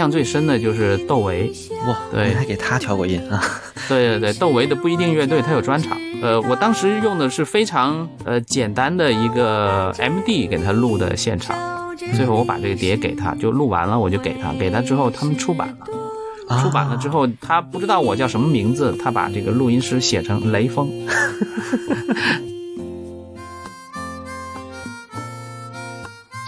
[0.00, 1.52] 象最深的就是窦唯，
[1.86, 3.38] 哇，对你还给他调过音啊？
[3.86, 20.88] 对对对，窦唯的不一定乐队他有专场，呃，我当时用的是非常呃简单的一个 MD 给他录的现场，最后我把这个碟给他，就录完了我就给他，给他之后他们出版了，出版了之后他不知道我叫什么名字，他把这个录音师写成雷锋。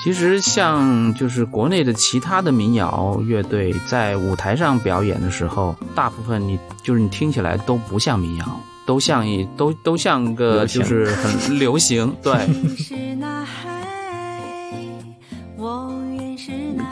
[0.02, 8.44] 其实像就是国内的其他的民谣乐队在舞台上表演的时候，大部分你就是你听起来都不像民谣，
[8.84, 12.34] 都像一都都像个就是很流行， 对，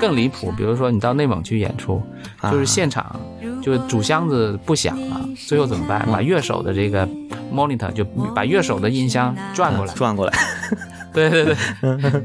[0.01, 0.53] 更离谱。
[0.57, 2.01] 比如说你到内蒙去演出，
[2.41, 2.53] 啊。
[2.53, 3.19] 就是现场
[3.61, 6.07] 就主箱子不响了，最后怎么办？
[6.13, 7.09] 把乐手的这个
[7.53, 8.05] monitor 就
[8.37, 10.33] 把乐手的音箱转过来，转过来，
[11.13, 11.57] 对 对对，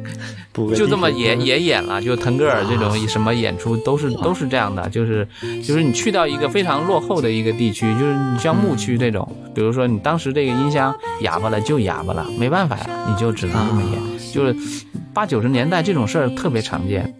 [0.75, 5.27] 就这么演也也演了，就腾格尔这种什么演出都是都是这样的，就是
[5.63, 14.01] 就是你去到一个非常落后的一个地区，就是你像牧区这种，比如说你当时这个音箱哑巴了就哑巴了，没办法呀，你就只能这么演，
[14.33, 14.55] 就是
[15.13, 17.13] 八九十年代这种事儿特别常见。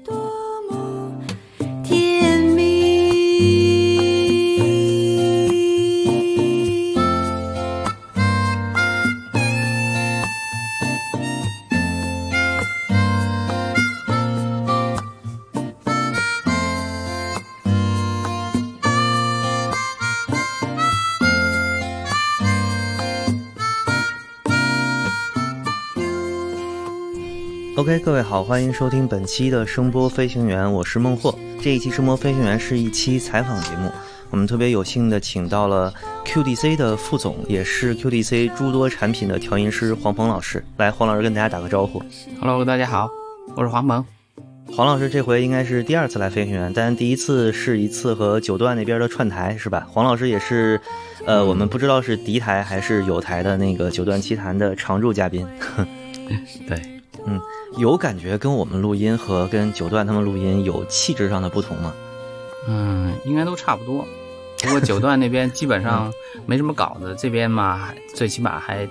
[27.86, 31.38] OK，各位好，欢迎收听本期的声波飞行员，我是孟获。
[31.62, 33.92] 这一期声波飞行员是一期采访节目，
[34.32, 35.94] 我们特别有幸的请到了
[36.26, 40.66] QDC 的副总，也是 QDC 诸多产品的调音师黄鹏老师。
[40.78, 42.02] 来，黄老师跟大家打个招呼。
[42.42, 43.08] Hello，大家好，
[43.56, 44.04] 我是黄鹏。
[44.76, 49.86] 黄老师这回应该是第二次来飞行员，但第一次是一次和九段那边的串台，是吧？
[49.92, 50.82] 黄老师也是，
[51.28, 55.48] 呃，我们不知道是敌台还是友台的那个九段奇谈的常驻嘉宾。
[56.68, 56.82] 对，
[57.78, 61.94] 有感觉跟我们录音和跟九段他们录音有气质上的不同吗？
[62.68, 64.06] 嗯，应该都差不多。
[64.62, 66.12] 不过九段那边基本上
[66.46, 68.88] 没什么稿子，这边嘛，最起码还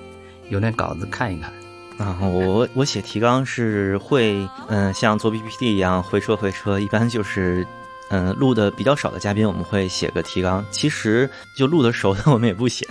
[0.51, 1.53] 有点稿子看一看。
[1.97, 7.67] 啊，我我写提纲是会，嗯、像做 PPT 一样回车回车，一般就是，
[8.11, 12.87] 嗯、录的比较少的嘉宾我们会写个提纲，其实就录的熟的我们也不写，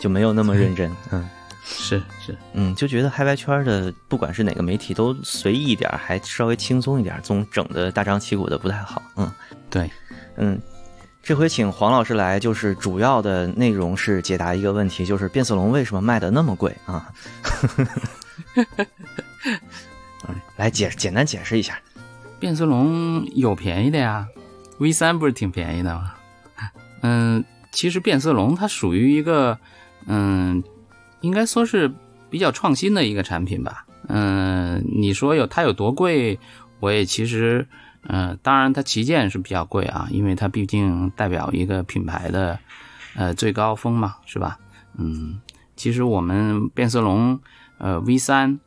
[0.00, 1.28] 就没有那么认真，嗯
[1.66, 9.30] 是是，嗯，就觉得嗨白圈的不管是哪个媒体都随意一点，还稍微轻松一点，总整的大张旗鼓的不太好，嗯
[9.68, 9.90] 对，
[10.36, 10.60] 嗯。
[11.22, 17.12] 这回请黄老师来，就是主要的内容是解答一个问题，就是变色龙为什么卖的那么贵啊？
[20.28, 21.76] 嗯 来解简单解释一下。
[22.38, 24.24] 变色龙有便宜的呀
[24.78, 26.14] ，V 三不是挺便宜的吗？
[27.02, 29.58] 嗯，其实变色龙它属于一个，
[30.06, 30.62] 嗯，
[31.26, 31.92] 应该说是
[32.30, 33.84] 比较创新的一个产品吧。
[34.08, 36.38] 嗯，你说有它有多贵，
[36.78, 37.66] 我也其实，
[38.02, 42.58] 嗯，当然它旗舰是比较贵啊，因为它毕竟代表一个品牌的，
[43.16, 44.58] 呃，最高峰嘛，是吧？
[44.96, 45.40] 嗯，
[45.74, 47.38] 其实我们变色龙，
[47.78, 48.58] 呃，V 三。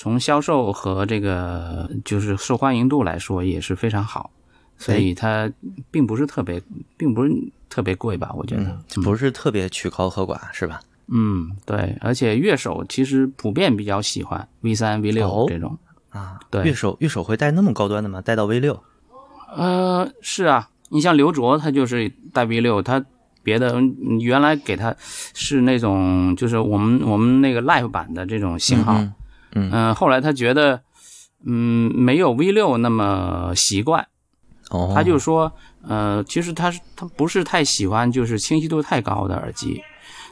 [0.00, 4.30] 从销售和这个就是受欢迎度来说也是非常好，
[4.76, 5.50] 所以它
[5.90, 6.62] 并不是特别，
[6.96, 7.32] 并不是
[7.68, 8.30] 特别贵吧？
[8.36, 10.80] 我觉得嗯，，不是特别曲高和寡，是吧？
[11.10, 15.46] 嗯，对，而且乐手其实普遍比较喜欢 V 三、V 六哦？
[15.48, 15.78] 这种。
[16.10, 16.62] 啊，对。
[16.64, 18.20] 乐手乐手会带那么高端的吗？
[18.20, 18.82] 带到 V 六？
[19.56, 23.04] 呃，是啊，你像刘卓，他就是带 V 六，他
[23.42, 29.02] 别的嗯原来给他是那种就是我们我们那个 Live 版的这种型号，
[29.52, 30.82] 嗯后来他觉得
[31.44, 34.06] 嗯没有 V 六那么习惯。
[34.70, 35.50] 哦，他就说，
[35.80, 39.82] 呃，其实他是他不是太喜欢就是清晰度太高的耳机，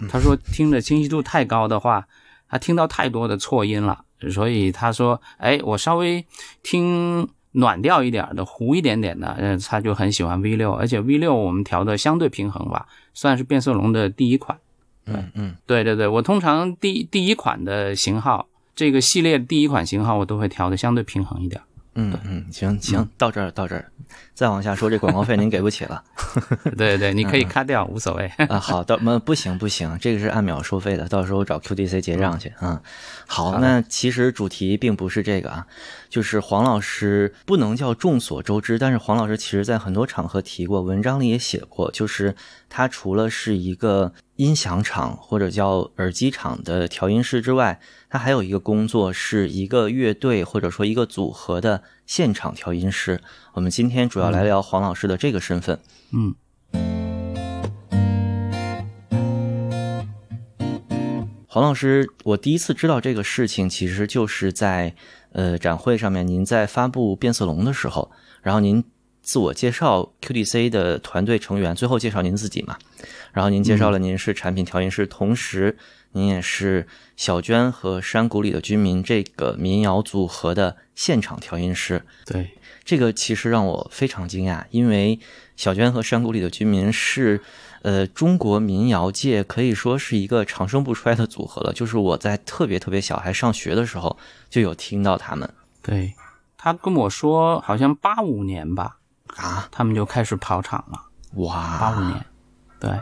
[0.08, 2.06] 他说听着清晰度太高的话，
[2.48, 6.25] 他听到太多的错音了，所以他说，哎，我稍微
[6.62, 14.58] 听暖调一点的、糊一点点的，嗯，他就很喜欢 V 六，而且 V 六我们调的相对平衡吧，算是变色龙的第一款。
[15.06, 21.62] 嗯嗯对对对，我通常第第一款的型号，这个系列第一款型号我都会调的相对平衡一点。
[21.96, 23.90] 嗯嗯，行行，到这儿到这儿，
[24.34, 26.02] 再往下说这广告费您给不起了。
[26.76, 28.26] 对对，你可以卡掉，无所谓。
[28.48, 32.81] 啊， 好的，那不行不行，这个是按秒收费的，到时候找 QDC 结账去啊。
[33.26, 35.66] 好，那其实主题并不是这个啊，
[36.08, 42.37] 就是黄老师不能叫众所周知，但是黄老师其实在很多场合提过，文章里也写过，就是
[42.69, 53.21] 他除了是一个音响厂或者叫耳机厂的调音师之外，他还有一个工作是一个乐队或者说一个组合的现场调音师。
[53.55, 55.79] 我们今天主要来聊黄老师的这个身份。
[56.12, 56.35] 嗯。
[61.49, 64.94] 黄老师，我第一次知道这个事情，其实就是在
[65.33, 68.11] 呃展会上面，您在发布变色龙的时候，
[68.43, 68.85] 然后您
[69.26, 72.78] 自我介绍 QDC 的团队成员，最后介绍您自己嘛，
[73.32, 75.76] 然后您介绍了您是产品调音师，同时
[76.12, 76.87] 您也是
[77.17, 82.05] 小娟和山谷里的居民这个民谣组合的现场调音师。
[82.25, 82.52] 对，
[82.84, 85.19] 这个其实让我非常惊讶，因为
[85.56, 87.43] 小娟和山谷里的居民是。
[87.82, 91.73] 呃，中国民谣界可以说是一个长盛不衰的组合了。
[91.73, 94.17] 就是我在特别特别小还上学的时候，
[94.50, 95.49] 就有听到他们。
[95.82, 96.14] 对，
[96.58, 98.96] 他跟我说，好像八五年吧，
[99.37, 101.03] 啊，他们就开始跑场了。
[101.35, 102.27] 哇，八五年，
[102.81, 103.00] 对，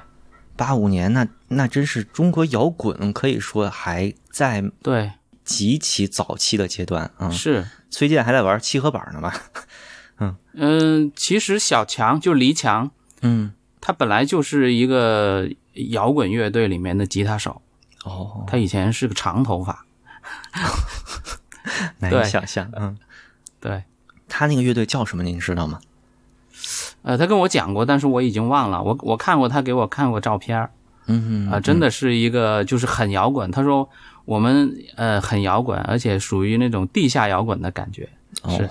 [0.56, 5.12] 八五年，那那真是中国摇滚可以说还在对
[5.44, 7.30] 极其早期的阶段啊。
[7.30, 9.34] 是，崔健还在玩七合板呢吧？
[10.18, 12.90] 嗯嗯，其实小强就黎强，
[13.22, 13.52] 嗯。
[13.86, 15.46] 他本来就是一个
[15.90, 17.60] 摇滚乐队里面的吉他手，
[18.04, 19.84] 哦，他以前是个长头发，
[22.00, 22.96] 难以想象，嗯，
[23.60, 23.84] 对，
[24.26, 25.22] 他那个乐队叫什么？
[25.22, 25.78] 您知道吗？
[27.04, 28.82] 呃，他跟我讲过，但是我已经忘了。
[28.82, 30.68] 我我看过他给我看过照片
[31.06, 33.50] 嗯啊，真的是一个就是很摇滚。
[33.50, 33.86] 他说
[34.24, 38.08] 我们呃很摇滚，而且属于那种地下摇滚的感觉，
[38.48, 38.66] 是，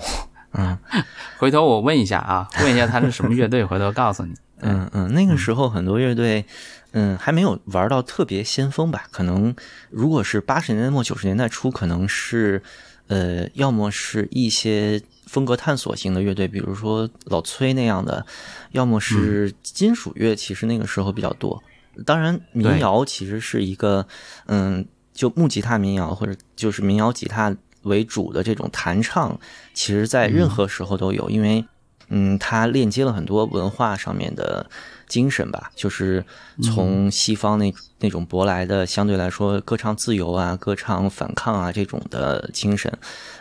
[0.52, 0.76] 嗯，
[1.38, 4.34] 回头我问一下啊，问一下他是什么乐队，回头告诉你。
[4.66, 6.44] 嗯嗯，那个时候很多乐队，
[6.92, 9.04] 嗯，还没有玩到特别先锋吧？
[9.10, 9.54] 可能
[9.90, 12.62] 如果是八十年代末九十年代初，可能是，
[13.08, 15.00] 呃，要么是一些
[15.34, 18.24] 风格探索型的乐队，比如说老崔那样的，
[18.70, 21.60] 要么是金属乐，其实那个时候比较多。
[22.06, 24.06] 当然，民谣其实是一个，
[24.46, 29.36] 嗯，就木吉他民谣或者就是民谣吉他为主的这种弹唱，
[29.72, 31.64] 其实在任何时候都有，因为。
[32.08, 34.68] 嗯，它链接了很多文化上面的
[35.06, 36.24] 精神吧，就是
[36.62, 42.92] 从西方那那种舶来的，相对来说歌唱自由啊、歌唱反抗啊这种的精神。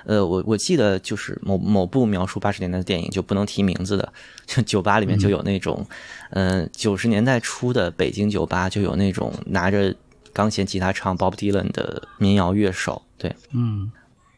[0.06, 4.14] 呃，我我记得就是某某部描述八十年代的电影，就不能提名字的，
[4.46, 5.86] 就酒吧里面就有那种，
[6.32, 9.96] 嗯，九十年代初的北京酒吧就有那种拿着
[10.32, 13.92] 钢琴吉他唱 Bob Dylan 的民谣乐手，对，嗯。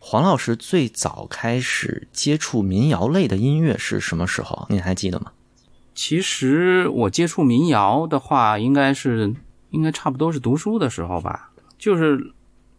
[0.07, 4.67] 黄老师最早开始接触民谣类的音乐是什么时候？
[4.69, 5.31] 您还记得吗？
[5.95, 9.33] 其实我接触民谣的话，应该是
[9.69, 12.33] 应该差不多是读书的时候吧，就是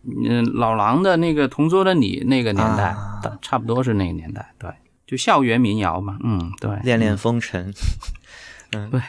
[0.04, 2.94] 嗯老狼的那个《同桌的你》那个年代，
[3.40, 4.54] 差不多是那个年代。
[4.58, 4.70] 对，
[5.06, 6.18] 就校园民谣嘛。
[6.22, 7.72] 嗯，对，恋恋风尘。
[8.72, 9.00] 嗯，对，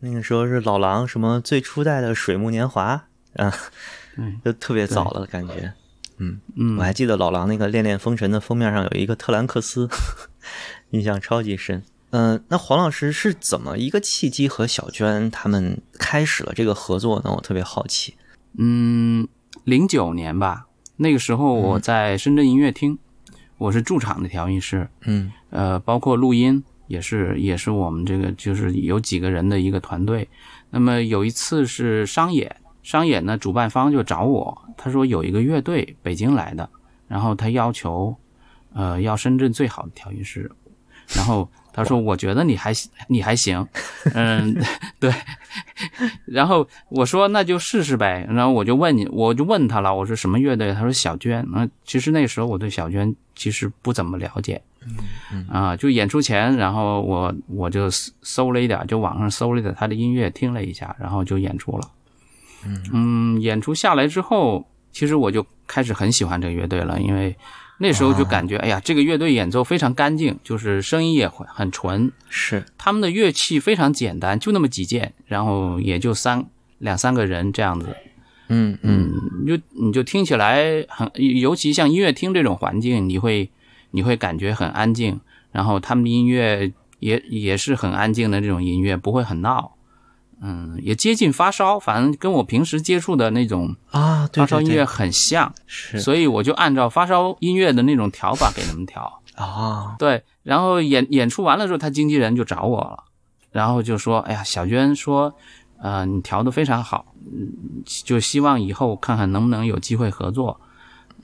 [0.00, 3.04] 那个时候是老狼什么最初代的水木年华
[3.36, 3.54] 啊，
[4.16, 5.72] 嗯，就特别早了感觉。
[6.18, 9.88] 嗯嗯，我还记得老狼那个《恋恋风尘》的封面上有一个特兰克斯，
[10.90, 11.82] 印象超级深。
[12.10, 17.32] 嗯，那黄老师是怎么一个契机和小娟他们开始了这个合作呢？
[17.34, 18.14] 我特别好奇。
[18.58, 19.26] 嗯，
[19.64, 22.98] 零九年吧，那个时候我在深圳音乐厅，
[23.58, 24.88] 我是驻场的调音师。
[25.02, 30.28] 嗯，呃，包括录音也是也是我们这个就是有几个人的一个团队。
[30.70, 32.54] 那么有一次是商演。
[32.82, 36.70] 商演呢，主办方就找我，他说有一个乐队北京来的，
[37.08, 38.16] 然后他要求，
[38.74, 40.48] 呃，要深圳最好的调音师，
[41.08, 42.72] 然后他说我觉得你还
[43.06, 43.64] 你还行，
[44.14, 44.56] 嗯，
[44.98, 45.12] 对，
[46.24, 50.72] 然后我说那就试试呗，然后我就问你，我就问他了，我说什么乐队？
[50.72, 54.62] 他说小娟，那其实那时候我对小娟其实不怎么了解，
[55.50, 57.90] 啊，就演出前，然后我我就
[58.22, 61.90] 搜了一点，就网上搜了一点他的音乐，听了一下，然后就演出了。
[62.92, 67.36] 嗯，演出下来之后，其实我就开始很喜欢这个乐队了，因为
[67.78, 72.64] 那时候就感觉，哎呀，这个乐队演奏非常干净，就是声音也很很纯，是。
[72.78, 76.46] 他们的乐器非常简单，就那么几件，然后也就三
[76.78, 77.94] 两三个人这样子，
[78.48, 83.50] 嗯嗯，你就你就听起来很，尤其像音乐厅这种环境，你会
[83.90, 85.20] 你会感觉很安静，
[85.52, 89.75] 然后他们的音乐也也是很安静的这种音乐，不会很闹。
[90.40, 99.22] 嗯，也接近发烧，反正跟我平时接触的那种啊发烧音乐很像，是，所以我就按照发烧音乐的那种调法给他们调。
[99.34, 103.04] 啊，对，然后演演出完了之后，他经纪人就找我了，
[103.52, 105.34] 然后就说：“哎呀，小娟说，
[105.78, 110.58] 呃，你调的非常好，嗯，就希望以后看看能不能有机会合作。”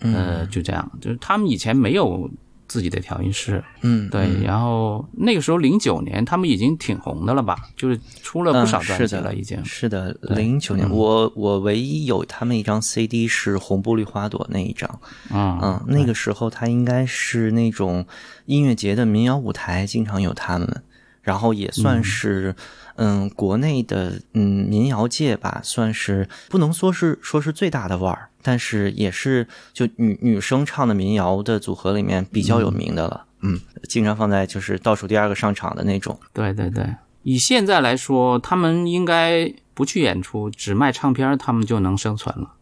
[0.00, 2.28] 呃，就这样，就是他们以前没有
[2.72, 7.54] 自己的调音师，嗯，对，然后那个时候零九年，他们已经挺红的了吧？
[7.76, 9.58] 就是出了不少专辑了，已经。
[9.58, 14.88] 嗯是的，零九年，我我唯一有他们一张 CD 是《红布绿花朵》那一张，
[15.30, 18.06] 嗯嗯，那个时候他应该是那种
[18.46, 20.82] 音乐节的民谣舞台，经常有他们，
[21.20, 22.56] 然后也算是
[22.96, 36.84] 嗯国内的嗯民谣界吧，算是不能说是说是最大的腕儿，但是也是就女女生唱的民谣的组合里面比较有名的了，嗯，经常放在就是倒数第二个上场的那种，对对对，
[37.22, 42.52] 以现在来说，他们应该不去演出，只卖唱片，他们就能生存了。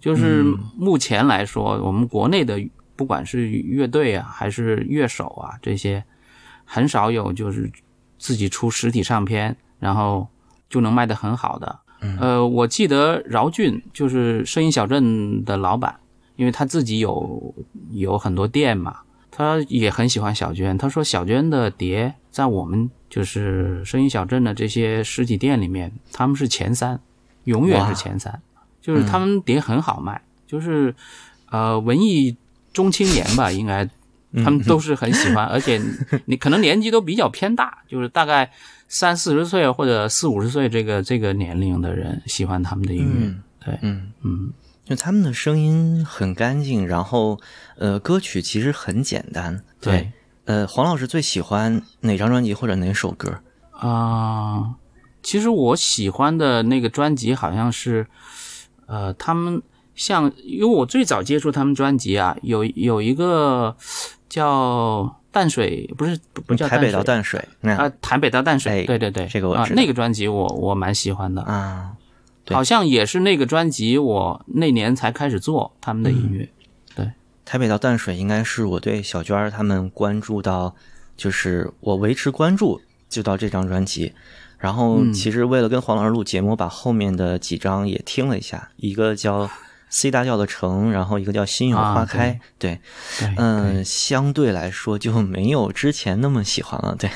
[0.00, 0.44] 就是
[0.76, 2.58] 目前来说，我们国内的
[2.94, 6.04] 不管是乐队啊，还是乐手啊，这些
[6.64, 7.70] 很少有就是
[8.18, 10.28] 自己出实体唱片，然后
[10.68, 11.80] 就能卖得很好的。
[12.20, 15.96] 呃，我记得饶俊就是声音小镇的老板，
[16.36, 17.54] 因为他自己有
[17.90, 18.98] 有很多店嘛，
[19.30, 20.76] 他也很喜欢小娟。
[20.76, 27.00] 他说小娟的碟在我们就是声音小镇的这些实体店里面，他们是前三，
[27.44, 28.40] 永远是前三，
[28.80, 30.94] 就是他们碟很好卖，就是
[31.50, 32.36] 呃文艺
[32.72, 33.88] 中青年吧，应该
[34.44, 35.80] 他们都是很喜欢，而且
[36.26, 38.50] 你可能年纪都比较偏大，就是大概
[38.88, 43.26] 三四十岁或者四五十岁这个这个年龄的人喜欢他们的音乐。
[43.26, 44.12] 嗯对，嗯。
[44.22, 44.52] 嗯，
[44.84, 47.40] 就他们的声音很干净，然后
[47.78, 49.62] 呃，歌曲其实很简单。
[49.80, 50.12] 对，
[50.44, 53.40] 呃，黄老师最喜欢哪张专辑或者哪首歌？
[53.72, 54.76] 啊、
[55.22, 58.06] 其实我喜欢的那个专辑好像是，
[58.86, 59.62] 呃，他们
[59.94, 63.74] 像，因为我最早接触他们专辑啊，有有一个
[64.28, 69.74] 叫淡水，不是不不叫台北到淡水，那啊，台北到淡水，哎对对对，啊，这个我知道。
[69.74, 71.90] 那个专辑我我蛮喜欢的，啊，
[72.44, 72.54] 对。
[72.54, 76.48] 好像也是那个专辑我那年才开始做他们的音乐，
[76.94, 77.10] 对。
[77.44, 80.72] 台北到淡水应该是我对小娟儿他们关注到，
[81.16, 84.12] 就是我维持关注就到这张专辑。
[84.56, 85.12] 然后嗯。
[85.12, 89.50] 其实为了跟黄老师录节目，把后面的几张也听了一下，一个叫
[89.88, 92.80] C 大调的城，然后一个叫心有花开，对，
[93.18, 96.96] 对，嗯，相对来说就没有之前那么喜欢了。
[96.98, 97.10] 对，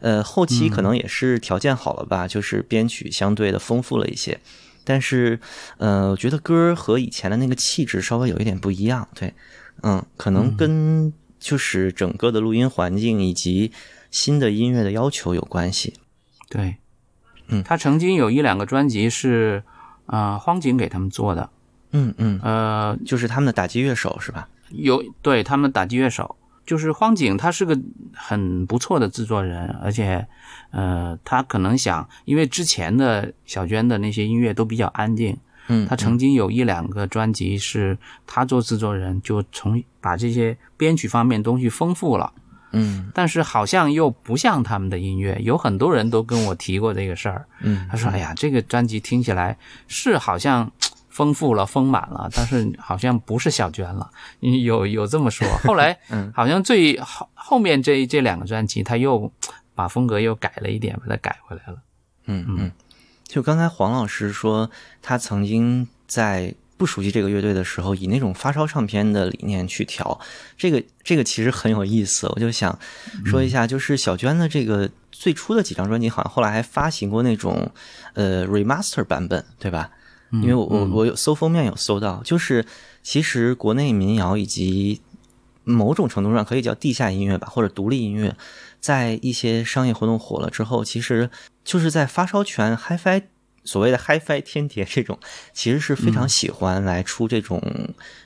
[0.00, 4.40] 呃，后期可能也是条件好了吧，就是编曲相对的丰富了一些。
[4.84, 5.40] 但是，
[5.78, 9.08] 呃，我觉得歌儿和以前的那个气质稍微有一点不一样。
[9.14, 9.34] 对，
[9.82, 13.72] 嗯，可能跟就是整个的录音环境以及
[14.10, 15.94] 新的音乐的要求有关系。
[16.48, 16.76] 对，
[17.48, 19.64] 嗯他曾经有一两个专辑是
[20.06, 21.50] 啊、呃荒井给他们做的，
[21.92, 24.48] 嗯嗯，呃，就是他们的打击乐手是吧？
[24.70, 27.78] 有对他们打击乐手，就是荒井，他是个
[28.12, 30.26] 很不错的制作人，而且
[30.70, 35.36] 呃，他可能想，因为之前的小娟的那些音乐都比较安静，
[35.68, 42.32] 嗯，他曾经有一两个专辑是他做制作人，就从把这些编曲方面东西丰富了。
[42.72, 47.46] 嗯但是好像又不像他们的音乐，有很多人都跟我提过这个事儿。
[47.60, 50.70] 嗯他说：“哎呀，这个专辑听起来是好像
[51.16, 55.48] 丰富了、丰满了，但是好像不是小娟了。”有有这么说。
[55.64, 59.32] 后来 嗯好像最后后面这这两个专辑，他又
[59.74, 61.78] 把风格又改了一点，把它改回来了。
[62.26, 62.70] 嗯嗯，
[63.24, 64.70] 就刚才黄老师说，
[65.00, 70.20] 他曾经在不熟悉这个乐队的时候，以那种发烧唱片的理念去调，
[70.58, 72.26] 这个这个其实很有意思。
[72.34, 72.78] 我就想
[73.24, 77.70] 说一下，就是小娟的这个最初的几张专辑，好像后来还发行过那种
[78.12, 79.88] 呃 remaster 版本，对吧？
[80.30, 82.64] 因为我我我有搜封面有搜到，就是
[83.02, 85.00] 其实国内民谣以及
[85.64, 88.36] 某种程度上可以叫地下音乐吧，或者独立音乐，
[88.80, 91.30] 在一些商业活动火了之后，其实
[91.64, 93.22] 就是在发烧圈 HiFi
[93.64, 95.18] 所谓的 HiFi 天碟这种，
[95.52, 97.60] 其实是非常喜欢来出这种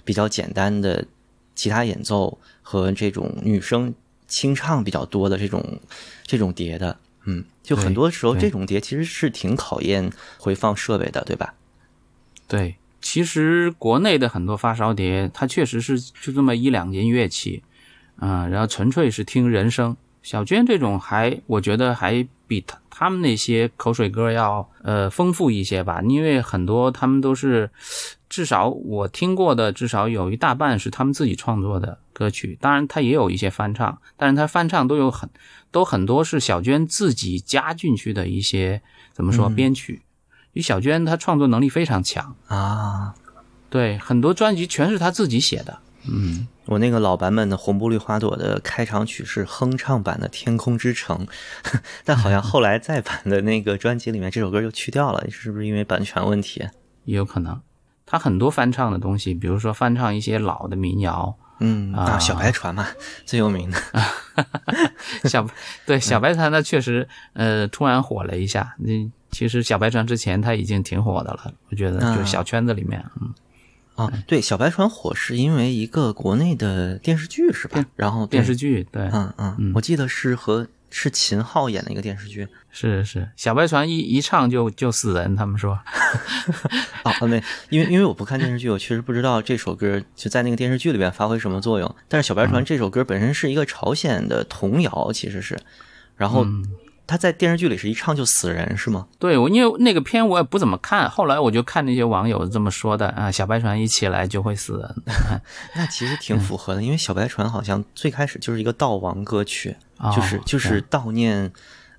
[0.04, 1.07] 比较简单的
[1.54, 3.95] 吉他演奏和这种女生
[4.26, 5.80] 清唱比较多的这种
[6.25, 6.97] 这种碟的。
[7.25, 11.54] 嗯，就很多时候这种碟其实是挺考验回放设备的，对吧？
[12.50, 17.62] 对，其实国内的很多发烧碟，它确实是就这么一两件乐器，
[18.19, 19.97] 嗯、然后纯粹是听人声。
[20.23, 27.71] 小娟这种还，我觉得还比他他们那些口水歌要呃丰富一些吧，因为很多他们都是，
[28.28, 32.59] 至少我听过的，至少有一大半是他们自己创作的歌曲。
[32.61, 35.30] 当然，他也有一些翻唱，但是他翻唱都有很
[35.71, 38.83] 都很多是小娟自己加进去的一些
[39.14, 39.95] 怎么说编曲。
[39.95, 40.00] 因
[40.54, 43.14] 为小娟她创作能力非常强，啊，
[43.69, 45.78] 对，很多专辑全是他自己写的。
[46.09, 51.26] 嗯，我那个老版本的红布绿花朵的开场曲是哼唱版的《天空之城》，
[52.04, 56.66] 但好像后来再版的那个专辑里面这首歌就去掉了，是不是因为版权问题？
[57.04, 57.61] 也有可能。
[58.07, 62.88] 他很多翻唱的东西，比如说翻唱一些老的民谣，嗯啊小白船嘛，
[63.26, 63.78] 最有名的。
[65.28, 65.47] 小
[65.85, 68.75] 对小白船，它确实呃突然火了一下。
[68.78, 68.90] 那
[69.31, 72.17] 其实小白船之前他已经挺火的了，我觉得啊。
[72.17, 73.33] 就是小圈子里面，嗯，
[73.95, 77.85] 啊，对，小白船火是因为一个国内的电视剧是吧？
[77.97, 82.49] 然后电视剧对，嗯嗯，我记得是和是秦昊演的一个电视剧。
[82.73, 85.79] 是是，小白船一一唱就就死人，他们说，
[87.05, 91.97] 哦，那因为因为我不看电视剧，我确实不知道这首歌就在那个电视剧里边发挥什么作用。
[92.09, 95.59] 但是小白船这首歌本身是一个朝鲜的童谣，其实是，
[96.17, 96.47] 然后
[97.11, 99.09] 他在电视剧里是一唱就死人是吗？
[99.19, 104.95] 对我因为那个片我也不怎么看，后来我就看那些网友这么说的啊，小白船一起来就会死人，
[105.75, 109.76] 那其实挺符合的，因为小白船好像最开始就是一个悼亡歌曲，
[110.14, 111.52] 就是哦就是悼念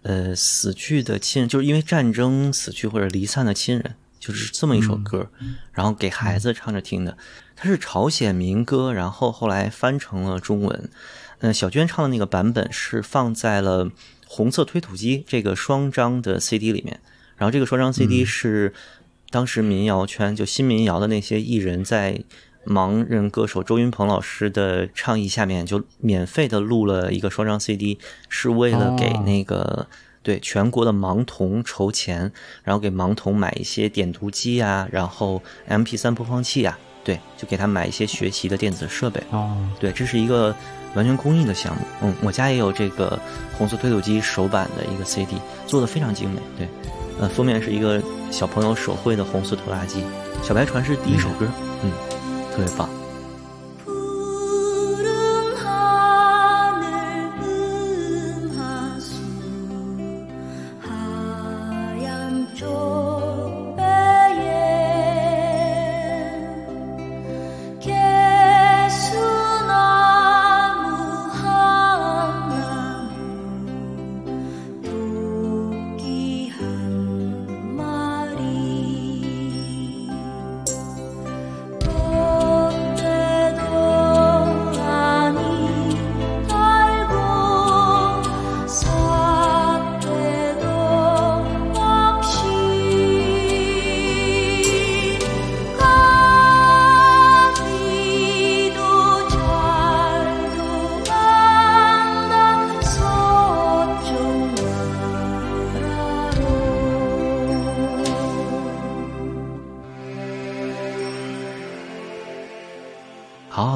[0.04, 5.28] 呃死去的亲人，就是因为战争死去或者离散的亲人，就是这么一首歌，
[5.74, 7.18] 然后给孩子唱着听的。
[7.56, 10.90] 它是朝鲜民歌，然后后来翻成了中文。
[11.42, 13.86] 呃，小娟唱的那个版本是放在了
[14.34, 17.02] 《红色推土机》这个双张的 CD 里面，
[17.36, 18.74] 然后这个双张 CD 是
[19.30, 22.24] 当时民谣圈就新民谣的那些艺人在
[22.66, 29.88] 盲人歌手周云鹏老师的倡议下面，就免费的录了一个双张 CD，是为了给哦那个、
[30.24, 32.32] 对全国的盲童筹钱，
[32.64, 39.22] 然后给盲童买一些点读机啊，然后 MP 3播放器啊，对，就给他买一些学习的电子设备。
[39.32, 40.56] 哦，对，这是一个
[40.94, 41.82] 完全公益的项目。
[42.02, 43.20] 嗯，我家也有这个
[43.58, 46.40] 红色推土机手版的一个 CD，做的非常精美。
[46.58, 46.68] 对，
[47.20, 50.04] 呃，封面是一个小朋友手绘的红色拖拉机。
[50.44, 51.48] 小白船是第一首歌，
[51.84, 51.92] 嗯，
[52.52, 52.90] 特别棒。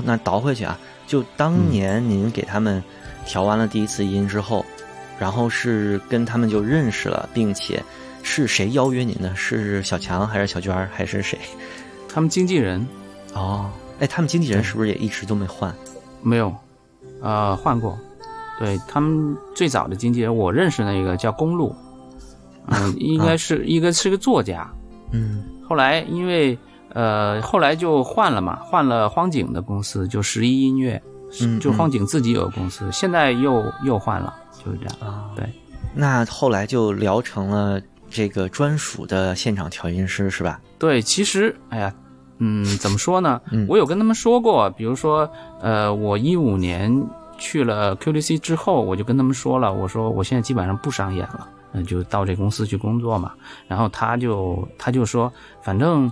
[0.06, 2.84] 那倒回去啊，就当年您给他们
[3.26, 4.64] 调完了第一次音之后，
[5.20, 7.84] 然后是跟他们就认识了，并且
[8.22, 9.36] 是谁邀约您的？
[9.36, 11.38] 是小强还是小娟儿还是谁？
[12.08, 12.86] 他们经纪人
[13.34, 15.74] 哦，哎，他们经纪人是不是也一直都没换？
[16.22, 16.56] 没有，
[17.22, 17.98] 呃，换过，
[18.60, 21.76] 对他们最早的经纪人，我认识那个叫公路，
[22.68, 24.68] 嗯、应该是一个是个作家，
[25.12, 26.58] 嗯，后来因为
[26.96, 31.00] 呃后来就换了嘛，换了荒井的公司，就十一音乐，
[31.42, 34.96] 嗯就荒井自己有个公司，现在又又换了，就是这样。
[35.00, 35.48] 啊，对，
[35.94, 40.60] 那后来就聊成了这个专属的现场调音师是吧？
[40.80, 41.94] 对，其实哎呀，
[42.38, 43.42] 嗯，怎么说呢？
[43.52, 45.30] 嗯我有跟他们说过，比如说，
[45.60, 47.06] 呃，我一五年
[47.38, 53.34] 去了 QDC 之后，我就跟他们说了，我说我现在基本上不商演了，嗯、就到这公司去工作嘛。
[53.68, 55.32] 然后他就他就说，
[55.62, 56.10] 反正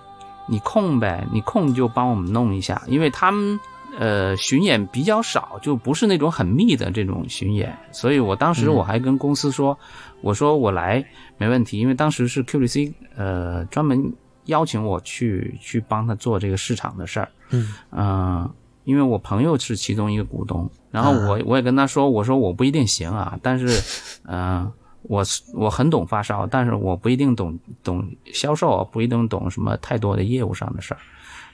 [0.47, 3.60] 你空呗，你空就帮我们弄一下，因为他们。
[3.99, 9.77] 呃，巡演比较少，就不是那种很密的这种巡演，所以我当时我还跟公司说，
[10.21, 11.06] 我说我来
[11.38, 14.12] 没问题，因为当时是 QDC 呃专门
[14.45, 17.75] 邀请我去去帮他做这个市场的事儿，嗯。
[17.91, 18.49] 嗯、
[18.84, 24.71] 因为我朋友是其中一个股东，然后我我也跟他说，我说我不一定行啊，但是，嗯、
[25.03, 30.99] 我是我很懂发烧，但是我不一定懂懂销售，不一定懂什么太多的业务上的事儿，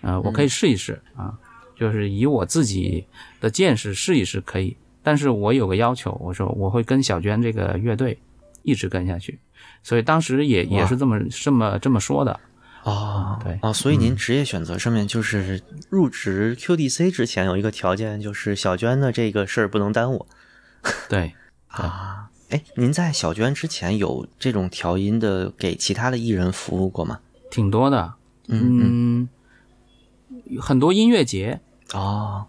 [0.01, 1.33] 嗯、我可以试一试啊，
[1.75, 3.05] 就是以我自己
[3.41, 8.17] 的见识试一试可以，但是我有个要求，我说我会跟小娟这个乐队
[8.63, 9.39] 一直跟下去，
[9.81, 12.39] 所以当时也也是这么这么这么说的，
[12.83, 13.57] 哦，对。
[13.61, 15.59] 哦，所以您职业选择上面就是
[15.89, 20.27] 入职 QDC 之前有一个条件，就是小娟的这个事儿不能耽误。
[21.09, 21.33] 对。
[21.67, 22.28] 啊。
[22.49, 27.19] 哎，您在小娟之前有这种调音的给其他的艺人服务过吗？
[27.51, 28.13] 挺多的，
[28.47, 31.59] 嗯嗯，很多音乐节，
[31.93, 32.45] 哦，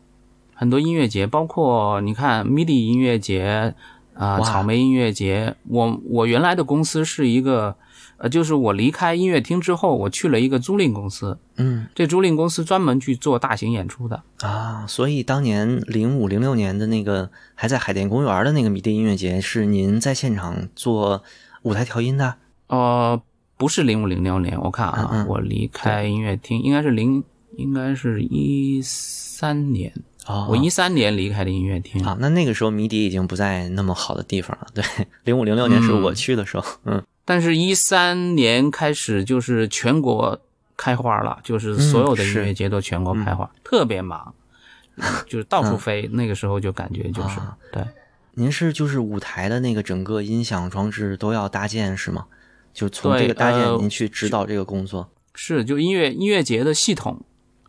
[0.55, 3.75] 很多音乐节，包括你看 MIDI 音乐节
[4.15, 5.55] 啊、哇草莓音乐节。
[5.69, 7.77] 我我原来的公司是一个，
[8.23, 11.39] 呃，就是我离开音乐厅之后，我去了一个租赁公司。
[11.57, 14.23] 嗯这租赁公司专门去做大型演出的。
[14.41, 21.23] 啊，所以当年零五零六年的那个还在海淀公园的那个迷笛音乐节，是您在现场做
[21.63, 22.35] 舞台调音的？
[22.67, 23.21] 呃，
[23.57, 27.25] 不是零五零六年，我看啊，嗯嗯我离开音乐厅应该是零，
[27.57, 29.91] 应该是一三年，
[30.27, 32.05] 哦，我一三年离开的音乐厅。
[32.05, 34.67] 啊，那那个时候迷笛已经不在那么好的地方了。
[34.75, 34.85] 对，
[35.25, 40.37] 零五零六年是我去的时候，嗯但是，一三年开始就是全国
[40.77, 44.35] 开花了，就是所有的音乐节都全国开花，特别忙，
[45.29, 46.09] 就是到处飞。
[46.13, 47.85] 那个时候就感觉就是、啊对，
[48.33, 52.27] 您是就是舞台的那个整个音响装置都要搭建是吗？
[52.75, 55.09] 就从这个搭建呃您去指导这个工作。
[55.33, 57.21] 是就音乐音乐节的系统，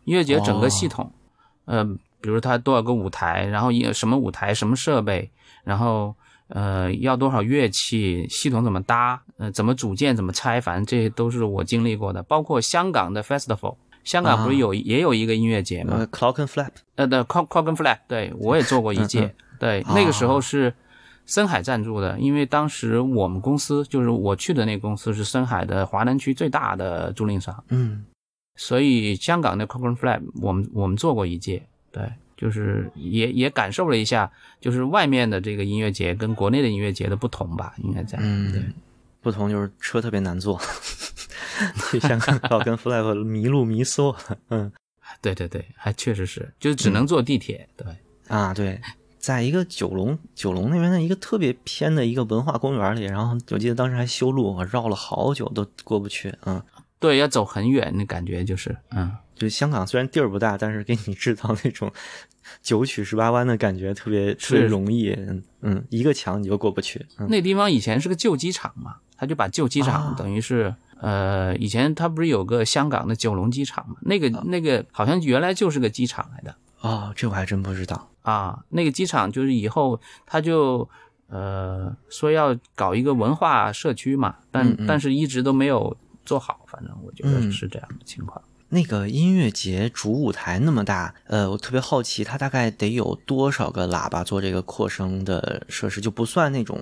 [0.06, 1.12] 音乐节整个系统，
[1.66, 1.84] 呃，
[2.20, 5.30] 比如它多少个舞台，然后一什么舞台什么设备，
[5.62, 6.16] 然后
[6.54, 12.22] 呃要多少乐器，系统怎么搭，呃怎么组建怎么拆，反正这些都是我经历过的。
[12.22, 15.96] 包括香港的 festival，香港不是有、也有一个音乐节吗？
[15.98, 20.72] 呃，Clock and Flap 呃的 c o c o g n Flag，对我也做过一届，对，那个时候是
[21.26, 28.04] 深海赞助的，因为当时我们公司就是我去的那个公司是深海的华南区最大的租赁商，嗯。
[28.56, 32.12] 所以香港的 Cocken Flag 我们我们做过一届，对，
[32.42, 34.28] 就是也也感受了一下，
[34.60, 38.74] 就是外面的这个音乐节跟国内的音乐节的不同吧，应该这样，对嗯，
[39.20, 40.60] 不同就是车特别难坐，
[41.88, 44.16] 去香港 Clock and Flap 迷路迷缩。
[44.48, 44.72] 嗯
[45.20, 47.86] 对对对，还确实是，就只能坐地铁，对。
[48.26, 48.80] 啊，对，
[49.18, 56.34] 在一个九龙九龙那边的一个特别偏的一个文化公园里，然后我记得当时还修路，我绕了好久都过不去。
[56.46, 56.60] 嗯，
[57.02, 61.92] 对，要走很远，那感觉就是，嗯，就香港虽然地儿不大，但是给你制造那种
[62.62, 65.10] 九曲十八弯的感觉特别特别容易。
[65.10, 67.04] 嗯嗯，一个墙你就过不去。
[67.18, 73.96] 嗯那地方以前是个旧机场嘛，他就把旧机场啊等于是、呃，以前他不是有个香港的九龙机场嘛？
[74.02, 78.08] 那个啊那个好像原来就是个机场来的哦，这我还真不知道。
[78.22, 78.64] 啊。
[78.70, 80.88] 那个机场就是以后他就
[81.28, 88.42] 呃说要搞一个文化社区嘛，但、嗯嗯但是一直都没有做好，反正我觉得嗯是这样的情况。
[88.68, 96.00] 那个音乐节主舞台那么大，呃，我特别好奇，它大概得有多少个喇叭做这个扩声的设施？
[96.00, 96.80] 就不算那种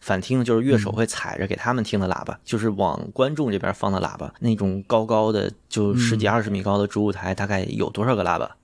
[0.00, 4.32] 反听的，就是乐手会踩着给他们听的喇叭，就是往观众这边放的喇叭。
[4.38, 8.56] 那种高高的，就十几二十米高的主舞台，大概有多少个喇叭？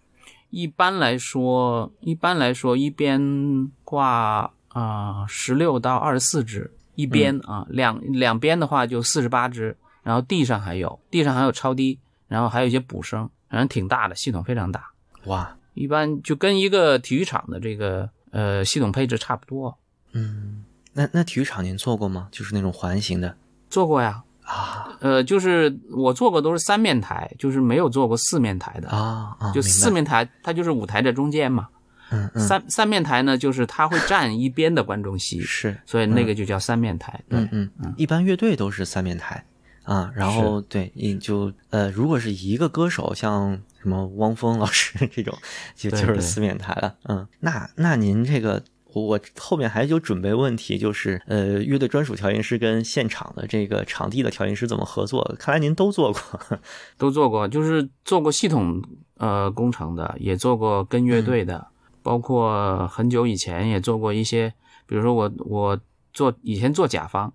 [0.51, 9.77] 一般来说，一般来说，一边挂啊十六到二十四只，一边嗯啊、两两边的话就四十八只，
[10.09, 14.91] 然后地上还有，地上还有超低，然后还有一些补声，反正挺大的，系统非常大，
[15.27, 19.77] 哇，一般就跟一个体育场的这个呃系统配置差不多。
[20.13, 22.29] 嗯，那那体育场您做过吗？
[22.33, 23.37] 就是那种环形的
[23.69, 29.53] 做过呀，啊呃，就是我做过都是三面台，就是没有做过四面台的，啊啊！
[29.53, 31.69] 就四面台，它就是舞台在中间嘛。
[32.11, 37.21] 嗯嗯三三面台呢，就是它会占一边的观众席， 是所以那个就叫三面台。
[37.29, 39.45] 对，嗯嗯，一般乐队都是三面台
[39.89, 45.37] 啊，然后对，你就呃，如果是一个歌手，像什么汪峰老师 这种，
[45.75, 46.95] 就就是四面台了。
[47.05, 48.63] 嗯，那那您这个。
[48.95, 55.37] 我我后面还有准备问题，就是呃，乐队专属调音师跟现场的这个场地的调音师怎么合作？
[55.39, 56.21] 看来您都做过。
[56.97, 58.83] 都做过，就是做过系统
[59.19, 61.67] 呃工程的，也做过跟乐队的，
[62.03, 64.55] 包括很久以前也做过一些，
[64.87, 65.79] 比如说我我
[66.15, 67.31] 做以前做甲方，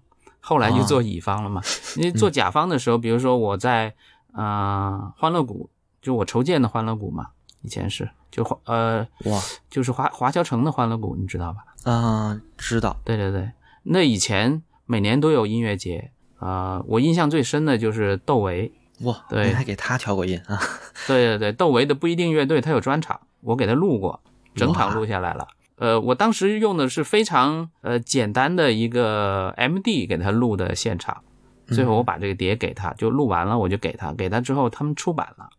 [0.46, 1.62] 后来就做乙方了嘛。
[1.96, 3.96] 因为做甲方的时候，比如说我在
[4.34, 5.70] 呃欢乐谷，
[6.02, 7.30] 就我筹建的欢乐谷嘛，
[7.62, 11.92] 以前是就华呃哇就是华华侨城的欢乐谷，你知道吧？
[11.92, 13.52] 啊、知道对对对，
[13.84, 18.72] 那以前每年都有音乐节啊、我印象最深的就是窦唯。
[19.00, 20.60] 哇，对您还给他调过音啊？
[21.08, 24.22] 对对对，窦唯的不一定乐队，他有专场，我给他录过，
[24.54, 25.48] 整场录下来了。
[25.76, 31.24] 呃，我当时用的是非常呃简单的一个 MD 给他录的现场，
[31.68, 35.50] 最后我把这个碟给他，就录完了我就给他，给他之后他们出版了，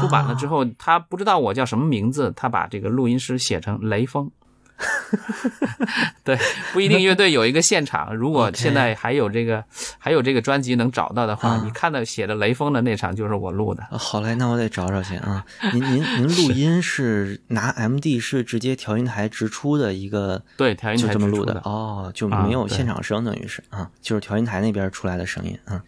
[0.00, 4.30] 出版了之后，他不知道我叫什么名字，他把这个录音师写成雷锋。
[6.24, 6.36] 对，
[6.72, 8.14] 不一定乐队有一个现场。
[8.14, 9.62] 如果现在还有这个
[9.98, 13.82] 还有这个专辑能找到的话，啊你看到写的雷锋的那场就是我录的。
[13.84, 15.44] 啊好嘞，那我得找找去啊。
[15.72, 25.80] 您您您录音是拿 MD 是直接调音台直出的一个，对，调音就台这么录的哦，就啊没有现场声，等于是啊，就是调音台那边出来的声音，嗯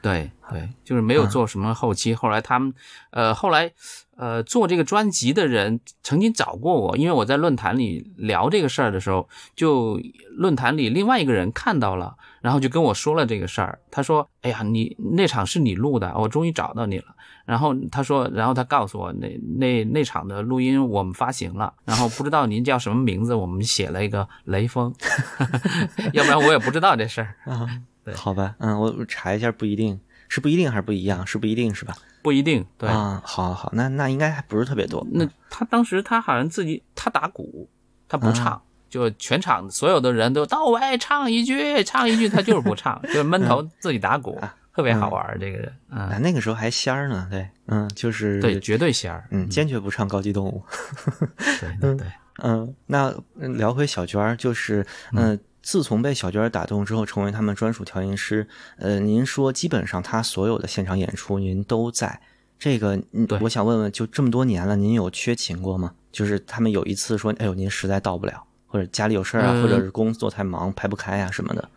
[0.00, 2.14] 对对，就是没有做什么后期。
[2.14, 2.72] 后来他们，
[3.10, 3.72] 呃，后来，
[4.16, 13.80] 呃，做这个专辑的人曾经找过我，因为我在论坛里聊这个事儿的时候，就论坛里另外一个人看到了，然后就跟我说了这个事儿。
[13.90, 17.06] 他说：“哎呀，你那场是你录的，我终于找到你了。”
[17.44, 24.94] 然后他说，然后他告诉我，那那那场的录音我们发行了，然后不知道您叫什么名字，我们写了一个雷锋，
[26.12, 27.34] 要不然我也不知道这事儿。
[27.46, 27.66] 啊，
[28.08, 31.94] 对好吧，嗯，我我查一下，不一定是不一定还是不一样，是不一定是吧？
[32.22, 32.88] 不一定，对。
[32.88, 35.06] 啊，好好好，那那应该还不是特别多。
[35.12, 37.68] 那他当时他好像自己他打鼓，
[38.08, 44.38] 他不唱，就全场所有的人都到位唱一句，唱一句，他就是不唱，就是闷头自己打鼓，
[44.74, 45.38] 特别好玩儿。
[45.38, 50.62] 这个人，啊，嗯，那个时候还仙儿呢，对，嗯，就是对，绝对仙儿，嗯，坚决不唱高级动物。
[51.60, 52.06] 对对对，
[52.42, 62.22] 嗯，那嗯聊回小娟儿，就是嗯、自从被小娟儿打动之后，成为他们专属调音师，呃，您说基本上他所有的现场演出您都在。
[62.58, 65.92] 这个，嗯对我想问问，就这么多年了，您有缺勤过吗？
[66.10, 71.68] 就是他们有一次说，哎呦，您实在到不了，或者家里有事儿啊，嗯或者是工作太忙排不开啊什么的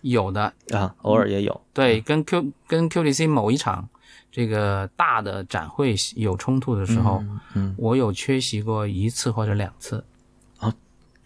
[0.00, 1.60] 有的，啊，偶尔也有。
[1.74, 3.86] 对，跟 Q 跟 QDC 某一场
[4.32, 7.22] 这个大的展会有冲突的时候，
[7.52, 10.02] 嗯，我有缺席过一次或者两次。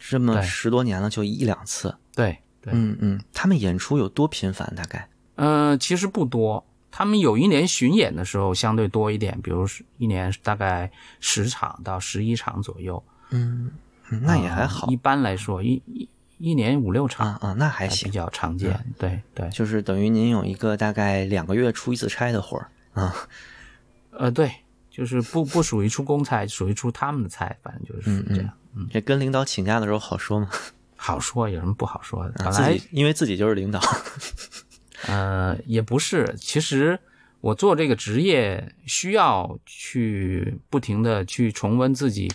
[0.03, 1.95] 这么十多年了，就一两次。
[2.15, 4.73] 对对，嗯嗯，他们演出有多频繁？
[4.77, 5.09] 大概？
[5.37, 6.65] 嗯、其实不多。
[6.93, 13.01] 他们有一年巡演的时候相对多一点，比如是一年大概十场到十一场左右。
[13.31, 13.71] 嗯，
[14.11, 18.15] 嗯那也还好啊一般来说，一一一年五六场啊啊，那还行比。
[18.15, 18.85] 较常见。
[18.99, 23.15] 对对，就是等于您有一个大概两个月出一次差的活儿啊。
[24.11, 24.53] 呃对，
[24.91, 28.51] 就是不不属于出公差，属于出他们的差，反正就是这样。
[28.75, 30.51] 嗯，这跟领导请假的时候好说吗？
[31.03, 32.45] 好说有什么不好说的？
[32.45, 33.81] 啊本来自己因为自己就是领导。
[35.09, 36.99] 呃，也不是，其实
[37.41, 42.31] 我做这个职业需要去不停的去重温自己，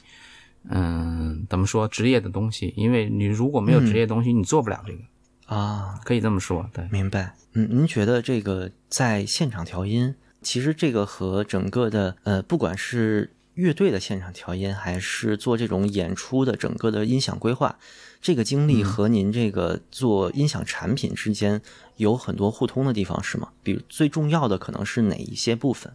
[0.67, 2.73] 嗯，怎么说职业的东西？
[2.75, 6.67] 因为你如果没有职业东西，你做不了这个，啊，可以这么说。
[6.73, 7.35] 对，明白。
[7.53, 17.77] 嗯，您觉得这个在现场调音，其实这个和整个的呃，不管是乐队的现场调音，还是做这种演出的整个的音响规划，
[18.21, 21.61] 这个经历和您这个做音响产品之间
[21.95, 23.49] 有很多互通的地方，是吗？
[23.63, 25.91] 比如最重要的可能是哪一些部分？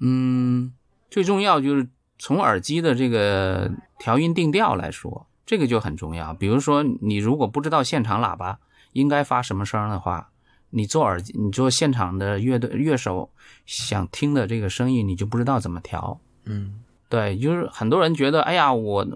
[0.00, 0.72] 嗯，
[1.10, 1.88] 最重要就是
[2.18, 6.34] 从耳机的这个调音定调来说，这个就很重要。
[6.34, 8.58] 比如说，你如果不知道现场喇叭
[8.92, 10.30] 应该发什么声的话，
[10.70, 13.30] 你做耳机，你做现场的乐队乐手
[13.64, 16.20] 想听的这个声音，你就不知道怎么调。
[16.44, 19.06] 嗯对，就是很多人觉得，哎呀，我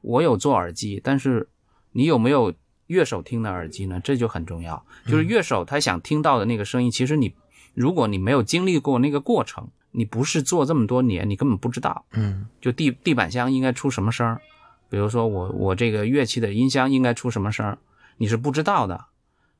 [0.00, 1.48] 我有做耳机，但是
[1.92, 2.52] 你有没有
[2.86, 4.00] 乐手听的耳机呢？
[4.02, 4.84] 这就很重要。
[5.06, 7.34] 就是乐手他想听到的那个声音，其实你
[7.74, 12.04] 如果你没有经历过那个过程，你不是做这么多年，你根本不知道。
[12.12, 14.40] 嗯就地地板箱应该出什么声儿，
[14.90, 17.78] 比如说我我这个乐器的音箱应该出什么声儿，
[18.16, 19.06] 你是不知道的。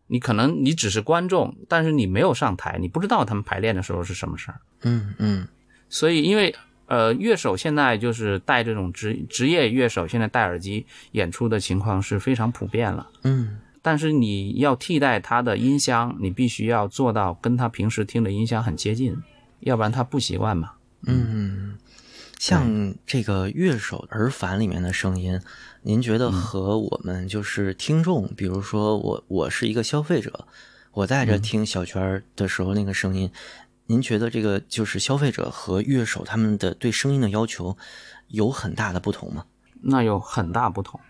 [0.08, 4.60] 你可能你只是观众，但是你没有上台，你不知道他们排练的时候是什么声儿。
[4.82, 5.48] 嗯嗯
[5.88, 6.54] 所以，因为
[6.92, 13.08] 呃，乐手现在就是戴这种职职业乐手现在戴耳机演出的情况是非常普遍了。
[13.22, 19.16] 嗯但是你要替代他的音箱，你必须要做到跟他平时听的音箱很接近，
[19.60, 20.72] 要不然他不习惯嘛。
[21.06, 21.78] 嗯，
[22.38, 25.40] 像这个乐手耳返里面的声音，
[25.80, 30.46] 您觉得和我们就是听众，比如说我我是一个消费者，
[30.92, 33.28] 我在这听小圈儿的时候那个声音，
[33.86, 37.76] 您觉得这个就是消费者和乐手他们的对声音的要求
[38.28, 39.44] 有很大的不同吗？
[39.82, 41.00] 那有很大不同。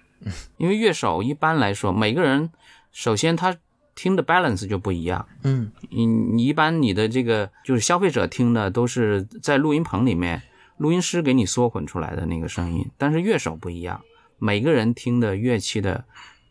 [0.57, 2.51] 因为乐手一般来说，每个人
[2.93, 3.57] 首先他
[3.95, 5.29] 听的 balance 就不一样。
[5.43, 10.43] 嗯你你一般你的这个就是消费者听的都是在录音棚里面，
[10.77, 14.01] 录音师给你缩混出来的那个声音，但是乐手不一样，
[14.39, 16.05] 每个人听的乐器的，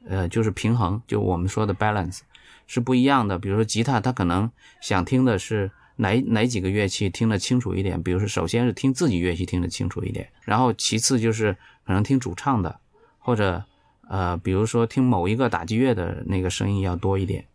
[0.06, 2.20] 呃，就是平衡，就我们说的 balance
[2.68, 3.40] 是不一样的。
[3.40, 12.80] 比如说吉他，他可能想听的是哪哪几个乐器听得清楚一点，比如说首先是听自己乐器听得清楚一点，然后其次就是可能听主唱的，
[13.20, 13.64] 或者
[14.10, 17.46] 呃，比如说听某一个打击乐的那个声音要多一点。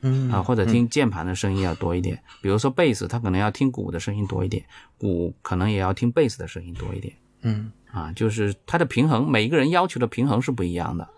[0.00, 2.16] 嗯啊，或者听键盘的声音要多一点。
[2.40, 4.64] 比如说贝斯，他可能要听鼓的声音多一点，
[4.96, 7.12] 鼓可能也要听贝斯的声音多一点。
[7.42, 11.08] 嗯啊，就是它的平衡，每一个人要求的平衡是不一样的。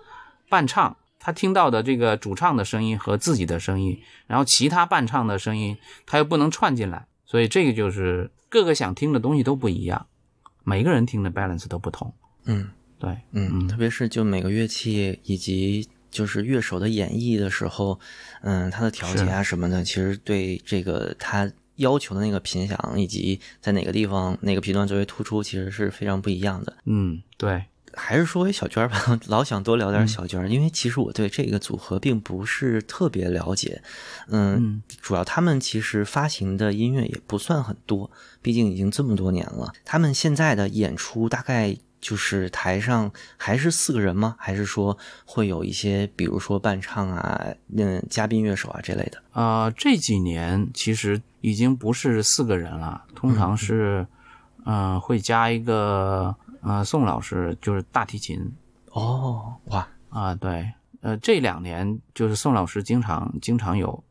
[0.48, 10.06] 伴唱，他听到的这个主唱的声音和自己的声音，然后其他伴唱的声音，他又不能串进来，所以这个就是各个想听的东西都不一样，
[10.64, 12.12] 每个人听的 balance 都不同。
[12.46, 18.00] 嗯对，嗯，特别是就每个乐器以及就是乐手的演绎的时候，
[18.42, 26.76] 嗯，他的调节啊什么的，其实对这个他要求的那个频响以及在哪个地方哪个频段最为突出，其实是非常不一样的。
[26.85, 27.64] 嗯，对。
[27.94, 33.83] 还是说回小娟吧， 老想多聊点小娟，因为其实我对这个组合并不是特别了解。
[34.29, 38.11] 嗯，主要他们其实发行的音乐也不算很多，
[38.42, 39.72] 毕竟已经这么多年了。
[39.85, 41.76] 他们现在的演出大概。
[42.00, 44.35] 就是台上还是四个人吗？
[44.38, 47.44] 还是说会有一些，比如说伴唱啊、
[47.76, 49.20] 嗯，嘉宾乐手啊这类的？
[49.33, 54.07] 啊，这几年其实已经不是四个人了，通常是，
[54.64, 58.52] 嗯，会加一个，呃，宋老师就是大提琴。
[58.92, 64.04] 哦，哇，啊，对，呃，这两年就是宋老师经常经常有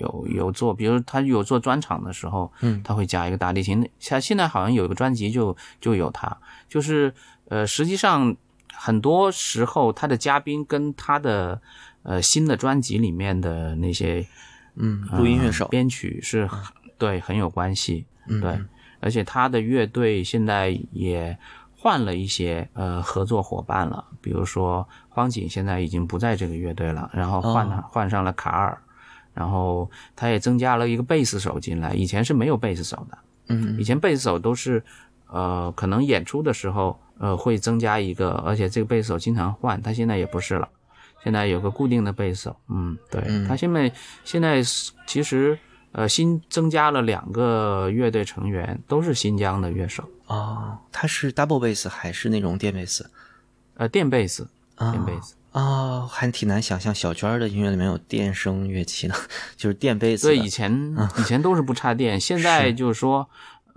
[0.00, 3.88] 有有做，比如他有做专场的时候，嗯，他会加一个大提琴。
[3.98, 6.36] 像现在好像有一个专辑就就有他，
[6.68, 7.12] 就是。
[7.48, 8.34] 呃，实际上
[8.72, 11.60] 很多时候他的嘉宾跟他的
[12.02, 14.26] 呃新的专辑里面的那些
[14.76, 16.48] 嗯录音乐手编曲是
[16.96, 18.06] 对很有关系，
[18.40, 18.58] 对，
[19.00, 21.36] 而且他的乐队现在也
[21.82, 28.78] 换了一些呃合作伙伴了，比如说荒井现在已经不在这个乐队了，然后换了换上了卡尔，
[29.34, 33.18] 然后他也增加了一个贝斯手进来，以前是没有贝斯手的，
[33.48, 34.80] 嗯，以前贝斯手都是
[35.26, 36.96] 呃可能演出的时候。
[37.18, 40.68] 呃，会增加一个，而且这个贝斯手经常换，他现在也不是了，
[41.22, 42.56] 现在有个固定的贝斯手。
[42.68, 43.92] 嗯，对他现在
[44.24, 44.60] 现在
[45.06, 45.56] 其实
[45.92, 50.02] 呃新增加了两个乐队成员，都是新疆的乐手。
[50.26, 53.10] 哦，他是 double bass 还是那种电贝斯？
[53.76, 55.34] 呃，电贝斯，电贝斯。
[55.52, 59.14] 哦，还挺难想象小娟的音乐里面有电声乐器呢，
[59.56, 60.28] 就是电贝斯。
[60.28, 63.28] 对，以前以前都是不插电，现在就是说，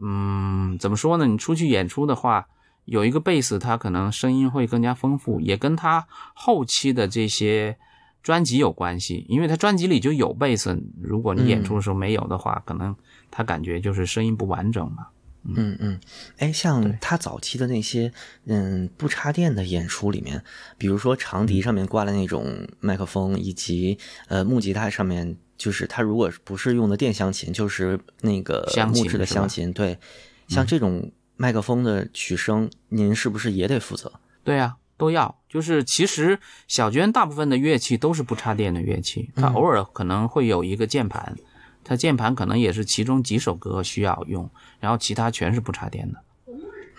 [0.01, 1.25] 嗯，怎么说呢？
[1.25, 2.47] 你出去演出的话。
[2.85, 7.79] 有一个贝斯，它可能声音会更加丰富，也跟他后期的这些
[8.25, 10.75] 专辑有关系，因为他专辑里就有贝斯。
[10.99, 12.95] 如果你演出的时候没有的话，可能
[13.29, 15.09] 他感觉就是声音不完整嘛。
[15.43, 15.99] 嗯嗯，
[16.37, 18.11] 哎，像他早期的那些
[18.45, 20.43] 嗯不插电的演出里面，
[20.75, 29.99] 比如说长笛上面挂的那种麦克风，以及呃木吉他上面，就是他如果不是用的电箱琴，就是那个木质的箱琴，对，
[30.47, 31.11] 像这种。
[31.37, 34.09] 麦克风的取声，您是不是也得负责？
[34.41, 35.35] 对呀，都要。
[35.49, 41.35] 就是其实小娟大部分的乐器都是不插电的乐器，她偶尔可能会有一个键盘，
[41.83, 46.19] 它键盘可能也是其中几首歌需要用，然后其他全是不插电的。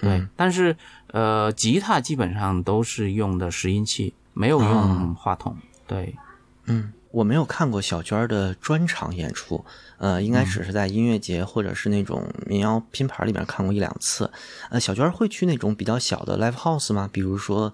[0.00, 0.76] 对，但是
[1.08, 5.56] 呃，吉他基本上都是用的拾音器，没有用话筒。
[5.86, 6.14] 对，
[6.64, 6.92] 嗯。
[7.12, 9.64] 我没有看过小娟的专场演出，
[9.98, 14.30] 呃，应该只是在音乐节或者是那种民谣拼盘里面看过一两次。
[14.70, 17.08] 呃，小娟会去那种比较小的 live house 吗？
[17.10, 17.72] 比如说，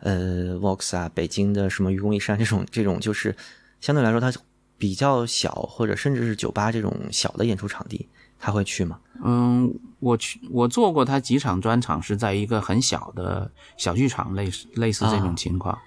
[0.00, 3.36] 呃，Vox 啊，北京的什么愚公移山这种，这种就是
[3.80, 4.32] 相对来说它
[4.76, 8.98] 比较小，或者甚至是酒吧这种小的演出场地，他会去吗？
[9.24, 15.78] 嗯，我去，我做过他几场专场，是在一个很小的小剧场，类似类似这种情况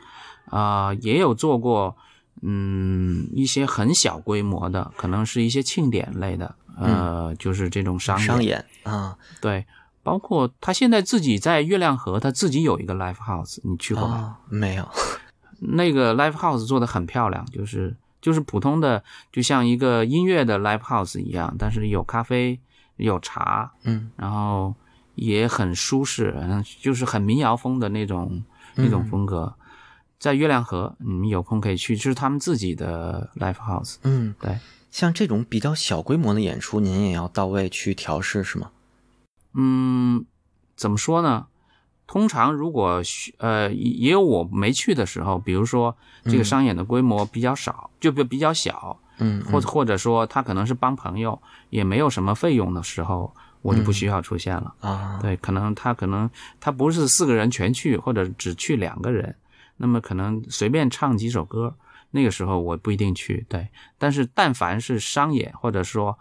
[0.49, 1.95] 啊，也有做过。
[2.41, 9.65] 嗯，一些很小规模的，可能是一些庆典类的，呃，就是这种商商演啊，对，
[10.01, 14.37] 包括他现在自己在月亮河，他自己有一个 live house，你去过吗？
[14.49, 14.89] 没有，
[15.59, 22.59] 那个 live house 做的很漂亮，就是就是普通的，就像一个音乐的 live house 一样，但是有咖啡，
[22.97, 24.75] 有茶，嗯，然后
[25.15, 26.35] 也很舒适，
[26.81, 28.43] 就是很民谣风的那种
[28.75, 29.53] 那种风格。
[30.23, 33.97] 在月亮河，你们有空可以去，这是他们自己的 live house。
[34.03, 34.57] 嗯，对，
[34.89, 38.71] 像这种比较小规模的演出，您也要到位去调试，是吗？
[39.53, 40.25] 嗯，
[40.77, 41.47] 怎么说呢？
[42.07, 43.01] 通常如果
[43.39, 51.37] 呃也有我没去的时候，比如说这个商演的规模比较少，就比比较小，嗯，或者或者说他可能是帮朋友，
[51.69, 55.19] 也没有什么费用的时候，我就不需要出现了啊。
[55.21, 56.29] 对，可能他可能
[56.61, 59.35] 他不是四个人全去，或者只去两个人。
[59.83, 61.75] 那么可能随便唱几首歌，
[62.11, 63.45] 那个时候我不一定去。
[63.49, 66.17] 对，但是但凡是商演或者说，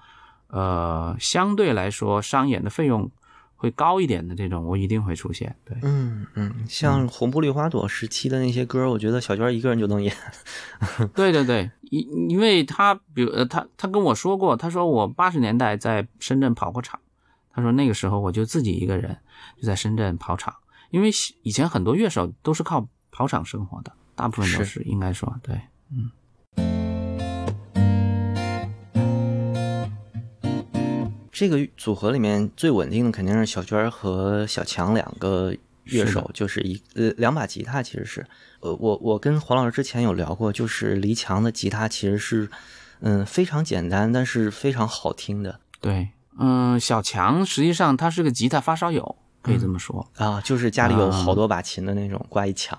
[0.49, 3.09] 呃，相对来说商演的费用
[3.55, 5.55] 会高一点的这种，我一定会出现。
[5.65, 10.13] 对，嗯嗯，像红布绿花朵时期的那些歌，我觉得小娟一个人就能演。
[11.15, 16.99] 对对对，因因为他，比如呃，他他跟我说过，他说我八十年代在深圳跑过场，
[17.55, 19.17] 他说那个时候我就自己一个人
[19.57, 20.53] 就在深圳跑场，
[20.91, 21.11] 因为
[21.43, 22.89] 以前很多乐手都是靠。
[23.23, 24.83] 跑场生活的大部分都是。
[24.83, 25.61] 应该说对，
[25.93, 26.11] 嗯。
[31.31, 35.55] 这个组合里面最稳定的肯定是小娟和小强两个
[35.85, 38.27] 乐手是，就是一呃两把吉他，其实是。
[38.59, 42.51] 呃我我跟黄老师之前有聊过，就是黎强的吉他其实是
[43.03, 45.61] 嗯非常简单，但是非常好听的。
[45.81, 46.09] 对，
[46.41, 50.09] 嗯，小强实际上他是个吉他发烧友，可以这么说。
[50.17, 52.79] 啊，就是家里有啊好多把琴的那种，挂一墙？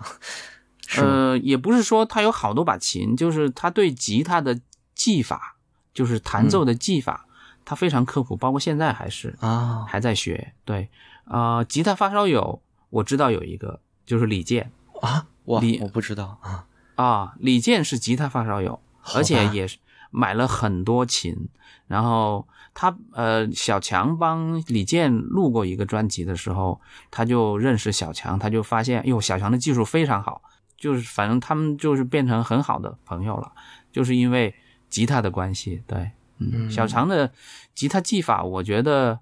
[0.98, 4.60] 呃，也不是说他有好多把琴，就是他对吉他的
[4.94, 5.56] 技法，
[5.94, 7.26] 就是弹奏的技法，
[7.66, 10.54] 他非常刻苦，包括现在还是啊还在学。
[10.66, 10.90] 对，
[11.26, 18.80] 啊，吉他发烧友，我知道有一个就是李健啊，哇李，我不知道啊，啊，李健是吉他发烧友，
[19.16, 19.78] 而且也是
[20.12, 21.50] 买了很多琴。
[21.88, 30.42] 然后他呃，小强帮李健录过一个专辑的时候，他就认识小强，他就发现，哟，小强的技术非常好，
[30.76, 33.52] 就是反正他们就是变成很好的朋友了，
[33.92, 34.54] 就是因为
[34.90, 35.84] 吉他的关系。
[35.86, 37.32] 对，嗯，嗯小强的
[37.76, 39.20] 吉他技法，我觉得，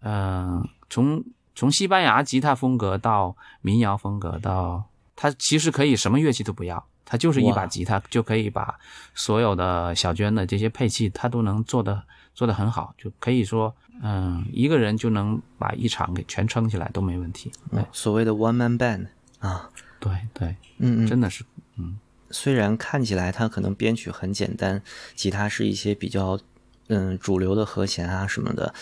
[0.00, 1.22] 嗯、从
[1.54, 4.84] 从西班牙吉他风格到民谣风格到，
[5.14, 8.78] 他其实可以什么乐器都不要，他就是一把吉他就可以把
[9.14, 12.02] 所有的小娟的这些配器，他都能做的
[12.38, 17.50] 做得很好，就可以说，嗯，一个人就能把一场给全撑起来都没问题。
[17.90, 19.08] 所谓的 one man band
[19.40, 19.68] 啊，
[19.98, 21.42] 对对，嗯嗯，真的是，
[21.78, 21.98] 嗯
[22.30, 24.80] 虽然看起来它可能编曲很简单，
[25.16, 26.38] 吉他是一些比较
[26.86, 28.72] 嗯主流的和弦啊什么的，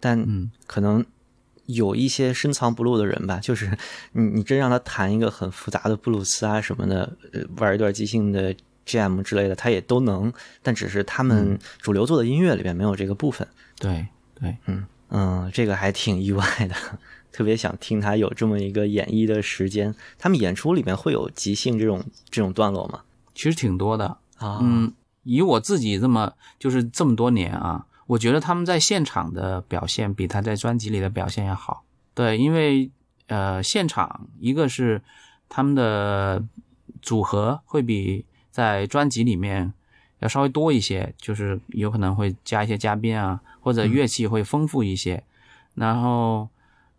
[0.00, 1.04] 但嗯可能
[1.66, 3.76] 有一些深藏不露的人吧，就是
[4.12, 8.56] 你你真让他弹一个很复杂的布鲁斯啊什么的，呃玩一段即兴的
[8.86, 13.46] jam 之类的，他也都能，但只是他们主流做的音乐里边没有这个部分。
[13.78, 14.56] 对对，
[15.08, 16.74] 嗯，这个还挺意外的，
[17.30, 19.94] 特别想听他有这么一个演绎的时间。
[20.18, 23.02] 他们演出里面会有即兴这种这种段落吗？
[23.34, 24.06] 其实挺多的。
[24.38, 31.84] 啊，嗯，以我自己这么就是这么多年啊，我觉得他们在现场的表现比他在专辑里的表现要好。
[32.14, 32.90] 对，因为
[33.28, 35.00] 呃，现场一个是
[35.48, 36.44] 他们的
[37.00, 39.72] 组合会比在专辑里面
[40.20, 45.24] 要稍微多一些，就是有可能会加一些嘉宾啊，或者乐器会丰富一些。
[45.74, 46.48] 然后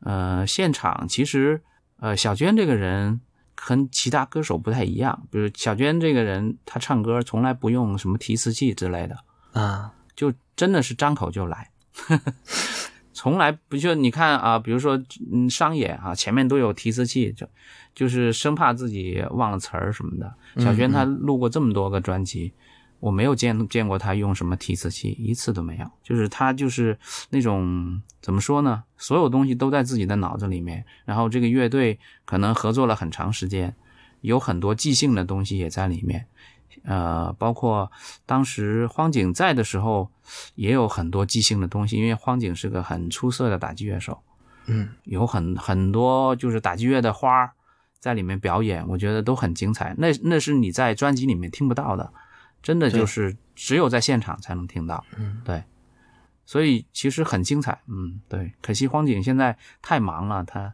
[0.02, 1.62] 呃，现场其实
[2.00, 3.22] 呃，小娟这个人
[3.56, 9.16] 跟其他歌手不太一样，比如小娟这个人，她唱歌从来不用什么提词器之类的，
[9.54, 11.70] 啊，就真的是张口就来，
[13.14, 15.02] 从来不就你看啊，比如说
[15.32, 17.48] 嗯商演啊，前面都有提词器，就
[17.94, 20.34] 就是生怕自己忘了词儿什么的。
[20.58, 22.52] 小轩他录过这么多个专辑，
[23.00, 25.86] 我没有见见过他用什么提词器，一次都没有。
[26.04, 26.98] 就是他就是
[27.30, 33.76] 那种怎么说呢，所有东西都在自己的脑子里面，然后这个乐队可能合作了很长时间，
[34.22, 36.26] 有很多即兴的东西也在里面。
[36.84, 37.92] 呃，包括
[38.26, 40.10] 当时荒井在的时候，
[40.56, 44.22] 也有很多即兴的东西，因为荒井是个很出色的打击乐手，
[44.66, 47.52] 嗯，有很很多就是打击乐的花儿
[48.00, 49.96] 在里面表演，我觉得都很精彩。
[49.98, 52.12] 那那是你在专辑里面听不到的，
[52.62, 55.06] 真的就是只有在现场才能听到。
[55.18, 55.64] 嗯，对，
[56.46, 57.80] 所以其实很精彩。
[57.88, 60.74] 嗯，对，可惜荒井现在太忙了，他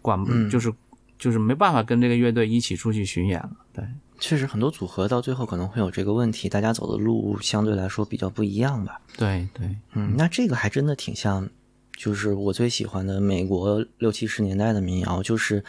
[0.00, 0.72] 管、嗯就是
[1.18, 3.50] 就是没办法跟这个乐队一起出去巡演了。
[3.72, 3.84] 对。
[4.18, 9.00] 确实很多组合到最后可能会有这个问题，大家走的路相对来说比较不一样吧。
[9.16, 11.48] 对对，嗯，那这个还真的挺像，
[11.96, 15.64] 就是我最喜欢的美国六七十年代的民谣，就是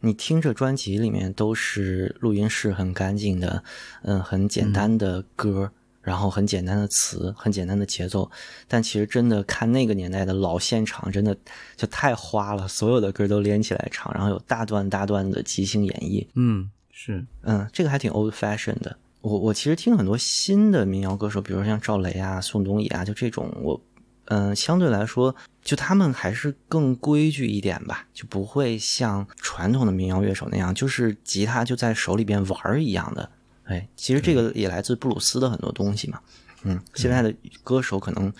[0.00, 3.62] 你听着专辑里面都是录音室很干净的，
[4.02, 5.70] 嗯，很简单的歌，
[6.00, 8.28] 然后很简单的词，很简单的节奏，
[8.66, 11.36] 但其实真的看那个年代的老现场，真的
[11.76, 16.68] 就太花了，所有的歌都连起来唱，然后有大段大段的即兴演绎，嗯，
[17.04, 18.96] 是，嗯，这个还挺 old fashion 的。
[19.22, 23.80] 我我其实听很多新的民谣歌手，比如说像赵雷啊、宋冬野啊，就这种我，
[24.26, 25.34] 嗯、相对来说，
[25.64, 33.28] 就他们还是更规矩一点吧，就不会像传统的民谣乐手那样，就是吉他就在手里边玩儿一样的。
[33.64, 36.20] 哎，其实这个也来自布鲁斯的很多东西嘛。
[36.62, 37.34] 嗯，现在的
[37.64, 38.32] 歌手可能，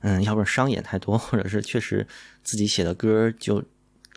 [0.00, 2.04] 嗯，要不然商演太多，或者是确实
[2.42, 3.62] 自己写的歌就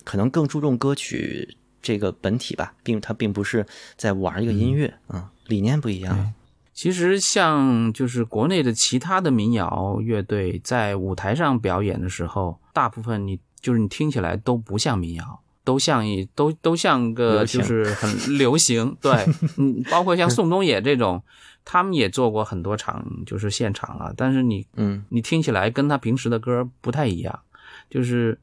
[0.03, 3.65] 可能更注重歌曲这个本体吧，并他并不是
[3.95, 6.33] 在玩一个音乐啊、理念不一样。
[6.73, 18.95] 其实像就是国内的其他的民谣乐队在舞台上表演的时候，大部分你就是你听起来都不像民谣，都像一都都像个就是 很流行。
[19.01, 19.13] 对，
[19.57, 21.21] 嗯，包括像宋冬野这种，
[21.65, 27.41] 他们也做过很多场就是现场啊，但是你嗯你听起来跟他平时的歌不太一样，
[27.89, 28.39] 就是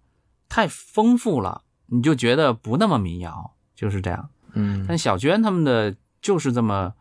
[0.48, 4.30] 太丰富了，你就觉得不那么民谣，就是这样。
[4.54, 4.84] 嗯。
[4.88, 6.94] 但小娟他们的就是这么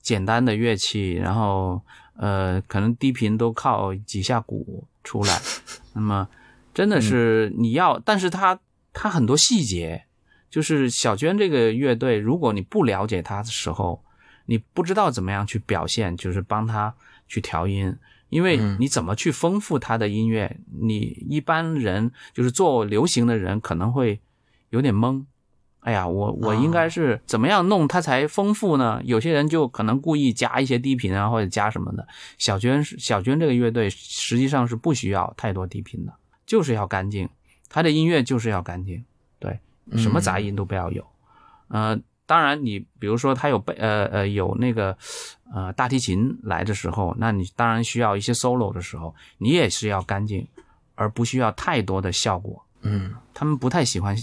[0.00, 1.82] 简单的乐器，然后
[2.16, 5.40] 呃，可能低频都靠几下鼓出来，
[5.94, 6.28] 那么
[6.72, 8.58] 真的是你要，但是它
[8.92, 10.04] 它很多细节，
[10.50, 14.02] 就是小娟这个乐队，如果你不了解他的时候，
[14.46, 16.94] 你不知道怎么样去表现，就是帮他
[17.26, 17.94] 去调音，
[18.28, 24.20] 因为你怎么去丰富他的音乐，你一般人就是做流行的人可能会
[24.70, 25.24] 有点懵。
[25.80, 29.00] 哎呀，我我应该是怎么样弄它才丰富呢？
[29.04, 32.06] 有些人就可能故意加一些低频啊，或者加什么的。
[32.36, 36.12] 小娟是小娟这个乐队实际上是不需要太多低频的，
[36.44, 37.26] 就是要干净，
[37.70, 39.02] 他的音乐就是要干净，
[39.38, 39.58] 对，
[39.96, 41.06] 什么杂音都不要有。
[41.68, 44.94] 呃，当然你比如说他有贝呃呃有那个
[45.54, 50.46] 呃大提琴来的时候，那你当然需要一些 solo 的时候，你也是要干净，
[50.96, 52.62] 而不需要太多的效果。
[52.82, 54.14] 嗯，他们不太喜欢。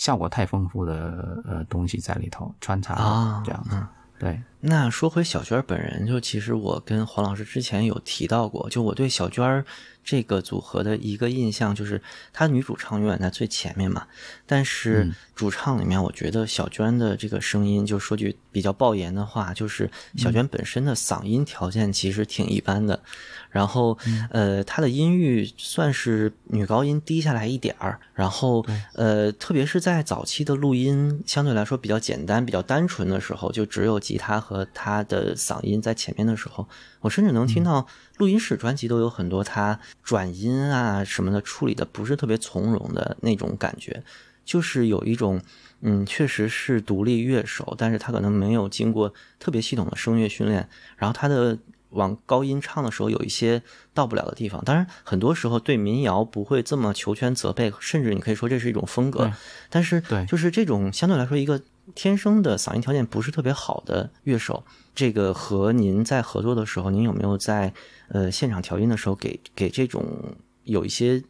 [0.00, 3.76] 效果太丰富的呃东西在里头穿插啊，这样子，
[4.18, 4.40] 对。
[4.60, 9.62] 那说回小娟本人，就其实我跟黄老师之前有提到过，就我对小娟
[10.02, 12.00] 这个组合的一个印象就是，
[12.32, 14.06] 她女主唱永远在最前面嘛。
[14.46, 23.02] 但是主唱里面，我觉得小娟的这个声音，就说句比较爆言的话，就是小娟本身的嗓音条件其实挺一般的。
[23.50, 23.98] 然后，
[24.30, 27.98] 呃，她的音域算是女高音低下来一点儿。
[28.14, 36.68] 然后，呃，特别是在早期的录音相对来说比较简单、比较单纯的时候，就只有吉他和她的嗓音在前面的时候，
[37.00, 37.86] 我甚至能听到
[38.18, 44.02] 录音室专辑都有很多她转音啊什么的处理的不是特别从容的那种感觉，
[44.44, 45.40] 就是有一种，
[45.80, 51.58] 嗯，确实是独立乐手，但是他可能没有经过特别系统的声乐训练，然后他的。
[51.90, 53.62] 往高音唱的时候，有一些
[53.94, 54.62] 到不了的地方。
[54.64, 59.32] 当然，很多时候对民谣不会这么求全责备，甚至你可以说这是一种风格。
[59.68, 61.60] 但是，对，就是这种相对来说一个
[61.94, 64.64] 天生的嗓音条件不是特别好的乐手，
[64.94, 67.72] 这个和您在合作的时候，您有没有在
[68.08, 71.22] 呃现场调音的时候给给这种有一些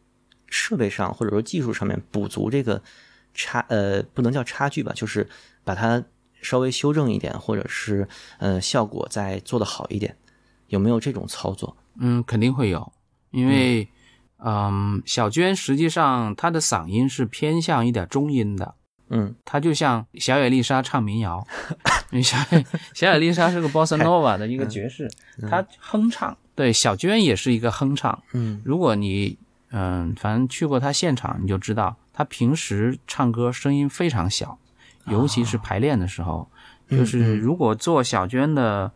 [0.48, 2.82] 设备上或者说技术上面补足这个
[3.32, 5.26] 差呃不能叫差距吧，就是
[5.64, 6.04] 把它
[6.42, 8.06] 稍微修正一点，或者是
[8.38, 10.16] 呃效果再做得好一点。
[10.70, 11.76] 有没有这种操作？
[11.98, 12.90] 嗯，肯定会有，
[13.30, 13.86] 因为，
[14.38, 18.74] 嗯，小娟实际上她的嗓音是偏向一点中音的，
[19.10, 21.46] 嗯，她就像小野丽莎唱民谣，
[22.22, 22.64] 小野
[22.94, 25.10] 小野丽莎是个 bossa nova 的一个爵士，
[25.50, 29.36] 她哼唱，对，小娟也是一个哼唱，嗯，如果你
[29.72, 34.58] 嗯，反正去过她现场，你就知道她平时唱歌声音非常小，
[35.06, 36.48] 尤其是排练的时候，
[36.88, 38.90] 就是如果做小娟的。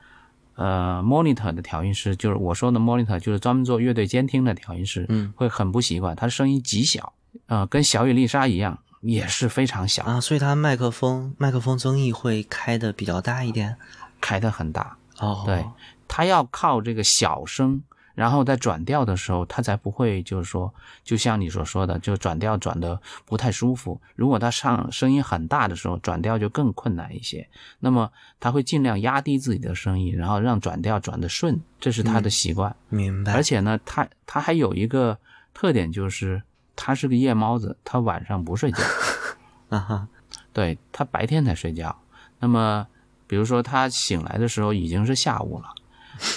[0.57, 7.12] 呃，monitor 的调音师就是我说的 monitor，就是专门做乐队监听的调音师，嗯，会很不习惯，他的声音极小，
[7.46, 13.76] 呃，跟小雨丽莎一样，也是非常小啊，所以他麦克风麦克风增益会开的比较大一点，
[14.20, 15.64] 开的很大哦，对
[16.07, 17.82] 他要靠这个小声。
[18.14, 24.00] 然后在转调的时候，他才不会就是说，就像你所说的，就转调转的不太舒服。
[24.14, 27.48] 如果他上声音很大的时候，转调就更困难一些。
[27.80, 32.74] 那么他会尽量压低自己的声音，然后让转调转的顺，这是他的习惯。
[32.88, 33.32] 明白。
[33.32, 35.18] 而且呢，他他还有一个
[35.52, 36.42] 特点，就是
[36.76, 38.78] 他是个夜猫子，他晚上不睡觉。
[39.70, 40.08] 啊哈，
[40.52, 41.96] 对他白天才睡觉。
[42.38, 42.86] 那么，
[43.26, 45.66] 比如说他醒来的时候已经是下午了。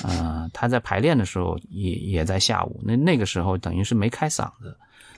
[0.04, 4.78] 呃，他在排练的时候也也在下午，那那个时候等于是没开嗓子，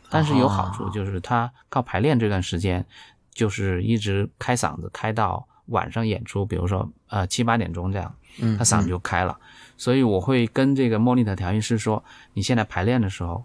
[0.10, 2.86] 但是有好处，就是他靠排练这段时间，
[3.32, 8.14] 就是一直开嗓子，开到晚上演出，比如说呃七八点钟这样，
[8.58, 9.38] 他嗓子就开了。
[9.78, 12.04] 所以我会跟这个莫妮特调音师说，
[12.34, 13.44] 你现在排练的时候，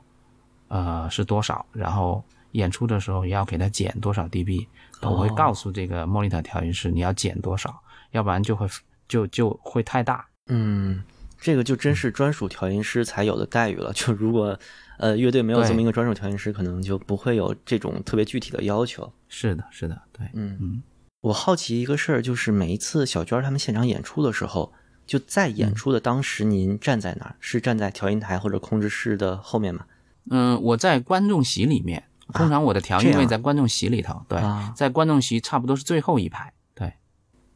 [0.68, 4.66] 呃是多少，然后演出的时候也要给他减多少 dB，
[5.02, 8.66] 我会告诉这个莫妮特调音师你要减多少，要不然就会
[9.06, 10.26] 就就会太大。
[10.46, 11.02] 嗯，
[11.38, 13.92] 这个就真是专属调音师才有的待遇了。
[13.94, 14.58] 就如果
[14.98, 19.10] 呃乐队没有这么一个专属调音师，可能就不会有这种特别具体的要求。
[19.28, 20.82] 是的，是的，对，嗯嗯。
[21.20, 24.72] 我好奇一个事儿，就是每一次小娟他们现场演出的时候，
[25.06, 27.36] 就在演出的当时，您站在哪儿？
[27.40, 29.86] 是站在调音台或者控制室的后面吗？
[30.30, 32.04] 嗯，我在观众席里面。
[32.32, 34.24] 通常我的调音位在观众席里头。
[34.26, 34.40] 对，
[34.74, 36.50] 在观众席差不多是最后一排。
[36.74, 36.94] 对，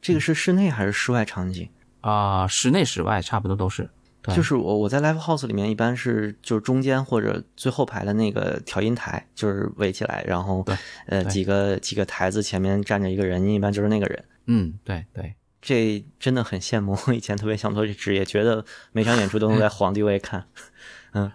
[0.03, 1.67] 这个是室内还是室外场景？
[2.01, 3.89] 啊，室内室外差不多都是，
[4.35, 10.65] 就是我我在 live house 里面一般是就是中间或者最后排的那个调音台，就是围起来，然后
[11.07, 14.25] 呃几个几个台子前面站着一个人，一般就是那个人。
[14.47, 20.47] 嗯，对对，这真的很羡慕，我以前特别想做这职业，觉得每场演出都能在 皇帝位看。
[21.13, 21.31] 嗯，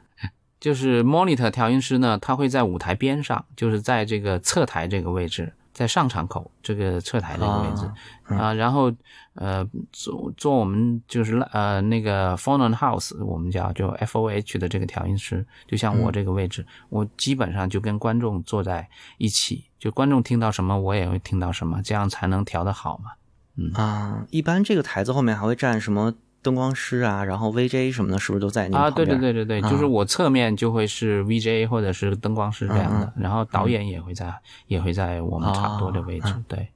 [0.60, 7.92] 就是 monitor 调音师呢，他会在舞台边上，就是在这个侧台这个位置，在上场口这个侧台的一个位置
[8.36, 8.54] 啊。
[8.54, 8.94] 然后
[9.34, 23.12] 呃做做我们就是呃那个 on house，我们叫就 F O H 的这个调音师，就像我这个位置，我基本上就跟观众坐在一起，就观众听到什么我也会听到什么，这样才能调得好嘛。
[23.56, 23.72] 嗯。
[23.74, 26.14] 啊，一般这个台子后面还会站什么
[26.44, 34.32] 灯光师啊，然后 VJ 什么的，是不是都在你啊，对对对对对，就是我侧面就会是 VJ 或者是灯光师这样的，然后导演也会在
[34.68, 36.68] 也会在我们差不多的位置，对。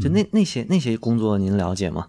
[0.00, 2.06] 就那那些那些工作您了解吗？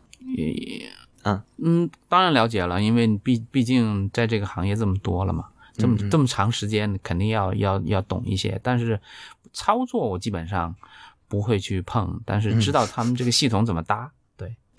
[1.23, 8.59] 嗯嗯，当然了解了，因为毕毕竟在这个行业这么多了嘛，这么这么长时间，肯定要要要懂一些。
[8.61, 8.99] 但是
[9.53, 10.75] 操作我基本上
[11.27, 14.11] 不会去碰，但是知道他们这个系统怎么搭。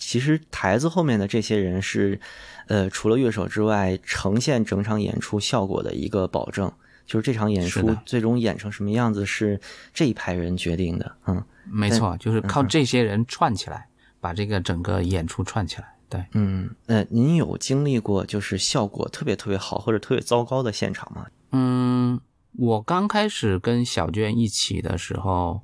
[0.01, 2.19] 对，其实台子后面的这些人是，
[2.67, 6.73] 呃，除了乐手之外，呈现整场演出效果的一个保证。
[7.07, 9.61] 就是这场演出最终演成什么样子，是
[9.93, 11.13] 这一排人决定的。
[11.27, 13.89] 嗯没错，就是靠这些人串起来，
[14.21, 15.93] 把这个整个演出串起来。
[16.09, 21.27] 对，嗯，呃，您有经历过就是效果特别特别好或者特别糟糕的现场吗？
[21.51, 22.21] 嗯，
[22.53, 25.63] 我刚开始跟小娟一起的时候，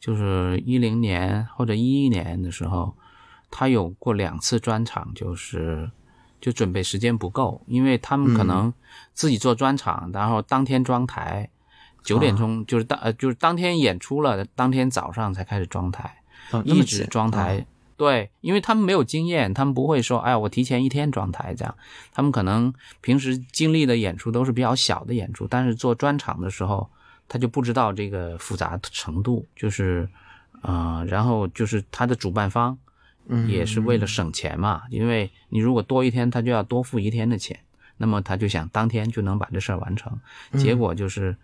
[0.00, 2.96] 就是一零年或者一一年的时候，
[3.50, 5.90] 他有过两次专场，就是
[6.40, 8.72] 就准备时间不够，因为他们可能
[9.14, 11.48] 自己做专场，然后当天装台，
[12.02, 16.22] 九点钟就是当呃就是当天演出了，当天早上才开始装台，
[16.64, 17.58] 一直装台。
[17.58, 17.64] 啊
[17.96, 21.74] 对，因为他们没有经验，他们不会说，哎，我提前一天装台这样。
[22.12, 22.70] 他们可能
[23.00, 26.90] 平时经历的演出都是比较小的演出，但是做专场的时候，
[27.26, 30.06] 他就不知道这个复杂程度，就是，
[30.60, 32.76] 呃，然后就是他的主办方
[33.28, 33.48] 嗯。
[33.48, 37.60] 也是为了省钱嘛，因为你如果多一天，他就要多付一天的钱，
[37.96, 40.18] 那么他就想当天就能把这事儿完成，
[40.56, 41.36] 结果就是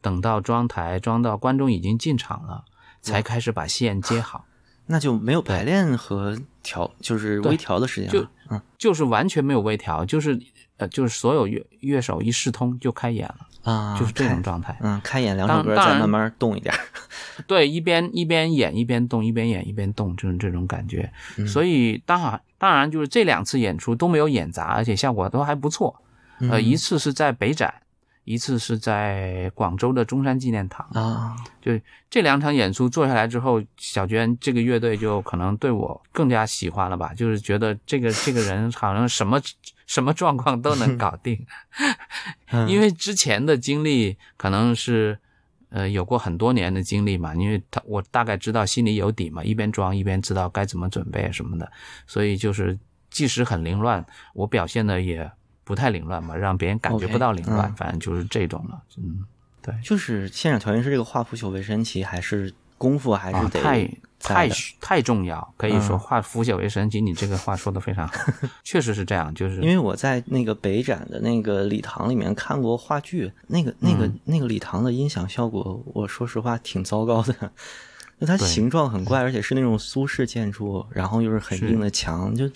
[0.00, 2.64] 等到装台装到观众已经进场了，
[3.00, 4.46] 才开始把线接好。
[4.86, 8.30] 那就没有排练和调，就是微调的时间就了。
[8.50, 8.60] 嗯。
[8.76, 10.38] 就是完全没有微调，就是
[10.82, 14.76] 呃，就是所有乐乐手一试通就开演了，啊，就是这种状态。
[14.80, 16.74] 嗯，开演两首歌，再慢慢动一点。
[17.46, 21.10] 对，一边一边演一边动，一边演一边动，就是这种感觉。
[21.46, 25.94] 所以当然当然就是这两次演出都没有演砸，而且效果都还不错。
[26.50, 27.72] 呃，一次是在北展，
[28.24, 30.84] 一次是在广州的中山纪念堂。
[30.94, 31.70] 啊，就
[32.10, 39.40] 这两场演出做下来之后，小娟这个乐队就可能对我更加喜欢了吧，就是觉得这个这个人好像什么
[39.86, 41.46] 什么状况都能搞定，
[42.68, 45.18] 因为之前的经历可能是
[45.70, 51.70] 呃有过很多年的经历嘛，因为他我大概知道心里有底嘛，一边装一边知道该怎么准备什么的，
[52.06, 52.78] 所以就是
[53.10, 54.04] 即使很凌乱，
[54.34, 55.30] 我表现的也
[55.64, 57.74] 不太凌乱嘛，让别人感觉不到凌乱，嗯。
[57.76, 59.24] 反正就是这种了，嗯。
[59.62, 59.74] 对。
[59.82, 63.88] 就是现场调音师这个画腐朽为神奇，还是功夫还是太
[64.22, 64.48] 太
[64.80, 67.00] 太重要，可以说嗯化腐朽为神奇。
[67.00, 68.14] 你这个话说的非常好，
[68.64, 77.34] 确实是这样，就是因为我在那个北展的那个礼堂里面看过话剧，那个那个、嗯那个礼堂的音响效果，我说实话挺糟糕的。
[78.18, 82.48] 那它形状很怪，而且是那种苏式建筑，然后又是很硬的墙，就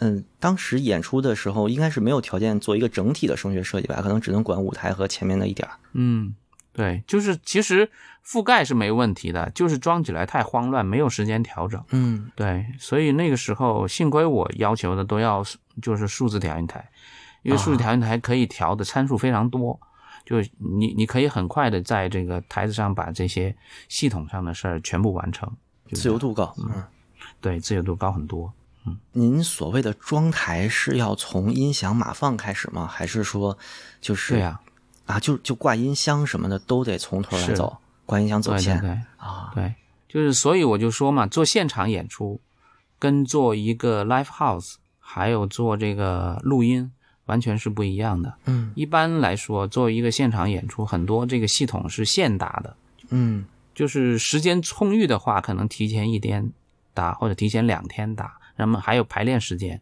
[0.00, 5.74] 嗯，当时演出的时候应该是没有条件做一个整体的声学设计吧，可能只能管舞台和前面的一点儿。
[5.94, 6.34] 嗯，
[6.80, 7.90] 对，就是其实
[8.26, 11.82] 覆盖是没问题的，就是装起来太慌乱，没有时间调整。
[11.90, 15.44] 嗯对，所以那个时候幸亏我要求的都要
[15.82, 16.90] 就是数字调音台，
[17.42, 19.78] 因为数字调音台可以调的参数非常多，
[20.24, 23.54] 就你你可以很快的在这个台子上把这些
[23.88, 25.46] 系统上的事儿全部完成，
[25.86, 26.54] 就是自由度高。
[26.58, 26.82] 嗯，
[27.40, 28.52] 对自由度高很多。
[28.86, 32.86] 嗯您所谓的装台是要从音响码放开始吗？
[32.86, 33.58] 还是说
[34.00, 34.60] 就是对呀、啊，
[35.18, 39.00] 就就挂音箱什么的都得从头来走，挂音箱走线对对对。
[39.16, 39.50] 啊。
[39.54, 39.74] 对，
[40.06, 42.38] 就是所以我就说嘛，做现场演出
[42.98, 46.92] 跟做一个 live house，还有做这个录音，
[47.26, 48.34] 完全是不一样的。
[48.44, 52.76] 嗯一般来说，作为一个现场演出，很多这个系统是现打的，
[53.08, 56.52] 嗯就是时间充裕的话，可能提前一天
[56.92, 59.80] 打或者提前两天打，那么还有排练时间。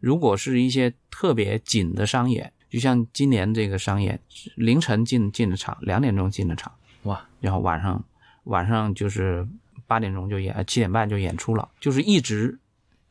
[0.00, 4.18] 如果是一些特别紧的商演，就像今年这个商演，
[4.56, 6.72] 凌晨进进的场，两点钟进的场。
[7.04, 8.02] 哇，然后晚上
[8.44, 9.46] 晚上就是
[9.86, 12.58] 八点钟就演，呃七点半就演出了，就是一直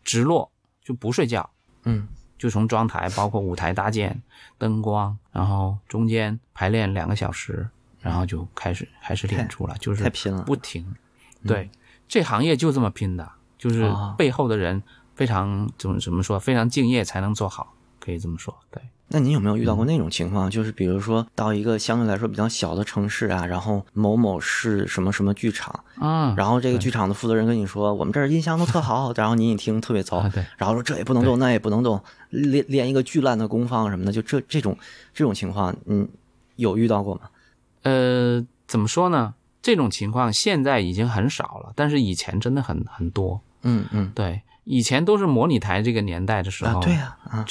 [0.03, 0.51] 直落
[0.83, 1.49] 就不睡觉，
[1.83, 2.05] 嗯
[2.37, 4.21] 就从装台包括舞台搭建、
[4.57, 7.65] 灯光，然后中间排练两个小时，
[8.01, 10.93] 然后就开始开始演出了，就是太拼了不停。
[11.47, 11.69] 对，
[12.09, 14.83] 这行业就这么拼的，就是啊背后的人
[15.15, 18.53] 非常怎么怎么说，非常敬业才能做好，可以这么说。
[18.69, 20.49] 对，那您有没有遇到过那种情况？
[20.49, 34.77] 就是比如说到一个相对来说比较小的城市啊，然后某某市什么什么剧场，啊，然后这个剧场的负责人跟你说，我们这儿音箱都特好， 然后您一听特别糟啊，对然后说这也不能动，那也不能动，连连一个巨烂的功放什么的，就这这种
[35.13, 36.07] 这种情况，嗯，
[36.55, 37.21] 有遇到过吗？
[37.83, 39.35] 呃，怎么说呢？
[39.61, 43.39] 这种情况现在已经很少了，但是以前真的很很多。
[43.61, 47.45] 嗯嗯，对，以前都是模拟台这个年代的时候，啊，对呀，啊，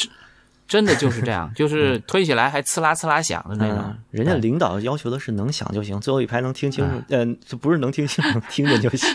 [0.72, 9.14] 真的就是这样，就是推起来还呲啦呲啦响的那种嗯。，人家领导要求的是能响就行，最后一排能听清楚，嗯，这不是能听清，楚听着就行。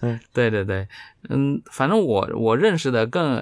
[0.00, 0.88] 嗯 对对对，
[1.28, 3.40] 嗯，反正我我认识的更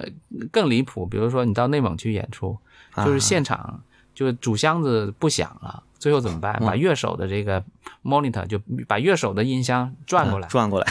[0.51, 2.55] 更离谱，比如说你到内蒙去演出，
[2.97, 3.81] 就是啊现场
[4.15, 6.57] 就主箱子不响了，最后怎么办？
[6.59, 6.65] 嗯。
[6.65, 7.63] 把乐手的这个
[8.03, 10.87] monitor 就把乐手的音箱转过来，转过来，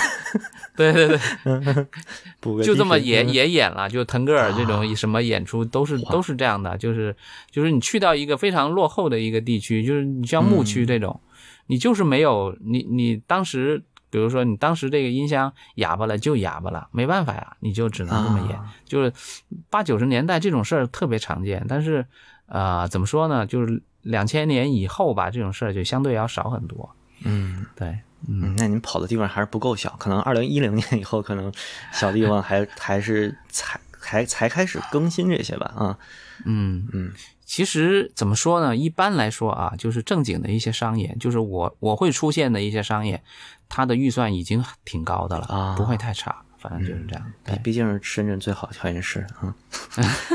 [0.77, 6.13] 对 对对， 就这么低频也也演了，就腾格尔这种什么演出都是哇。
[6.13, 7.17] 都是这样的，就是
[7.51, 11.19] 就是你去到一个非常落后的一个地区，就是你像牧区这种，
[11.67, 13.83] 你就是没有你你当时。
[14.15, 18.57] 比如说，你当时这个音箱哑巴了就哑巴了，没办法呀，你就只能这么演。
[18.57, 19.13] 啊就是
[19.69, 22.07] 八九十年代这种事儿特别常见，但是
[22.47, 23.45] 呃，怎么说呢？
[23.45, 26.89] 就是两千年以后吧，这种事儿就相对要少很多。
[27.25, 27.89] 嗯对，
[28.29, 31.53] 嗯，嗯，那您跑的地方还是不够小，可能二零一零年以后，可能
[31.93, 35.99] 小地方还 还是才才才开始更新这些吧，啊，
[36.45, 37.13] 嗯嗯，
[37.45, 38.77] 其实怎么说呢？
[38.77, 43.23] 一般来说啊，就是正经的一些商业，就是我我会出现的一些商业，
[43.69, 47.33] 它的预算已经挺高的了，啊不会太差，反正就是这样。
[47.45, 49.55] 对，毕毕竟是深圳最好的调音师啊。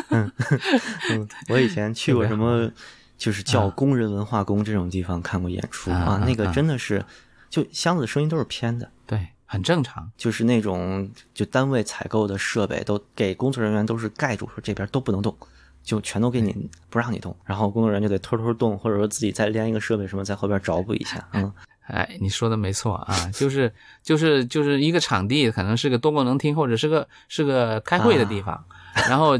[0.10, 0.32] 嗯
[1.12, 2.72] 嗯，我以前去过什么，
[3.18, 7.04] 就是叫工人文化宫这种地方看过演出啊啊，那个啊真的是，
[7.50, 10.12] 就箱子声音都是偏的，对，很正常。
[10.18, 15.36] 就是那种就单位采购的设备都给工作人员都是盖住，说这边都不能动。
[15.82, 21.52] 就全都给你不让你动，然后工作人员就得偷偷动，或者说自己再连一个设备什么在后边找补一下， 嗯
[21.90, 23.74] 哎，你说的没错啊，就是
[24.04, 28.64] 就是就是一个场地，可能是个多功能厅，或者是个是个开会的地方，
[29.10, 29.40] 然后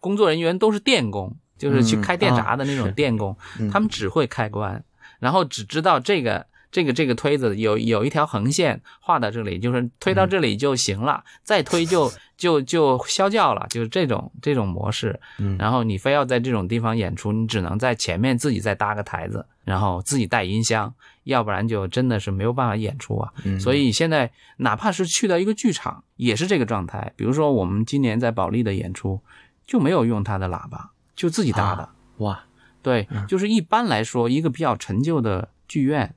[0.00, 4.82] 工作人员都是电工，就是去嗯开电闸的那种电工，嗯他们只会开关，
[5.18, 15.18] 然后只知道这个这个这个推子有有一条横线画到这里，就是推到这里就行了，再推就 就就消叫了，就是这种这种模式。
[15.38, 15.56] 嗯。
[15.58, 20.92] 然后你非要在这种地方演出，你只能在前面自己再搭个台子，然后自己带音箱，
[21.26, 23.32] 要不然就真的是没有办法演出啊。
[23.44, 27.12] 嗯所以现在哪怕是去到一个剧场，也是这个状态。
[27.14, 29.20] 比如说我们今年在保利的演出，
[29.66, 31.88] 就没有用它的喇叭，就自己搭的。
[32.18, 32.44] 哇，
[32.82, 36.14] 对，嗯就是一般来说，一个比较陈旧的剧院，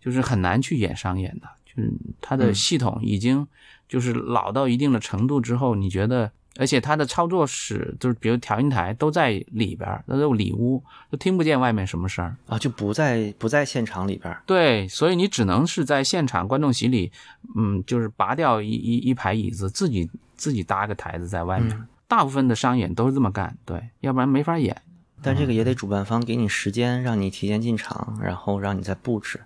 [0.00, 3.46] 就是很难去演商演的，就是它的嗯系统已经
[3.88, 12.36] 就是老到一定的程度之后，你觉得，而且它的操作室就是比如调音台都在里边那，都里屋，就听不见外面什么声儿。
[12.46, 17.10] 啊，就不在不在现场里边儿对，所以你只能是在现场观众席里，
[17.56, 21.70] 嗯，就是拔掉一一一排椅子，自己自己搭个台子在外面。
[21.70, 24.76] 嗯大部分的商演都是这么干，对，要不然没法演。
[25.22, 29.40] 但这个也得主办方给你时间，让你提前进场，然后让你再布置。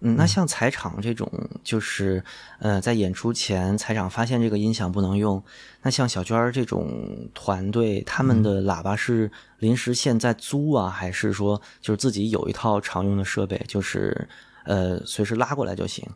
[0.00, 1.30] 对，嗯，那像彩场这种，
[1.64, 2.22] 就是
[2.58, 5.42] 呃，在演出前彩场发现这个音响不能用，
[5.82, 14.28] 那像小娟儿这种团队，他们的喇叭是临时现在租啊，还是说就是自己有一套常用的设备，就是
[14.64, 16.06] 呃随时拉过来就行，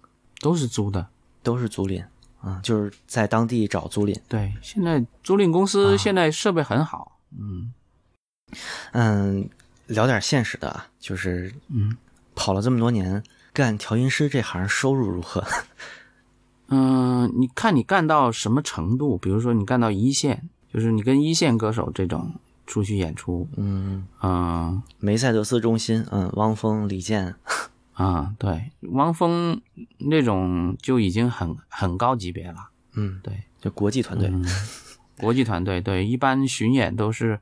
[0.41, 1.07] 都是租的。
[1.43, 2.05] 都是租赁
[2.43, 4.15] 啊，就是在当地找租赁。
[4.29, 7.73] 对，现在租赁公司现在设备很好，嗯。
[8.93, 9.49] 嗯，
[9.87, 11.97] 聊点现实的啊，就是嗯。
[12.35, 13.23] 跑了这么多年，
[13.53, 15.45] 干调音师这行收入如何？
[16.73, 19.19] 嗯、你看你干到什么程度？
[19.19, 22.33] 比如说你干到一线，就是你跟一线歌手这种
[22.65, 27.35] 出去演出，嗯，嗯梅赛德斯中心，嗯，汪峰、李健，
[27.95, 29.61] 啊，对，汪峰
[29.99, 34.45] 那种就已经很很高级别了，嗯，对，就国际团队，嗯，
[35.21, 37.39] 国际团队对，一般巡演都是，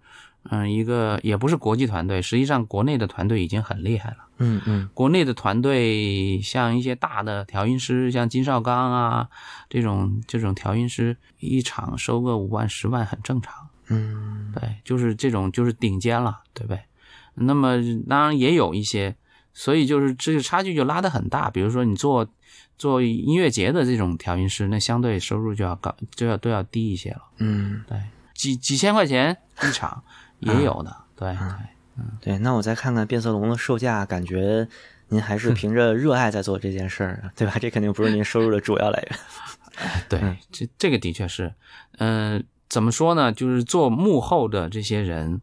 [0.51, 4.17] 嗯，一个也不是国际团队，实际上国内的团队已经很厉害了。
[4.41, 9.29] 嗯嗯国内的团队像一些大的调音师，像金少刚啊
[9.69, 13.69] 这种这种调音师，一场收个五万十万很正常。
[13.89, 16.81] 嗯对，就是这种就是顶尖了，对不对？
[17.35, 19.17] 那么当然也有一些，
[19.53, 21.51] 所以就是这个差距就拉得很大。
[21.51, 22.29] 比如说你做
[22.79, 27.23] 做音乐节的这种调音师，那相对收入就要高，就要都要低一些了。
[27.39, 28.01] 嗯，对，
[28.35, 30.03] 几几千块钱一场
[30.39, 31.39] 也有的，对对。
[32.21, 32.39] 对。
[32.39, 34.69] 那我再看看变色龙的售价，感觉
[35.09, 37.55] 您还是 凭着热爱在做这件事儿，对吧？
[37.61, 39.19] 这肯定不是您收入的主要来源。
[40.09, 41.53] 对，这这个的确是，
[41.99, 43.33] 嗯、怎么说呢？
[43.33, 45.41] 就是做幕后的这些人，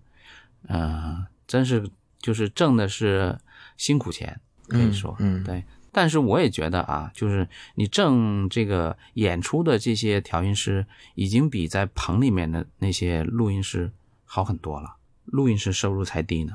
[0.67, 3.37] 呃，真是就是挣的是
[3.75, 5.63] 辛苦钱，可以说，嗯嗯对。
[5.97, 13.89] 但是我也觉得啊，就是你挣这个演出的这些调音师，已经比在棚里面的那些录音师
[14.25, 14.97] 好很多了。
[15.23, 16.51] 录音师收入才低呢。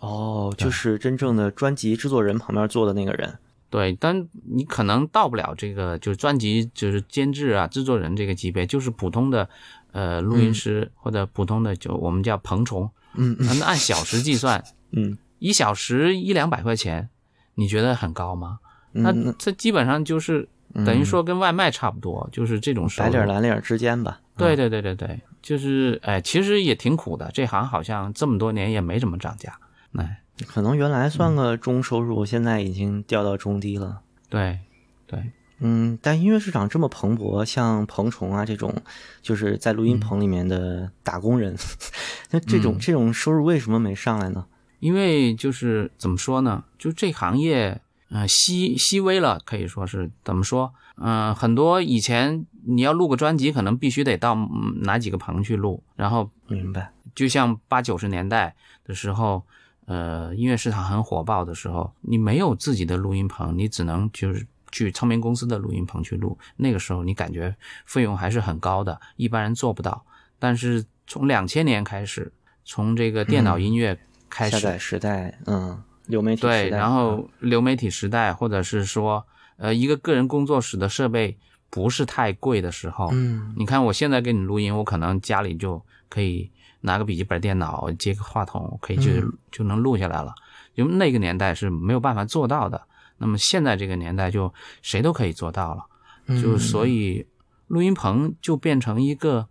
[0.00, 3.38] 哦，就是真正的专辑制作人旁边坐的那个人。
[3.68, 9.48] 对，但你可能到不了这个，就是专辑就是监制啊、制作人这个级别，就是普通的
[9.92, 17.08] 呃录音师、或者普通的就我们叫棚虫，嗯嗯那按小时计算，嗯一小时一两百块钱，
[17.54, 18.58] 你觉得很高吗？
[18.92, 20.48] 那这基本上就是
[20.84, 22.88] 等于说跟外卖差不多，就是这种。
[22.96, 24.20] 白领蓝领之间吧。
[24.36, 29.58] 对对对对对，就是哎，其实也挺苦的，这行好像这么多年也没怎么涨价。
[29.96, 34.00] 哎，可能原来算个中收入，现在已经掉到中低了。
[34.28, 34.58] 对
[35.06, 35.20] 对，
[35.58, 38.74] 嗯，但音乐市场这么蓬勃，像彭虫啊这种，
[39.20, 41.54] 就是在录音棚里面的打工人，
[42.30, 44.46] 那这种、这种收入为什么没上来呢？
[44.78, 47.78] 因为就是怎么说呢，就这行业，
[48.10, 50.72] 呃，稀稀微了，可以说是怎么说？
[50.96, 56.92] 嗯、很多以前你要录个专辑，可能必须得到嗯哪几个棚去录，然后明白？
[57.14, 58.54] 就像八九十年代
[58.84, 59.42] 的时候，
[59.86, 66.38] 呃，音乐市场很火爆的时候，你没有自己的录音棚，你只能就是去唱片公司的录音棚去录。
[66.56, 67.54] 那个时候你感觉
[67.86, 70.04] 费用还是很高的，一般人做不到。
[70.38, 72.32] 但是从两千年开始，
[72.64, 73.98] 从这个电脑音乐
[74.28, 79.24] 开始，下载时代，嗯，流媒体对，时代，然后流媒体时代，或者是说，
[79.56, 81.38] 呃，一个个人工作室的设备
[81.70, 83.54] 不是太贵的时候，嗯。
[83.56, 86.50] 你看我现在给你录音，我可能家里就可以
[86.80, 89.32] 拿个笔记本电脑，接个话筒，可以就、嗯。
[89.50, 90.34] 就能录下来了。
[90.74, 92.82] 因为那个年代是没有办法做到的，
[93.18, 94.52] 那么现在这个年代就
[94.82, 95.84] 谁都可以做到了，
[96.26, 96.42] 嗯。
[96.42, 97.26] 就所以
[97.66, 99.46] 录音棚就变成一个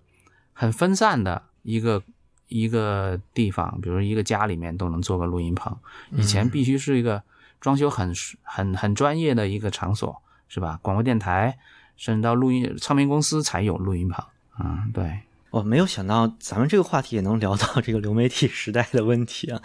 [0.54, 2.04] 很分散的一个
[2.50, 5.74] 一个地方，比如一个家里面都能做个录音棚。
[6.12, 7.24] 以前必须是一个
[7.62, 10.78] 装修很很很专业的一个场所，是吧？
[10.82, 11.58] 广播电台，
[11.96, 14.26] 甚至到录音唱片公司才有录音棚。
[14.60, 15.20] 嗯，对，
[15.52, 19.62] 我没有想到咱们这个话题也能聊到这个流媒体时代的问题啊，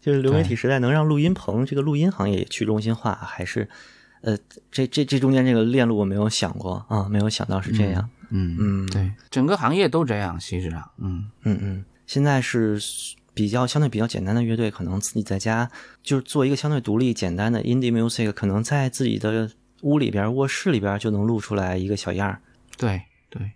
[0.00, 3.68] 就是流媒体时代能让录音棚这个录音行业去中心化，还是
[4.22, 4.36] 呃，
[4.70, 8.08] 这这这中间这个链路我没有想过啊，没有想到是这样。
[8.30, 12.78] 嗯嗯对，整个行业都这样，其实啊，嗯嗯嗯，现在是
[13.32, 15.70] 比较相对比较简单的乐队，可能自己在家
[16.02, 19.50] 就是做一个相对独立简单的 indie music，可能在自己的
[19.80, 22.42] 屋里边、卧室里边就能录出来一个小样儿。
[22.76, 23.52] 对对，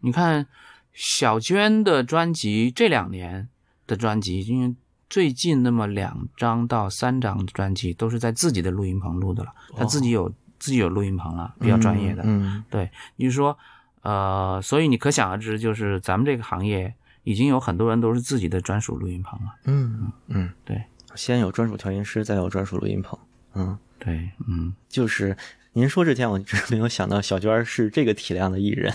[0.00, 0.48] 你看
[0.92, 3.48] 小娟的专辑，这两年
[3.86, 4.74] 的专辑，因为
[5.08, 12.24] 最近那么两张到三张的专辑都是在自己的录音棚录的了，他自己有、自己有录音棚了，比较专业的。
[12.26, 13.56] 嗯对，你说，
[14.02, 16.92] 呃，所以你可想而知，就是咱们这个行业
[17.24, 19.54] 已经有很多人都是自己的专属录音棚了。
[19.64, 23.18] 嗯嗯，对先有专属调音师，再有专属录音棚。
[23.54, 25.36] 嗯，对，嗯，就是
[25.72, 28.94] 您说之前，我一直没有想到小娟儿是这个体量的艺人。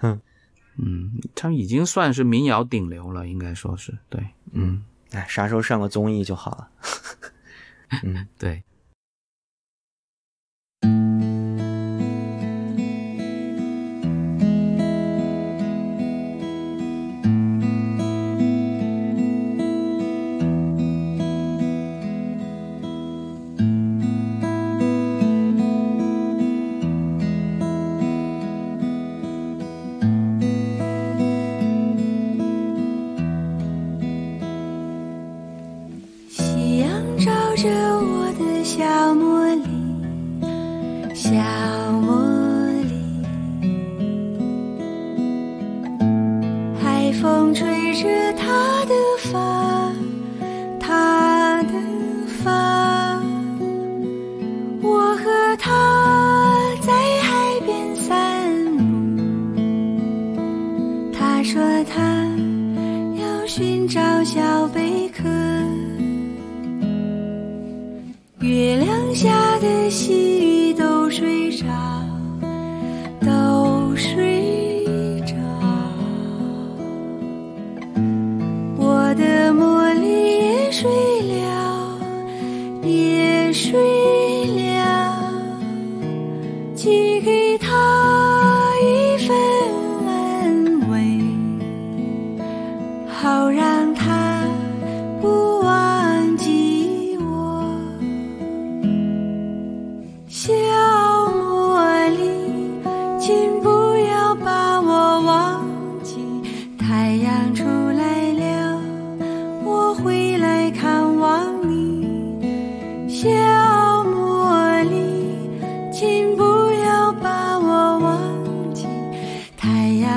[0.76, 6.68] 嗯，他们已经算是民谣顶流了，应该说是对，嗯，哎，啥时候上个综艺就好了。
[8.04, 8.62] 嗯 对。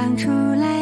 [0.08, 0.77] 唱出来。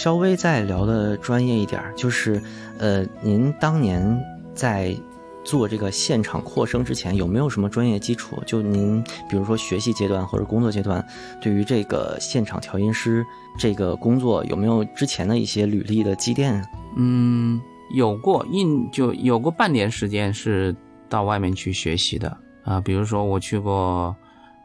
[0.00, 2.40] 稍微再聊的专业一点儿，就是
[2.78, 4.18] 呃，您当年
[4.54, 4.96] 在
[5.44, 8.42] 做这个现场扩声之前，有没有什么专业基础？
[8.46, 11.06] 就您比如说学习阶段或者工作阶段，
[11.42, 13.22] 对于这个现场调音师
[13.58, 16.64] 这个工作，有没有之前的一些履历的积淀？
[16.96, 17.60] 嗯，
[17.94, 20.74] 有过印就有过半年时间是
[21.10, 22.34] 到外面去学习的
[22.64, 24.16] 啊、比如说我去过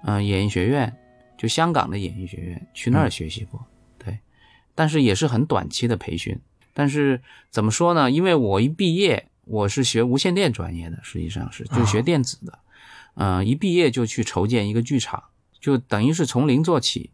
[0.05, 0.89] 嗯、呃演艺学院，
[1.37, 3.74] 就香港的演艺学院，去那儿学习过，对，
[4.75, 6.39] 但是也是很短期的培训。
[6.73, 8.11] 但是怎么说呢？
[8.11, 12.59] 因为我一毕业，我是学无线电专业的，实际上是就学电子的，
[13.13, 15.23] 嗯、一毕业就去筹建一个剧场，
[15.61, 17.11] 就等于是从零做起，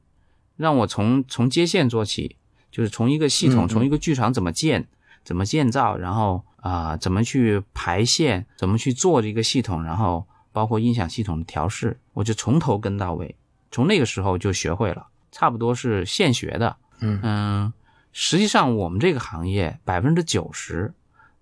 [0.57, 2.37] 让我从从接线做起，
[2.71, 4.87] 就是从一个系统，嗯嗯从一个剧场怎么建，
[5.23, 13.35] 怎么建造，然后啊、怎么去排线，怎么去做这个系统，然后包括音响系统的调试，我就从头跟到尾，
[13.69, 16.75] 从那个时候就学会了，差不多是现学的。
[17.01, 17.19] 嗯。
[17.21, 17.73] 嗯，
[18.11, 20.93] 实际上我们这个行业百分之九十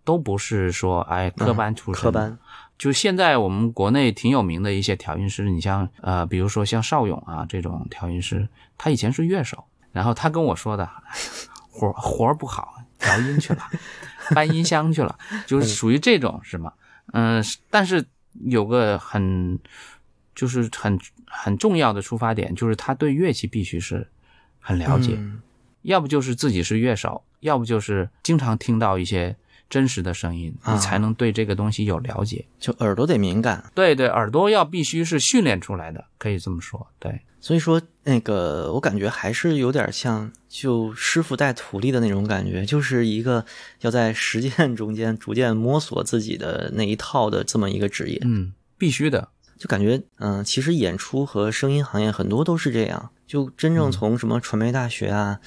[0.03, 2.38] 都不是说哎科班出身的、科班，
[2.78, 8.47] 就现在我们国内挺有名的一些调音师，你像呃，比如说像邵勇啊这种调音师，
[8.78, 11.14] 他以前是乐手，然后他跟我说的，哎
[11.70, 13.62] 活活儿不好，调音去了，
[14.36, 16.74] 搬音箱去了，就是属于这种是吗？
[17.14, 18.05] 嗯、但是
[18.45, 19.57] 有个很
[20.36, 24.07] 就是很很重要的出发点，就是他对乐器必须是
[24.60, 25.41] 很了解，嗯
[25.84, 29.36] 要不就是自己是乐手，要不就是经常听到一些
[29.70, 32.46] 真实的声音，啊你才能对这个东西有了解。
[32.60, 33.72] 就耳朵得敏感。
[33.74, 36.88] 对对，耳朵要必须是训练出来的，可以这么说。
[37.00, 43.46] 对，所以说，那个我感觉还是有点像就师傅带徒弟的那种感觉，就是一个
[43.82, 48.20] 要在实践中间逐渐摸索自己的那一套的这么一个职业。
[48.24, 49.30] 嗯，必须的。
[49.58, 53.10] 就感觉，嗯、其实演出和声音行业很多都是这样。
[53.28, 55.42] 就真正从什么传媒大学啊、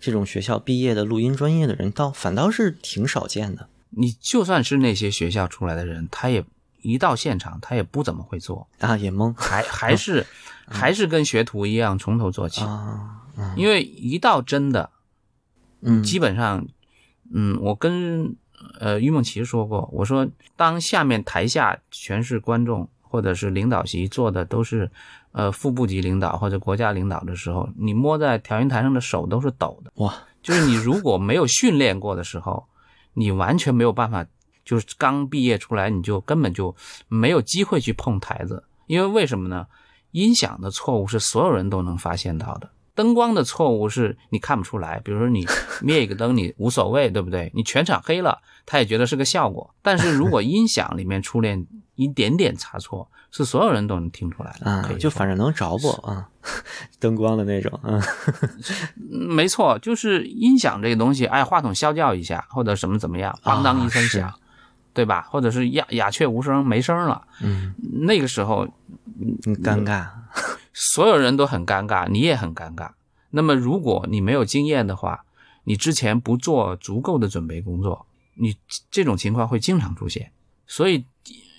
[0.00, 3.68] 这种学校毕业的录音专业的人，倒反倒是挺少见的。
[3.90, 6.44] 你就算是那些学校出来的人，他也
[6.82, 9.34] 一到现场，他也不怎么会做，啊，也懵。
[9.34, 10.26] 还还是
[10.68, 12.62] 还是跟学徒一样从头做起。
[12.62, 13.22] 啊，
[13.56, 14.90] 因为一到真的，
[15.80, 16.66] 嗯，基本上，
[17.32, 18.36] 嗯，我跟
[18.78, 24.90] 呃于梦琪说过，我说当下面台下全是观众或者是领导席坐的都是
[25.32, 29.92] 呃副部级领导或者国家领导的时候，你摸在调音台上的手都是抖的。
[29.96, 32.66] 哇，就是你如果没有训练过的时候，
[33.14, 34.26] 你完全没有办法，
[34.64, 36.74] 就是刚毕业出来你就根本就
[37.08, 39.66] 没有机会去碰台子，因为为什么呢？
[40.12, 45.00] 音响的错误是所有人都能发现到的，灯光的错误是你看不出来。
[45.04, 45.46] 比如说你
[45.80, 47.52] 灭一个灯，你无所谓，对不对？
[47.54, 49.72] 你全场黑了，他也觉得是个效果。
[49.82, 54.68] 但是如果音响里面出现一点点差错，是所有人都能听出来的。
[54.68, 56.28] 啊就反正能着不啊，
[56.98, 58.02] 灯光的那种，嗯
[59.12, 64.34] 嗯 没错，就是音响这个东西，哎，话筒消掉一下，或者什么怎么样，咣当一声是响，
[64.92, 65.24] 对吧？
[65.30, 67.72] 或者是鸦鸦雀无声，没声了，嗯，
[68.06, 68.66] 那个时候
[69.44, 70.08] 很尴尬，
[70.72, 72.90] 所有人都很尴尬，你也很尴尬。
[73.30, 75.24] 那么如果你没有经验的话，
[75.64, 78.56] 你之前不做足够的准备工作，你
[78.90, 80.30] 这种情况会经常出现。
[80.66, 81.04] 所以，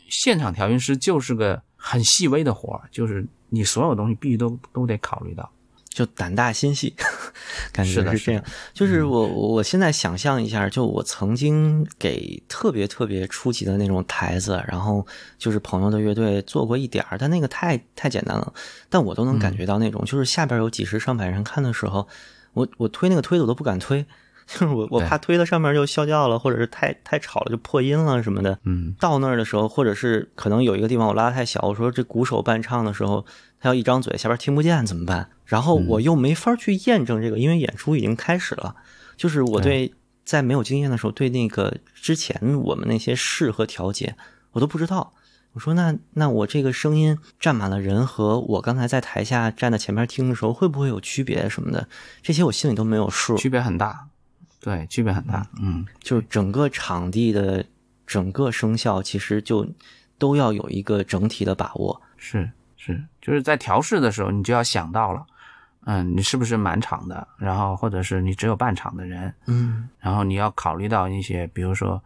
[0.10, 5.52] 现场调音师就是个很细微的活儿，就是你所有东西必须都都得考虑到。
[6.00, 6.96] 就胆大心细，
[7.74, 8.42] 感觉是这样。
[8.74, 15.06] 就是我我我现在想象一下，就我曾经给特别特别初级的那种台子，然后
[15.38, 18.54] 就是朋友的乐队做过一点儿，但那个太太简单了，
[18.90, 22.08] 但我都能感觉到那种，就是下边有几十上百人看的时候，
[22.54, 24.06] 我我推那个推子我都不敢推，
[24.48, 28.58] 就是我我怕推到上面就消掉了，或者是太太吵了就破音了什么的。
[28.64, 33.26] 嗯，到那儿的时候，或者是可能有一个地方我拉得太小，我说这鼓手伴唱的时候，
[33.60, 35.30] 他要一张嘴，下边听不见怎么办？
[35.46, 38.76] 然后我又没法去验证这个，因为演出已经开始了。
[39.18, 39.94] 就是我对
[40.24, 44.16] 在没有经验的时候，对那个之前我们那些试和调节，
[44.52, 45.14] 我都不知道。
[45.54, 51.90] 我说那那我这个声音站满了人和我刚才在台下站在前面听的时候，会不会有区别什么的？
[52.22, 53.36] 这些我心里都没有数。
[53.36, 54.08] 区别很大，
[54.60, 55.46] 对，区别很大。
[55.60, 57.66] 嗯，就是整个场地的
[58.06, 59.68] 整个声效，其实就
[60.20, 62.00] 都要有一个整体的把握。
[62.16, 62.52] 是
[62.94, 65.26] 是，就是在调试的时候，你就要想到了，
[65.86, 72.02] 嗯，你是不是满场的，然后或者是你只有半场的人，嗯然后你要考虑到一些，比如说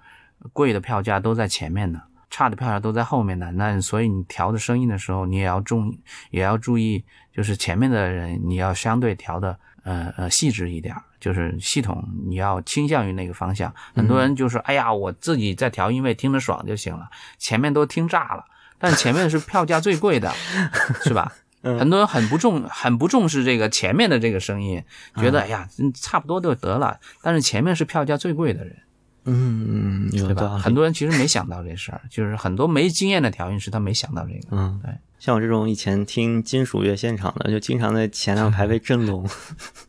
[0.51, 5.95] 贵的票价都在前面的，差的票价都在后面的，那所以你调的声音的时候，你也要重
[6.31, 13.73] 也要注意，就是前面的人你要相对调的呃呃细致一点，就是系统你要倾向于那个方向。
[13.93, 18.45] 很多人就是哎呀，我自己在调音位听着爽就行了，前面都听炸了。
[18.83, 20.29] 但前面是票价最贵的，
[21.05, 21.31] 是吧？
[21.61, 24.83] 嗯很多人很不重很不重视这个前面的这个声音，
[25.15, 26.99] 觉得哎呀嗯差不多就得了。
[27.21, 28.75] 但是前面是票价最贵的人，
[29.23, 30.57] 嗯，有对吧？
[30.57, 34.57] 很多人其实没想到这事儿，就是很多没经验的调音师他没想到这个。
[34.57, 34.93] 嗯，对。
[35.19, 39.25] 像我这种以前听金属乐现场的，就经常在前两排被震聋。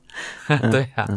[0.70, 1.08] 对呀、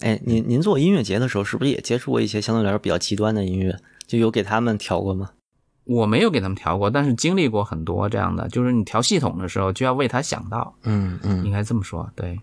[0.00, 3.78] 哎，您您做音乐节的时候，是不是也接触过一些相对来说比较极端的音乐？
[4.06, 5.32] 就有给他们调过吗？
[5.90, 12.08] 我没有给他们调过，但是经历过很多这样的，就是你调系统的时候就要为他想到，嗯嗯，应该这么说。
[12.14, 12.38] 对，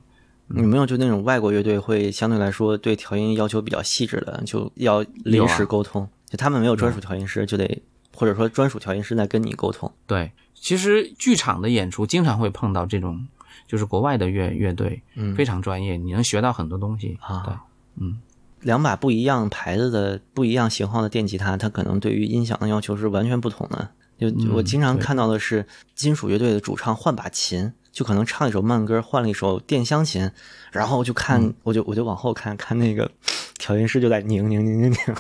[0.48, 7.82] 你没有就那种外国乐队会相对来说对调音要求比较细致的，就要临时沟通，就他们没有专属调音师，就得
[8.14, 9.90] 或者说专属调音师在跟你沟通。
[10.06, 13.26] 对，其实剧场的演出经常会碰到这种，
[13.66, 17.18] 就是国外的乐乐队，嗯非常专业，你能学到很多东西。
[17.22, 17.54] 啊对，
[17.96, 18.20] 嗯，
[18.68, 23.88] 两把不一样牌子的、不一样型号的电吉他，它可能对于音响的要求是完全不同的。
[24.20, 25.66] 就就我经常看到的是，
[25.96, 30.30] 金属乐队的主唱换把琴，就可能唱一首慢歌，换了一首电箱琴，
[30.74, 33.10] 然后就看，我就我就往后看看那个
[33.58, 35.16] 调音师就在拧拧拧拧拧，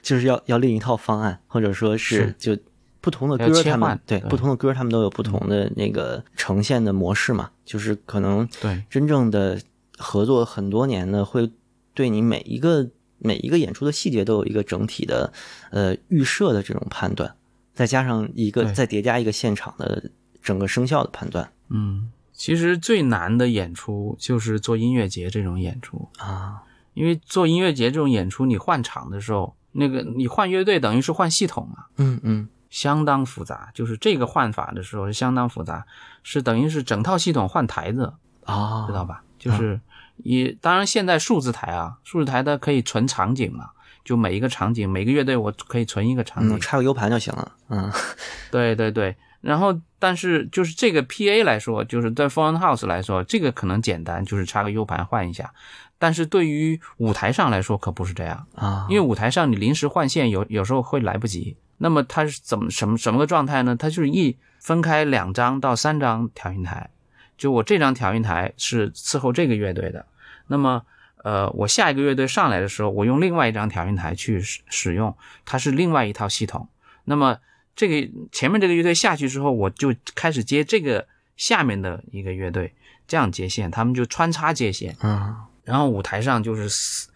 [0.00, 2.56] 就是要要另一套方案，或者说是是就
[3.02, 9.60] 不同的歌他们对对不同的歌他们都有不同的那个呈现的模式嘛，就是可能对真正的
[9.98, 11.50] 合作很多年呢，会
[11.96, 12.88] 对你每一个
[13.18, 15.32] 每一个演出的细节都有一个整体的
[15.70, 17.34] 呃预设的这种判断，
[17.74, 21.50] 再加上一个再叠加一个现场的整个声效的判断。
[21.70, 26.62] 嗯，其实最难的演出就是做音乐节这种演出，啊，
[26.94, 32.48] 因为做音乐节这种演出，你换场的时候，那个你换乐队等于是换系统啊，嗯嗯。
[32.68, 33.70] 相当复杂。
[33.72, 35.86] 就是这个换法的时候是相当复杂，
[36.22, 38.12] 是等于是整套系统换台子，
[38.44, 39.22] 啊，知道吧？
[39.38, 39.80] 就是
[40.18, 43.70] 也当然现在数字台啊，数字台它可以存场景嘛，
[44.04, 46.60] 就每一个场景，每个乐队我可以存一个场景嗯，。
[46.60, 47.90] 插个 U 盘就行了，嗯
[48.50, 55.52] 对对对，然后但是就是这个 PA 来说，就是在 Phone House 来说，这个可能简单，就是插个 U 盘换一下。
[55.98, 61.56] 但是对于舞台上来说，可不是这样，啊，因为舞台上你临时换线有有时候会来不及。
[61.78, 63.76] 那么它是怎么什么什么个状态呢？
[63.76, 66.90] 它就是一分开两张到三张调音台，
[67.36, 70.06] 就我这张调音台是伺候这个乐队的，
[70.46, 70.82] 那么
[71.24, 76.68] 呃，我下一个乐队上来的时候，我用另外一张调音台去使使用，它是另外一套系统。
[77.04, 77.38] 那么
[77.74, 81.06] 这个前面这个乐队下去之后，我就开始接这个
[81.36, 82.72] 下面的一个乐队，
[83.06, 84.96] 这样接线，他们就穿插接线。
[85.02, 87.08] 嗯然后舞台上就是死，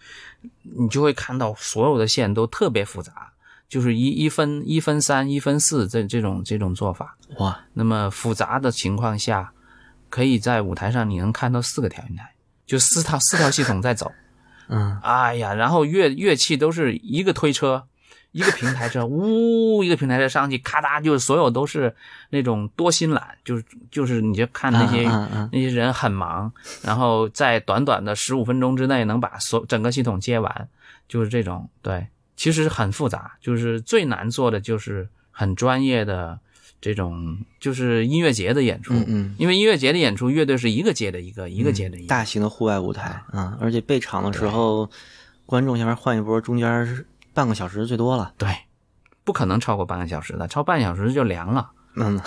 [0.62, 3.32] 你就会看到所有的线都特别复杂，
[3.68, 7.16] 就是一一分一分三一分四这这种这种做法。
[7.38, 9.52] 哇那么复杂的情况下，
[10.10, 12.34] 可以在舞台上你能看到四个调音台，
[12.66, 14.12] 就四套四套系统在走。
[14.68, 15.00] 嗯。
[15.02, 17.86] 哎呀，然后乐乐器都是一个推车，
[18.32, 21.94] 一个平台车，呜，一个平台车上去，咔嗒，就是所有都是
[22.28, 25.48] 那种多心懒，就是就是你就看那些、嗯嗯嗯。
[25.52, 26.52] 那些人很忙，
[26.82, 30.68] 然后在短短的十五分钟之内能把所整个系统接完，
[31.08, 32.06] 就是这种对，
[32.36, 36.38] 其实很复杂，就是最难做的就是很专业的
[36.80, 39.34] 这种就是音乐节的演出，嗯嗯。
[39.38, 44.88] 因为音乐节的演出，乐队是一个接的一个，一个接的一个，大型的户外舞台啊，而且备场的时候，
[45.46, 48.32] 观众下面换一波，中间是半个小时最多了。
[48.38, 48.48] 对，
[49.24, 51.70] 不可能超过半个小时的，超半小时就凉了。
[51.96, 52.20] 嗯，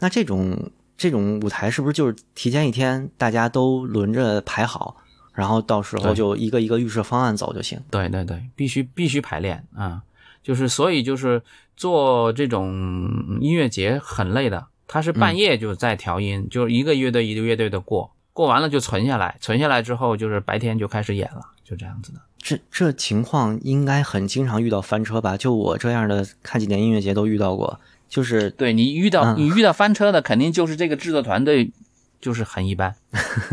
[0.00, 4.96] 那这种这种舞台是不是就是提前一天大家都轮着排好，
[5.32, 7.80] 然后到时候就一个一个预设方案走就行？
[7.88, 10.02] 对对对，必须必须排练啊、
[10.42, 11.42] 就是所以就是
[11.76, 22.20] 做这种音乐节很累的，他是半夜就在调音，就是一个乐队一个乐队的过，过完了就存下来，存下来之后就是白天就开始演了，就这样子的。
[22.38, 25.36] 这这情况应该很经常遇到翻车吧？
[25.36, 31.70] 就我这样的看几年音乐节都遇到过，就是对你遇到、嗯你遇到翻车的，肯定就是这个制作团队
[32.18, 32.96] 就是很一般，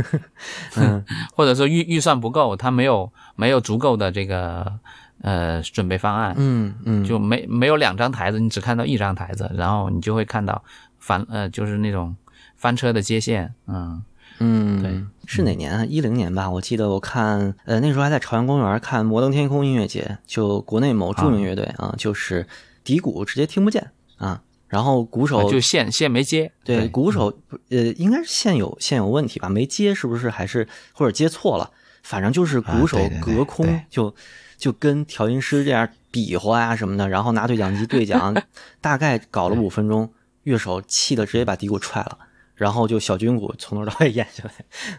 [0.77, 1.03] 嗯
[1.35, 4.79] 或者说预预算不够，他没有没有足够的这个
[5.21, 10.63] 呃准备方案，嗯嗯，就没没有两张台子，你只看到一张台子，然后你就会看到
[10.99, 12.15] 翻呃就是那种
[12.55, 14.03] 翻车的接线，嗯，
[14.39, 15.85] 嗯，对，是哪年啊？
[15.85, 22.47] 一零年吧，我记得我看，呃，那时候还在朝阳公园看摩登天空音乐节，就国内某著名乐队啊，就是
[22.83, 27.33] 底鼓直接听不见啊，然后鼓手就线线没接，对鼓手
[27.69, 30.29] 呃应该是线有线有问题吧，没接是不是？
[30.29, 31.71] 还是或者接错了？
[32.03, 33.81] 反正就是鼓手隔空对。
[33.89, 34.13] 就
[34.57, 38.35] 就跟调音师这样比划呀、什么的，然后拿对讲机对讲，
[38.81, 40.11] 大概搞了五分钟，
[40.43, 42.17] 乐手气的直接把底鼓踹了。
[42.55, 44.51] 然后就小军鼓从头到尾演下来，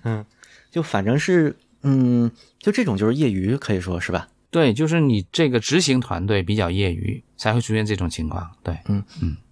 [0.05, 0.25] 嗯，
[0.71, 2.31] 就反正是，嗯，
[2.61, 4.29] 就这种就是业余，可以说是吧？
[4.51, 8.79] 对，就是你这个执行团队比较业余，才会出现这种情况，对，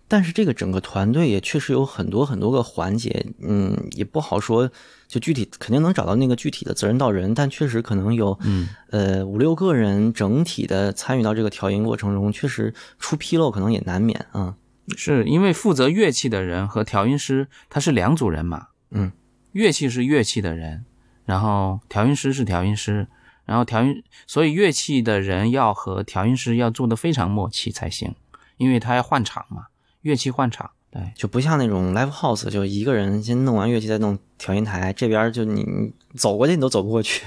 [0.08, 4.70] 但是这个整个团队也确实有很多很多个环节，嗯，也不好说，
[5.08, 14.54] 就具体肯定能找到那个具体的责任到人，但确实可能有，嗯，呃，五六个人整体的参与到这个调音过程中，确实出纰漏可能也难免啊。
[14.96, 19.10] 是因为负责乐器的人和调音师他是两组人嘛，嗯，
[19.50, 20.84] 乐器是乐器的人，
[21.24, 23.08] 然后调音师是调音师，
[23.44, 28.14] 然后调音，所以乐器的人要和调音师要做的非常默契才行，
[28.58, 29.66] 因为他要换场嘛。
[30.06, 37.24] 乐器换场，对，就不像那种 live house，就一个人先弄完乐器再弄调音台，这边就你走过去你都走不过去。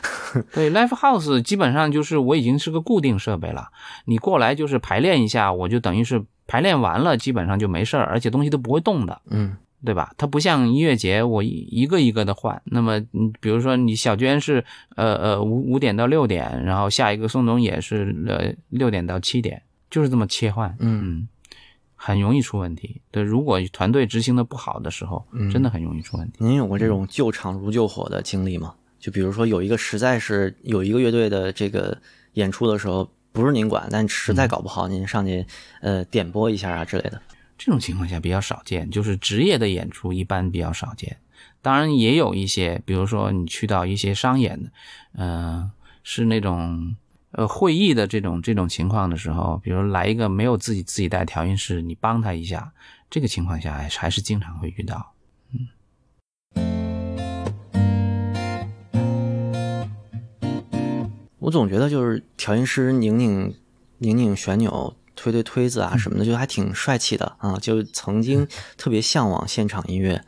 [0.54, 3.68] 对，live house 基本上就是我已经是个固定设备了，
[4.04, 10.12] 你过来就是排练一下，我就等于是排练完了，基本上就没事儿，而且东西都不会动的，嗯，对吧？
[10.16, 12.62] 它不像音乐节，我一个一个的换。
[12.66, 21.28] 那么，你比如说你小娟是呃呃五五点到六点，然后下一个宋冬也是呃六点到七点，就是这么切换，嗯嗯。
[22.02, 23.02] 很容易出问题。
[23.10, 25.22] 对，如果团队执行的不好的时候，
[25.52, 26.38] 真的很容易出问题。
[26.38, 28.74] 您有过这种救场如救火的经历吗？
[28.98, 31.94] 就比如说有一个实在是有一个乐队的这个
[32.32, 35.44] 演出的时候，不是您管，但实在搞不好，您上去
[35.82, 37.20] 呃点拨一下啊之类的。
[37.58, 41.18] 这种情况下比较少见，就是职业的演出一般比较少见。
[41.60, 44.70] 当然也有一些，比如说你去到一些商演的，
[45.18, 45.70] 嗯，
[46.02, 46.96] 是那种。
[47.32, 52.72] 呃，会议的这种这种情况的时候，比如来一个没有自己自己带调音师，你帮他一下，
[53.08, 55.12] 这个情况下还是还是经常会遇到。
[55.52, 55.68] 嗯，
[61.38, 63.54] 我总觉得就是调音师拧拧
[63.98, 68.44] 拧拧旋钮、推推推子啊什么的，就还挺帅气的啊，就曾经
[68.76, 70.20] 特别向往现场音乐。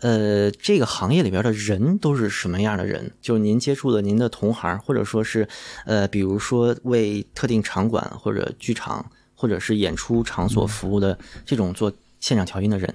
[0.00, 3.12] 呃，这个行业里边的人都是什么样的人？
[3.20, 5.48] 就是您接触的您的同行，或者说是，
[5.86, 12.94] 呃，比如说为特定场馆或者剧场或者是演出场所服务的这种做现场调音的人，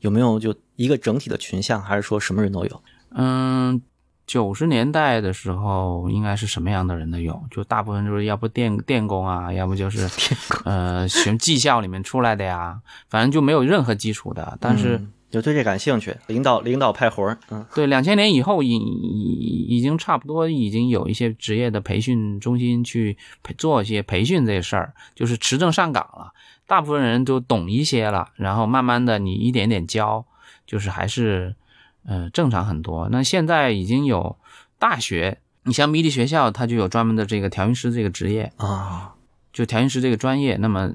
[0.00, 2.82] 有没有就一个整体的群像，还是说什么人都有？
[3.14, 3.80] 嗯，
[4.26, 10.06] 九十年代的时候应该是什么样的人都有，就大部分就是要不电电工啊，要不就是
[10.66, 15.00] 呃学技校里面出来的呀，反正就没有任何基础的，但是。
[15.32, 26.32] 就对这感兴趣，领导领导派活儿，嗯， 对，两千年以后已已已经差不多已经有一些职业的培训中心去培做一些培训这事儿，就是持证上岗了，
[26.66, 30.26] 大部分人都懂一些了，然后慢慢的你一点点教，
[30.66, 31.56] 就是还是
[32.04, 33.08] 呃正常很多。
[33.10, 34.36] 那现在已经有
[34.78, 39.14] 大学，你像迷笛学校，它就有专门的这个调音师这个职业啊，
[39.50, 40.92] 就调音师这个专业，那么。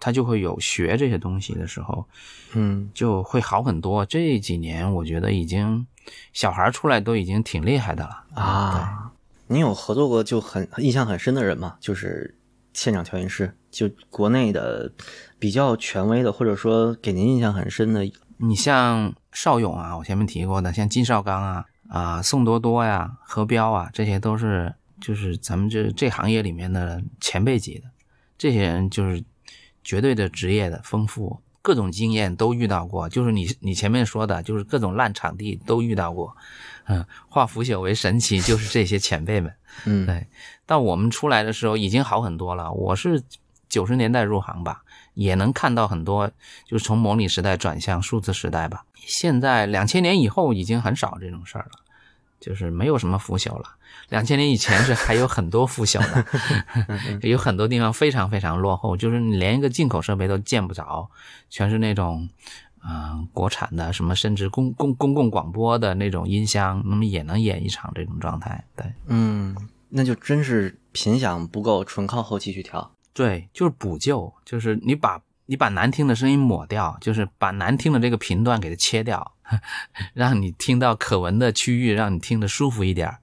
[0.00, 2.06] 他就会有学这些东西的时候，
[2.52, 4.06] 嗯，就会好很多。
[4.06, 5.84] 这几年我觉得已经
[6.32, 9.12] 小孩出来都已经挺厉害的了啊。
[9.48, 11.76] 您有合作过就很印象很深的人吗？
[11.80, 12.36] 就是
[12.74, 14.92] 现场调音师，就国内的
[15.38, 18.08] 比较权威的，或者说给您印象很深的。
[18.36, 27.84] 你像邵勇啊，我前面提过的，像金绍刚啊，啊宋多多呀，何彪啊，这些都是就是咱们这这行业里面的前辈级的，
[28.38, 29.24] 这些人就是。
[29.88, 36.36] 绝对的职业的丰富，各种经验都遇到过，就是你你前面说的，就是各种烂场地都遇到过，
[36.88, 39.50] 嗯，化腐朽为神奇，就是这些前辈们，
[39.86, 40.26] 嗯，对。
[40.66, 42.70] 到我们出来的时候已经好很多了。
[42.70, 43.22] 我是
[43.70, 44.82] 九十年代入行吧，
[45.14, 46.30] 也能看到很多，
[46.66, 48.84] 就是从模拟时代转向数字时代吧。
[48.94, 51.80] 现在两千年以后已经很少这种事儿了，
[52.38, 53.76] 就是没有什么腐朽了。
[54.08, 56.24] 两千年以前是还有很多腐朽的，
[57.28, 61.10] 有很多地方非常非常落后，就是你连一个进口设备都见不着，
[61.50, 62.28] 全是那种，
[62.82, 68.64] 嗯，国产的什么，甚至公公公共广播的那种音箱，那么也能演一场这种状态。
[68.74, 69.54] 对，嗯，
[69.90, 72.90] 那就真是频响不够，纯靠后期去调。
[73.12, 79.32] 对，就是补救，就是你把你把难听的声音抹掉，就是把难听的这个频段给它切掉，
[80.14, 83.18] 让你听到可闻的区域，让你听得舒服一点。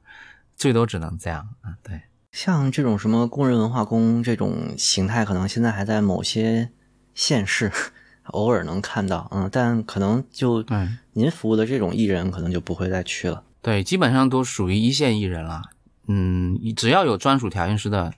[0.55, 2.01] 最多只能这样啊，对，
[2.31, 6.71] 像这种什么工人文化宫这种形态，可能现在还在某些
[7.13, 7.71] 县市
[8.31, 10.65] 偶尔能看到，嗯，但可能就
[11.13, 13.43] 您服务的这种艺人，可能就不会再去了。
[13.61, 15.61] 对，基本上都属于一线艺人了。
[16.07, 18.13] 嗯，只要有专属调音师的，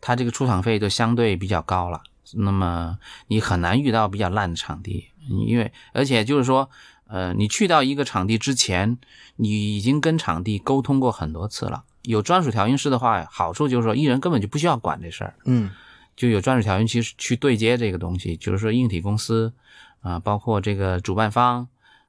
[0.00, 2.02] 他这个出场费就相对比较高了。
[2.34, 2.98] 那么
[3.28, 5.08] 你很难遇到比较烂的场地，
[5.46, 6.68] 因为而且就是说。
[7.08, 8.98] 呃，你去到一个场地之前，
[9.36, 11.84] 你已经跟场地沟通过很多次了。
[12.02, 15.70] 有专属调音师的话，好处就是说艺人根本就不需要管这事儿，嗯，
[16.16, 19.52] 就有专属调音师去对接这个东西，就是说硬体公司
[20.02, 21.66] 啊，包括这个主办方，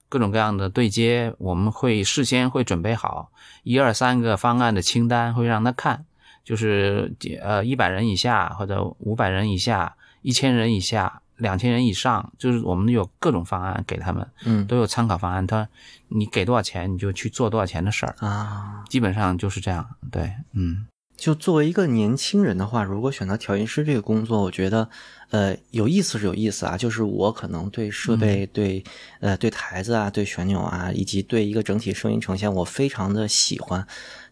[0.08, 3.32] 各种各样的对接，我们会事先会准备好
[3.64, 6.06] 一二三个方案的清单，会让他看，
[6.44, 11.22] 就是呃一百人以下或者五百人以下、一千人以下。
[11.38, 15.46] 两千人以上，就是我们有各种方案给他们，嗯都有参考方案。
[15.48, 15.68] 他
[16.10, 19.88] 你给多少钱，你就去做多少钱的事儿，啊，基本上就是这样。
[20.12, 24.88] 对，嗯就作为一个年轻人的话，如果选择调音师这个工作，我觉得，
[25.32, 26.78] 呃，有意思是有意思啊。
[26.78, 28.84] 就是我可能对设备、对
[29.20, 33.84] 呃对台子啊、对旋钮啊，以及对一个整体声音呈现，我非常的喜欢。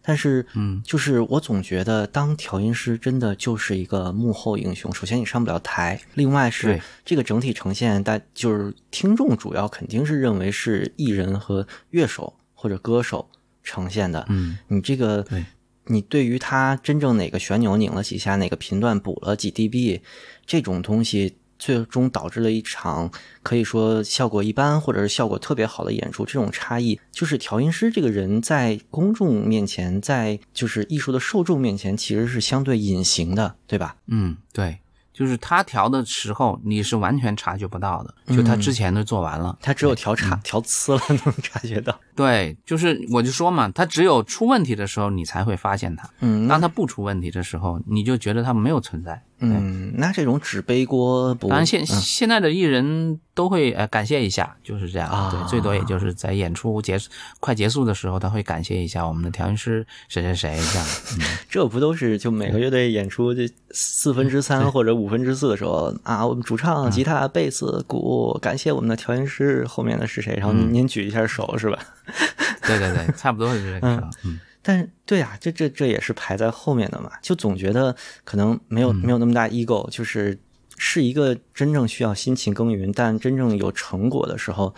[0.06, 4.94] 但是，嗯，就是我总觉得当调音师真的就是一个幕后英雄。
[4.94, 13.28] 首先你上不了台，另外是这个整体呈现，大就是听众主要肯定是认为是艺人和乐手或者歌手
[13.64, 14.24] 呈现的。
[14.28, 15.44] 嗯，你这个对，
[15.86, 20.00] 你对于他真正哪个旋钮拧了几下，哪个频段补了几 dB，
[20.46, 21.36] 这种东西
[21.66, 23.10] 最终导致了一场
[23.42, 26.24] 可以说效果一般或者是效果特别好的演出。
[26.24, 33.96] 这种差异就是调音师这个人在公众面前，在就是艺术的受众面前，其实是相对隐形的，对吧？
[34.06, 34.78] 嗯，对，
[35.12, 39.58] 就是他调的时候，你是完全察觉不到的，就他之前都做完了。
[39.60, 41.98] 他只有调差、调呲了 能察觉到。
[42.14, 46.08] 对，就是我就说嘛，他只有出问题的时候，你才会发现他。
[46.20, 49.20] 嗯，当他不出问题的时候，你就觉得他没有存在。
[49.38, 55.10] 嗯，那这种只背锅不，当然现，嗯现在的艺人都会呃感谢一下，就是这样。
[55.10, 60.88] 啊对，最多也就是在演出结束快结束的时候，他会感谢一下我们的调音师谁谁谁这样。
[61.20, 70.34] 嗯，这不都是就每个乐队演出这四分之三或者五分之四的时候啊，我们主唱、吉他、贝斯、鼓，感谢我们的调音师，后面的是谁？
[70.36, 71.78] 然后您您举一下手是吧？
[72.66, 74.08] 对对对，差不多是这个时候。
[74.24, 77.94] 嗯但是对啊，这这这也是排在后面的嘛，就总觉得
[78.24, 80.36] 可能没有没有那么大 ego，就是
[80.76, 84.74] 是一个真正需要辛勤耕耘，但真正有成果的时候，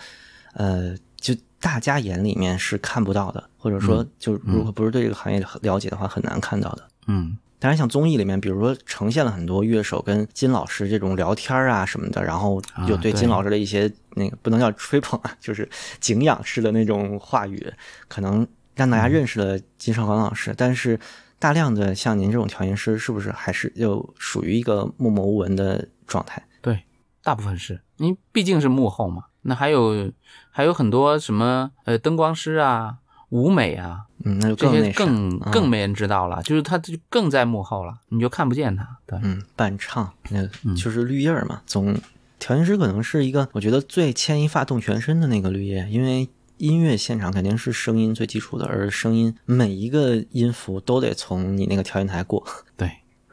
[0.53, 6.87] 呃，就大家眼里面是看不到的，或者说就如果不是对这个行业了解的话，很难看到的。
[7.07, 7.35] 嗯。
[7.61, 15.67] 当然，像综艺里面，比如说呈现了很多乐手跟金老师这种聊天啊什么的，然后有对金老师的一些那个不能叫吹捧啊，就是
[15.99, 17.61] 敬仰式的那种话语，
[18.07, 18.47] 可能
[18.79, 20.53] 让大家认识了金少刚老师。
[20.57, 20.97] 但是
[21.37, 26.41] 大量的像您这种调音师，是不是还是就属于一个默默无闻的状态？
[26.61, 26.83] 对，
[27.21, 29.25] 大部分是，因为毕竟是幕后嘛。
[29.41, 30.11] 那还有
[30.49, 32.97] 还有很多什么呃灯光师啊、
[33.29, 38.97] 舞美啊，嗯，那就这些更更没人知道了，就是他就更在幕后了，你就看不见他。
[39.05, 40.45] 对，嗯，伴唱那
[40.75, 41.61] 就是绿叶儿嘛。
[41.65, 41.97] 总
[42.37, 46.27] 调音师可能是一个我觉得最牵一发动全身的那个绿叶，因为
[46.59, 52.45] 音乐现场肯定是声音最基础的，而声音每一个音符都得从你那个调音台过。
[52.75, 52.87] 对，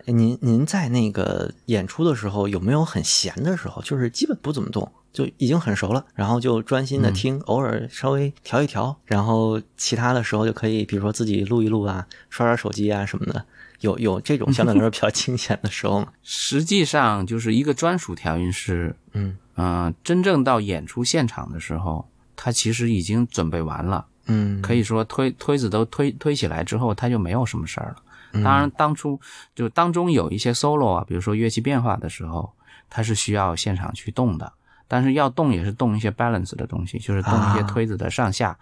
[0.06, 3.82] 哎您您在那个演出的时候有没有很闲的时候？
[3.82, 13.44] 就是基本不怎么动，就已经很熟了，然后就专心的听，偶尔稍微调一调，然后其他的时候就可以，比如说自己录一录啊，刷刷手机啊什么的。
[13.80, 16.08] 有有这种相对来说比较清闲的时候吗？
[16.22, 27.96] 实际上就是一个专属调音师，嗯嗯、真正到演出现场的时候，他其实已经准备完了，嗯，可以说推推子都推推起来之后，他就没有什么事儿了。
[28.32, 29.18] 嗯当然，当初
[29.54, 32.52] 就当中有一些 solo 啊，比如说乐器变化的时候，
[32.90, 34.52] 它是需要现场去动的，
[34.86, 38.58] 但是要动也是动一些 balance 的东西，就是动一些啊推子的上下。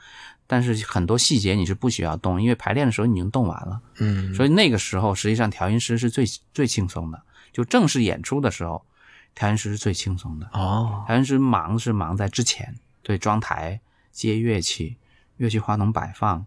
[0.46, 3.80] 但是很多细节你是不需要动，因为排练的时候你已经动完了。
[3.98, 7.20] 嗯，所以那个时候，实际上调音师是最最轻松的。
[7.50, 8.84] 就正式演出的时候，
[9.34, 10.48] 调音师是最轻松的。
[10.52, 12.72] 哦，调音师忙是忙在之前，
[13.04, 14.96] 对装台、接乐器、
[15.36, 16.44] 乐器话筒摆放，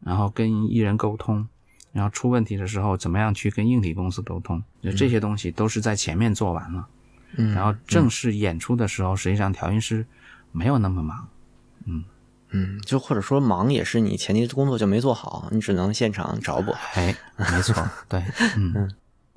[0.00, 1.46] 然后跟艺人沟通，
[1.92, 6.88] 然后出问题的时候怎么样去跟硬体公司沟通，就这些东西都是在前面做完了。
[7.36, 10.06] 嗯，然后正式演出的时候，实际上调音师
[10.52, 11.28] 没有那么忙。
[11.84, 12.04] 嗯
[12.50, 16.72] 嗯，就或者说忙也是你前期工作就没做好，你只能现场找补。
[16.94, 18.24] 哎，没错，对，
[18.56, 18.90] 嗯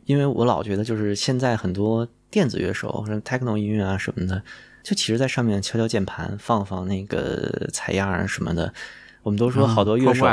[0.06, 4.42] 因为我老觉得就是现在很多电子乐手，什么 techno 音乐啊什么的，
[4.84, 8.74] 就其实在上面敲敲键盘，放放那个采样啊什么的。
[9.24, 10.26] 我们都说好多乐手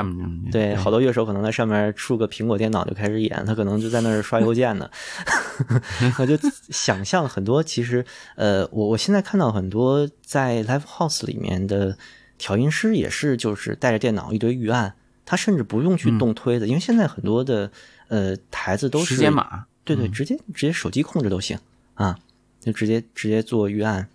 [0.51, 4.89] 对，好多乐手可能在上面触个苹果电脑就开始演，他可能就在那儿刷邮件呢。
[6.19, 6.39] 我就
[6.71, 8.03] 想象很多，其实
[8.37, 11.99] 呃，我我现在看到很多在 live house 里面的
[12.39, 14.95] 调音师也是，就是带着电脑一堆预案，
[15.27, 17.71] 他甚至不用去动推子，因为现在很多的
[18.09, 21.59] 呃台子都是时间码，对对，直接直接手机控制都行
[21.93, 22.19] 啊，
[22.61, 24.09] 就直接直接做预案。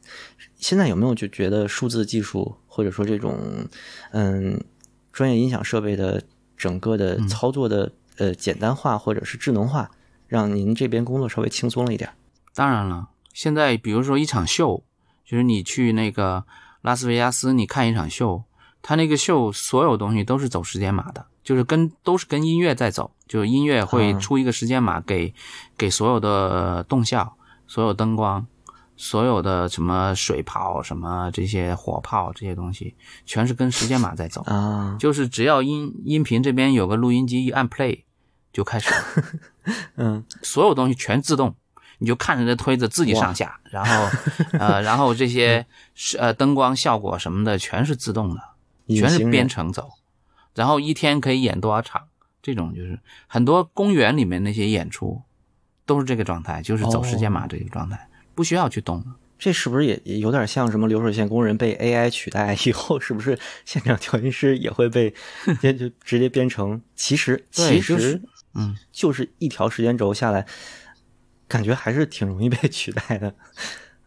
[0.57, 3.67] 现在有没有就觉得数字技术或者说这种
[4.11, 4.63] 嗯
[5.11, 6.23] 专业音响设备的
[6.55, 9.89] 整个的操作的、呃简单化或者是智能化，
[10.27, 12.11] 让您这边工作稍微轻松了一点？
[12.53, 14.83] 当然了，现在比如说一场秀，
[15.25, 16.45] 就是你去那个
[16.81, 18.43] 拉斯维加斯，你看一场秀，
[18.81, 25.33] 它那个秀所有东西都是走时间码的，就是跟都是跟音乐在走，就是音乐会啊出一个时间码给、
[25.77, 27.35] 给所有的呃动效、
[27.73, 28.45] 所有灯光，
[28.95, 32.93] 所有的什么水炮、什么这些火炮这些东西，
[33.25, 34.43] 全是跟时间码在走。
[34.43, 38.03] 啊，就是只要音音频这边有个录音机一按 play
[38.51, 39.23] 就开始了，
[39.97, 41.55] 嗯所有东西全自动，
[41.97, 44.07] 你就看着这推子自己上下，然后
[44.59, 49.89] 呃，然后这些是呃灯光效果什么的全是自动的，全是编程走，
[50.53, 52.03] 然后一天可以演多少场，
[52.39, 55.23] 这种就是很多公园里面那些演出
[55.85, 59.03] 都是这个状态，就是走时间码这个状态，不需要去动。
[59.39, 65.13] 这是不是也也有点像什么流水线工人被 AI 取代以后，是不是现场调音师也会被
[65.61, 66.81] 就就直接编成？
[66.95, 68.21] 其实其实
[68.53, 70.45] 嗯，就是一条时间轴下来，
[71.47, 73.35] 感觉还是挺容易被取代的。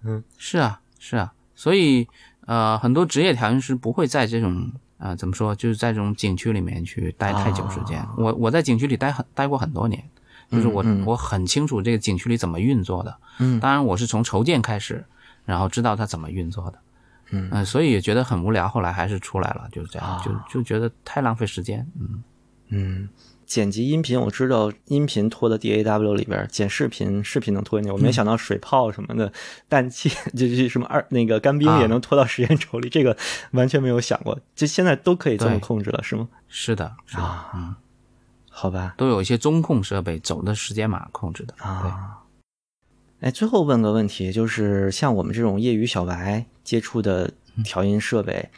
[0.05, 2.09] 嗯是啊，是啊，所以
[2.47, 8.03] 呃，很多职业调音师不会在这种呃怎么说，就是在这种景区里面去待太久时间。
[8.17, 10.03] 我我在景区里待很待过很多年，
[10.51, 13.17] 就是我、嗯嗯我很清楚这个景区里怎么运作的。
[13.39, 15.05] 嗯当然我是从筹建开始，
[15.45, 16.79] 然后知道它怎么运作的。
[17.31, 21.85] 嗯呃所以也觉得很无聊，后来还是出来了，就是这样，啊就就觉得太浪费时间。
[21.99, 22.23] 嗯，
[22.69, 23.09] 嗯，
[23.45, 29.33] 剪辑音频我知道音频拖到 DAW 里边，剪视频视频能拖进去，我没想到水泡什么的，
[29.69, 33.17] 氮气就是什么二那个干冰啊也能拖到时间轴里，这个
[33.51, 34.39] 完全没有想过。
[34.55, 36.29] 就现在都可以这么控制了，是吗？
[36.49, 37.75] 是的，是的，啊嗯，
[38.59, 41.55] 好吧，都有一些中控设备走的时间码控制的。
[41.59, 41.67] 对。
[41.67, 42.23] 啊。
[43.21, 47.31] 哎，最后问个问题，就是像我们这种业余小白接触的
[47.63, 48.49] 调音设备，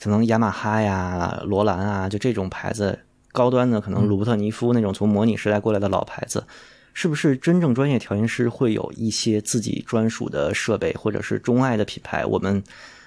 [0.00, 2.98] 可能雅马哈呀、罗兰啊，就这种牌子，
[3.30, 6.44] 高端的可能鲁伯特尼夫那种从模拟时代过来的老牌子，
[6.92, 12.26] 是不是真正专业调音师会有一些自己专属的设备，或者是钟爱的品牌？
[12.26, 12.60] 我们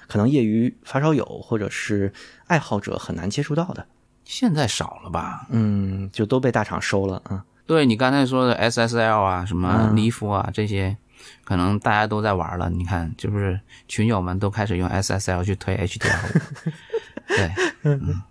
[0.07, 2.13] 可能业余发烧友或者是
[2.45, 3.85] 爱好者很难接触到的，
[4.27, 5.47] 现在少了吧？
[5.49, 7.43] 嗯，就都被大厂收了啊。
[7.65, 10.95] 对你刚才说的 SSL 啊，什么嗯利夫啊，这些
[11.43, 12.69] 可能大家都在玩了。
[12.69, 16.41] 你看，是不是群友们都开始用 SSL 去推 HDL？
[17.27, 17.51] 对，
[17.83, 18.21] 嗯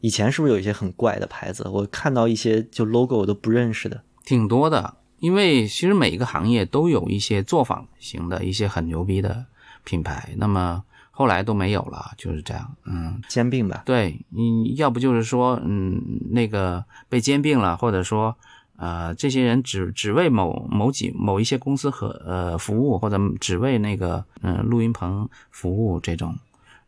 [0.00, 1.68] 以前是不是有一些很怪的牌子？
[1.68, 4.02] 我看到一些就 logo 我都不认识的。
[4.24, 4.94] 挺多的。
[5.20, 9.46] 因为其实每一个行业都有一些作坊型的一些很牛逼的
[9.84, 10.82] 品牌，那么
[11.14, 12.74] 后来都没有了，就是这样。
[12.86, 18.34] 嗯，兼并吧，对，你要不就是说，嗯，那个被兼并了，或者说，
[18.76, 26.34] 呃，这些人只只为某某几某一些公司和呃服务，或者只为那个嗯、呃录音棚服务这种，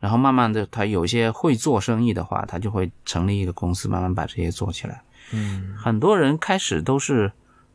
[0.01, 5.03] 然后慢慢的，他有一些会做生意的话，他就会成立一个公司，慢慢把这些做起来。
[5.33, 7.31] 嗯很多人开始都是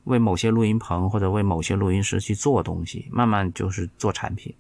[0.06, 4.54] 为某些录音棚或者为某些录音师去做东西，慢慢就是做产品。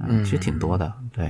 [0.00, 1.26] 嗯，其实挺多的，对。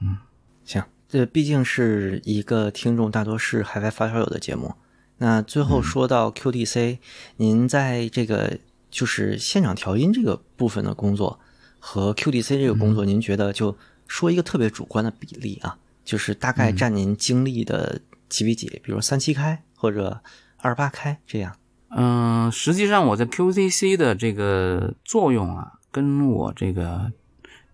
[0.00, 0.16] 嗯
[0.64, 4.74] 行，这毕竟是一个听众大多是海外发烧友的节目。
[5.18, 6.98] 那最后说到 QDC，、
[7.36, 8.58] 您在这个
[8.90, 11.38] 就是现场调音这个部分的工作
[11.78, 13.76] 和 QDC 这个工作，您觉得就
[14.06, 18.68] 说一个特别主观的比例啊，就是大概占您经历的几比几？
[18.82, 20.20] 比如三七开或者
[20.58, 21.56] 二八开这样。
[21.90, 27.12] 嗯，实际上我在 QCC 的这个作用啊，跟我这个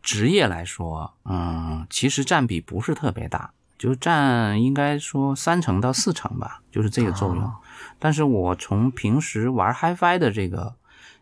[0.09, 7.53] 职业来说，嗯，其实占比不是特别大，就占应该说三成到四成吧，就是这个作用。
[7.99, 10.75] 但是我从平时玩 HiFi 的这个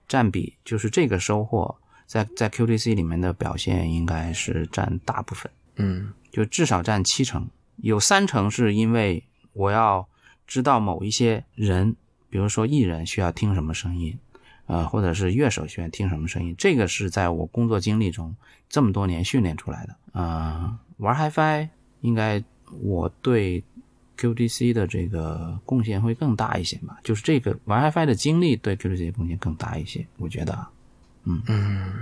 [0.06, 1.76] 占比，就是这个收获，
[2.06, 7.48] 在在 QTC 里面的表现应该是占大部分，嗯就至少占七成，
[7.78, 10.06] 有三成是因为我要
[10.46, 11.96] 知道某一些人。
[12.28, 14.18] 比如说艺人需要听什么声音，
[14.66, 18.34] 呃，或者是乐手喜欢听什么声音，这个是在我工作经历中
[18.68, 19.96] 这么多年训练出来的。
[20.12, 21.68] 呃，玩 HiFi
[22.00, 22.42] 应该
[22.82, 23.62] 我对
[24.18, 30.66] QTC 的这个贡献会更大一些吧，就是这个玩 HiFi 的经历对 QTC 贡献更大一些，我觉得
[31.24, 31.42] 嗯。
[31.46, 31.92] 嗯，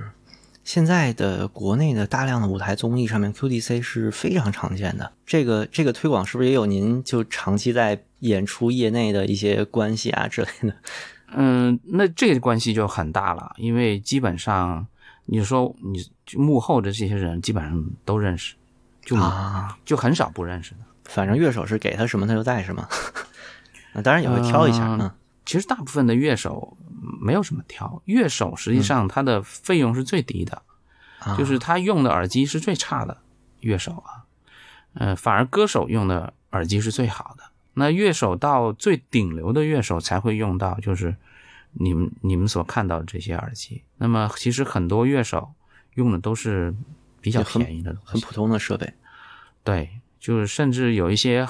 [0.63, 5.13] 现在的国内的大量的舞台综艺上面，QDC 是非常常见的。
[5.27, 10.75] 这个这个推广是不是也有您就长期在演出业内的一些关系啊之类的？
[11.37, 14.87] 嗯，那这个关系就很大了，因为基本上
[15.27, 16.05] 你说你
[16.37, 18.55] 幕后的这些人基本上都认识，
[19.03, 20.79] 就、啊，就很少不认识的。
[21.05, 22.89] 反正乐手是给他什么他就带什么，
[23.93, 25.11] 那当然也会挑一下嗯嗯
[25.45, 26.77] 其实大部分的乐手
[27.21, 30.63] 没有什么挑，乐手实际上他的费用是最低的，
[31.19, 33.19] 啊就是他用的耳机是最差的，
[33.61, 34.25] 乐手啊，
[34.95, 37.45] 呃，反而歌手用的耳机是最好的。
[37.75, 41.15] 那乐手到最顶流的乐手才会用到，就是
[41.73, 43.83] 你们你们所看到的这些耳机。
[43.99, 45.53] 那么其实很多乐手
[45.95, 46.75] 用的都是
[47.21, 48.93] 比较便宜的东西，很普通的设备。
[49.63, 51.47] 对，就是甚至有一些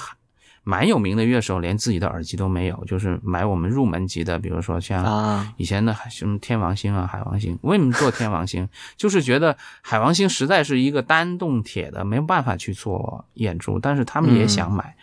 [0.62, 8.66] 蛮有名的乐手连自己的耳机都没有，就是买我们入门级的，比如说像啊，以前的什么天王星啊、海王星，为什么做天王星？
[8.96, 14.96] 就是觉得海王星实在是一个单动铁的，没有办法去做演出，但是他们也想买。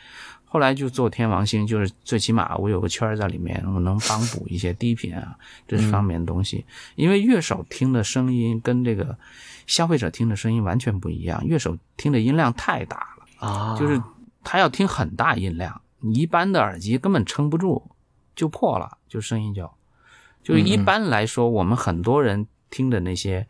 [0.54, 5.34] 后来就做天王星，就是最起码我有个圈儿在里面，我能帮补一些低频啊
[5.66, 6.66] 这方面的东西。
[6.96, 9.18] 因为乐手听的声音跟这个
[9.66, 13.98] 消费者听的声音完全不一样，乐手听的音量太大了，啊，就是
[14.44, 17.82] 他要听很大音量，你一般的耳机根本撑不住，
[18.36, 19.72] 就破了，就声音就，
[20.44, 23.48] 就是一般来说，我们很多人听的那些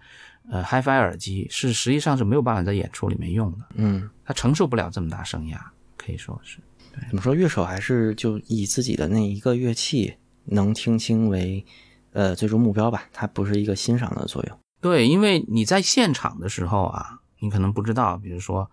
[0.51, 6.59] 呃 HiFi 耳机是实际上是没有办法在演出里面用的，嗯，它承受不了这么大声压，可以说是。
[7.09, 7.33] 怎么说？
[7.33, 10.15] 乐手还是就以自己的那一个乐器
[10.45, 11.65] 能听清为
[12.13, 14.57] 呃最终目标吧，它不是一个欣赏的作用。
[14.81, 18.69] 对，因为你在现场的时候啊，你可能不知道，比如说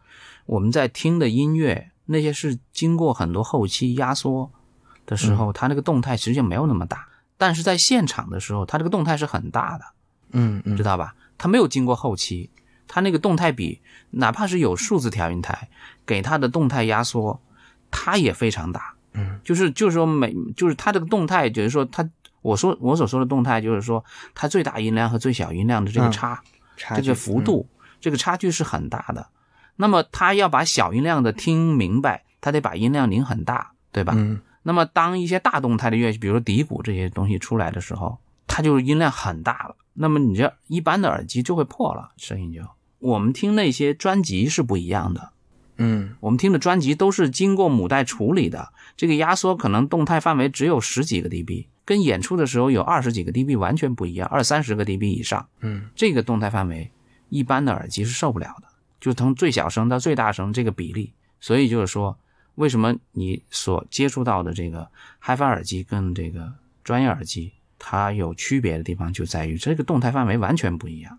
[0.47, 4.51] 我们在听的音乐，那些是经过很多后期压缩
[5.05, 9.85] 的时候，它那个动态其实就没有那么大，但是在现场的时候，它这个动态是很大的，
[10.32, 11.15] 嗯嗯知道吧？
[11.36, 12.51] 它没有经过后期，
[12.86, 13.81] 它那个动态比
[14.11, 15.69] 哪怕是有数字调音台
[16.07, 17.39] 给它的动态压缩，
[17.90, 18.94] 它也非常大。
[19.12, 22.09] 嗯，就是就是说每就是它这个动态，就是说它
[22.43, 24.05] 我说我所说的动态，就是说
[24.35, 26.43] 它最大音量和最小音量的这个嗯差，
[26.97, 27.69] 这个幅度，
[28.01, 29.27] 这个差距是很大的。
[29.77, 34.12] 那么他要把小音量的听明白，他得把音量拧很大，对吧？
[34.16, 39.77] 嗯那么当一些大动态的乐器，比如说底鼓这些东西出来的时候，它就是音量很大了。
[39.94, 42.60] 那么你这一般的耳机就会破了，声音就。
[42.98, 45.31] 我们听那些专辑是不一样的，
[45.79, 56.91] 嗯我们听的专辑都是经过母带处理的，这个压缩可能动态范围只有十几个 dB，跟演出的时候有二十几个 dB 完全不一样，二三十个 dB 以上，嗯这个动态范围
[57.29, 58.69] 一般的耳机是受不了的，
[59.01, 61.13] 就从最小声到最大声这个比例。
[61.41, 62.19] 所以就是说，
[62.57, 64.91] 为什么你所接触到的这个
[65.23, 66.53] HiFi 耳机跟这个
[66.83, 71.17] 专业耳机它有区别的地方，就在于这个动态范围完全不一样。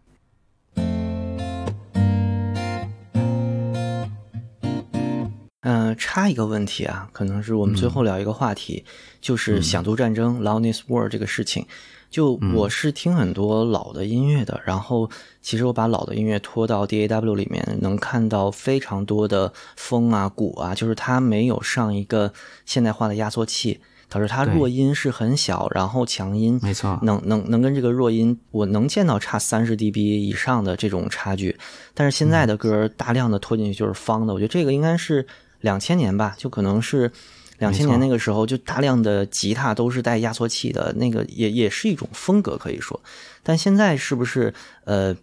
[5.89, 8.83] 呃插一个问题啊，可能是我们最后聊一个话题，
[9.19, 11.65] 就是响度战争 （loudness war） 这个事情。
[12.09, 15.07] 就我是听很多老的音乐的，然后
[15.43, 22.33] 其实我把老的音乐拖到 DAW 里面，能看到非常多的风啊、鼓啊，就是它没有上一个
[22.65, 23.79] 现代化的压缩器，
[24.09, 31.55] 导致它弱音是很小，然后强音没错能能能跟这个弱音，我能见到差三十 dB 以上的这种差距。
[31.93, 35.27] 但是现在的歌大量的拖进去就是方的，我觉得这个应该是
[35.61, 37.11] 两千年吧，就可能是
[37.57, 43.01] 两千年那个时候，就大量的吉他都是带压缩器的，那个也也是一种风格可以说。
[43.43, 44.53] 但现在是不是
[44.85, 45.15] 呃，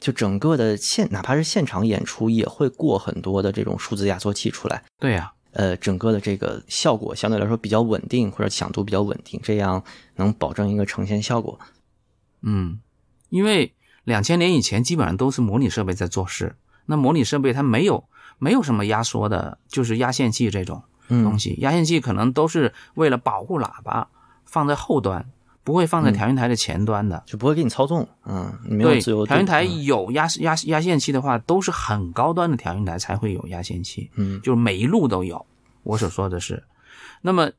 [0.00, 4.82] 就整个的现哪怕是现场演出也会过很多的这种数字压缩器出来？
[4.98, 9.82] 对呀、呃，整个的这个效果相对来说比较稳定，或者响度比较稳定，这样
[10.16, 11.58] 能保证一个呈现效果。
[12.42, 12.80] 嗯，
[13.28, 13.74] 因为
[14.04, 16.56] 两千年以前基本上都是模拟设备在做事，
[16.86, 18.04] 那模拟设备它没有
[18.44, 21.54] 没有什么压缩的，就是压线器这种东嗯西。
[21.60, 24.06] 压线器可能都是为了保护喇叭
[24.44, 25.24] 放在后端，
[25.64, 27.22] 不会放在调音台的前端的。
[27.24, 29.26] 就不会给你操纵，嗯，没有对，自由度。
[29.26, 35.46] 调音台嗯有压压压线器的话，都是很高端的调音台才会有压线器，嗯就是每一路都有。
[35.82, 36.62] 我所说的是，
[37.22, 37.50] 那么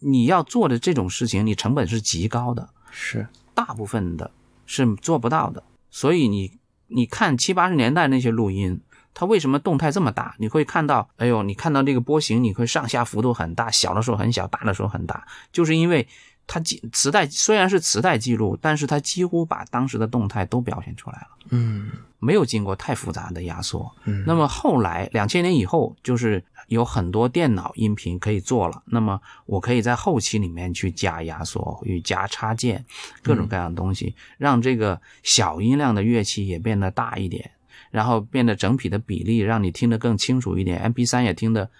[0.00, 4.30] 你要做的这种事情，你成本是极高的，是，大部分的
[4.66, 5.62] 是做不到的。
[5.90, 6.52] 所以你
[6.88, 8.78] 你看七八十年代那些录音，
[9.18, 10.36] 它为什么动态这么大？
[10.38, 16.06] 你会看到，哎呦，你看到这个波形，你会上下幅度很大，小的时候很小，大的时候很大，就是因为
[16.46, 21.28] 它记磁带虽然是磁带记录，但是它几乎把当时的动态都表现出来了。
[21.48, 23.90] 嗯没有经过太复杂的压缩。
[24.04, 28.82] 嗯那么后来两千年以后，就是有很多电脑音频可以做了。
[28.86, 32.84] 那么我可以在后期里面去加压缩，与加插件，
[33.22, 37.48] 各种各样的东西，让这个小音量的乐器也变得大一点，
[37.96, 41.70] 然后变得整体的比例让你听得更清楚一点，MP 3也听得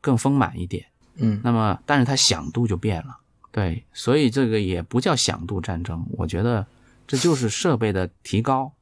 [0.00, 0.86] 更丰满一点。
[1.16, 3.18] 嗯那么，但是它响度就变了，
[3.52, 6.66] 对，所以这个也不叫响度战争，我觉得
[7.06, 8.72] 这就是设备的提高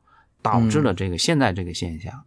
[0.41, 2.23] 导致了这个现在这个现象，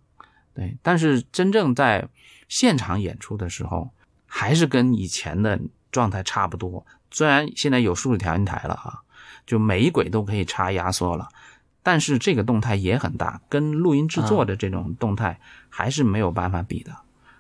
[0.53, 0.77] 对。
[0.81, 2.05] 但是真正在
[2.49, 3.89] 现场演出的时候，
[4.25, 5.57] 还是跟以前的
[5.93, 6.85] 状态差不多。
[7.09, 8.99] 虽然现在有数字调音台了啊，
[9.47, 11.29] 就每一轨都可以插压缩了，
[11.83, 15.39] 但是这个动态也很大，跟录音制作的这种动态
[15.69, 16.95] 还是没有办法比的。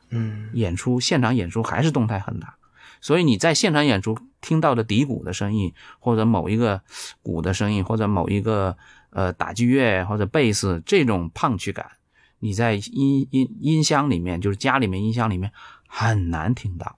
[0.09, 2.55] 嗯演出现场演出还是动态很大，
[2.99, 6.81] 所以你在现场演出听到的底鼓的声音，或者某一个
[7.21, 8.77] 鼓的声音，或者某一个
[9.11, 11.91] 呃打击乐或者贝斯这种胖曲感，
[12.39, 15.49] 你在音音音箱里面，就是家里面音箱里面
[15.87, 16.97] 很难听到，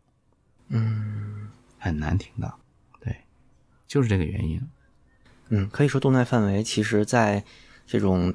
[0.69, 2.59] 嗯很难听到。
[2.99, 3.15] 对，
[3.85, 4.59] 就是这个原因。
[5.49, 7.43] 嗯，可以说动态范围其实在
[7.85, 8.33] 这种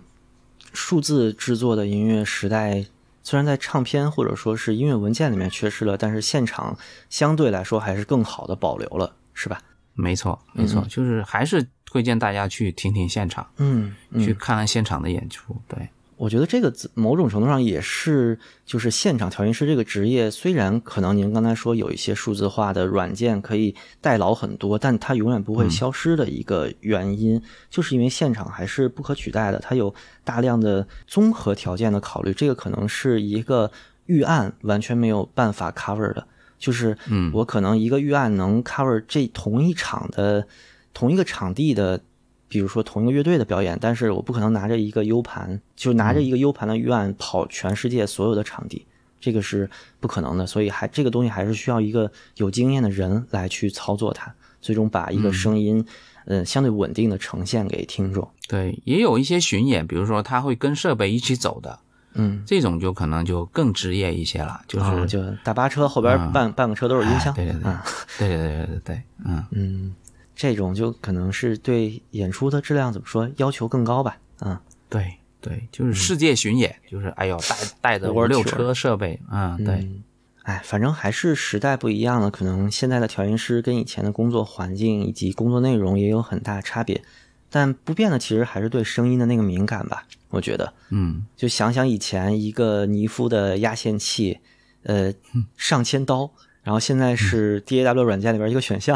[0.73, 2.85] 数字制作的音乐时代，
[3.23, 6.79] 虽然在唱片或者说是音乐文件里面缺失了，但是现场
[7.11, 9.61] 相对来说还是更好的保留了，是吧？
[9.95, 15.57] 没错，没错，就是还是推荐大家去听听现场，嗯，嗯去看看现场的演出。
[15.67, 27.41] 对，我觉得这个某种程度上也是，就是现场调音师这个职业，虽然可能您刚才说有一些数字化的软件可以代劳很多，但它永远不会消失的一个原因，
[27.71, 33.71] 就是因为现场还是不可取代的，它有大量的综合条件的考虑，这个可能是一个
[34.07, 36.27] 预案完全没有办法 cover 的。
[36.59, 40.45] 就是，嗯我可能一个预案能 cover 这同一场的
[40.93, 42.01] 同一个场地的，
[42.49, 48.87] 比如说同一个乐队的表演，但是我不可能拿着一个 U 盘，就拿着一个 U 盘的预案跑全世界所有的场地，
[49.21, 49.69] 这个是
[50.01, 50.47] 不可能的。
[50.47, 55.85] 所以还这个东西还是需要一个有经验的人来去操作它，最终把一个声音，
[56.25, 58.27] 嗯、相对稳定的呈现给听众。
[58.49, 61.79] 对，也有一些巡演，比如说他会跟设备一起走的，
[62.15, 66.33] 嗯，这种就可能就更职业一些了，就是、啊就大巴车后边嗯。
[66.33, 67.85] 半、半个车都是音箱，哎对对对啊。
[68.19, 69.95] 对对对对对对，嗯，嗯，
[70.39, 74.17] 这种就可能是对演出的质量怎么说要求更高吧？
[74.39, 80.05] 啊，对对，就是世界巡演，就是哎呦带带的五六车设备，嗯，对，嗯，
[80.45, 87.03] 哎，反正还是时代不一样了，可能现在的调音师跟以前的工作环境以及工作内容也有很大差别，
[87.51, 90.73] 但不变的其实还是对声音的那个敏感吧，我觉得。
[90.91, 94.39] 嗯，就想想以前一个尼夫的压线器，
[94.85, 95.13] 呃，
[95.57, 96.31] 上千刀，
[96.69, 98.95] 然后现在是 DAW 软件里边一个选项，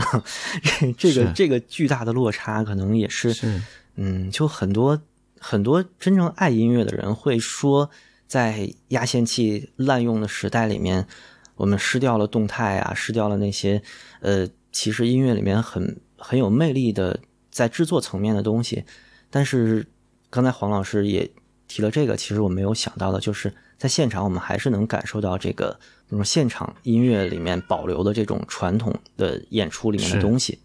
[0.63, 3.63] 这这个这个巨大的落差，可能也是，是。
[3.95, 5.01] 嗯，就很多
[5.41, 7.89] 很多真正爱音乐的人会说，
[8.27, 11.07] 在压线器滥用的时代里面，
[11.55, 13.83] 我们失掉了动态啊，失掉了那些
[14.21, 17.21] 呃，其实音乐里面很很有魅力的
[17.51, 18.85] 在制作层面的东西。
[19.31, 19.87] 但是
[20.29, 21.31] 刚才黄老师也
[21.67, 25.77] 提了这个，其实我没有想到的，就是在现场我们还是能感受到这个，
[26.09, 30.61] 比如说现场音乐里面保留的这种传统的演出里面的东西。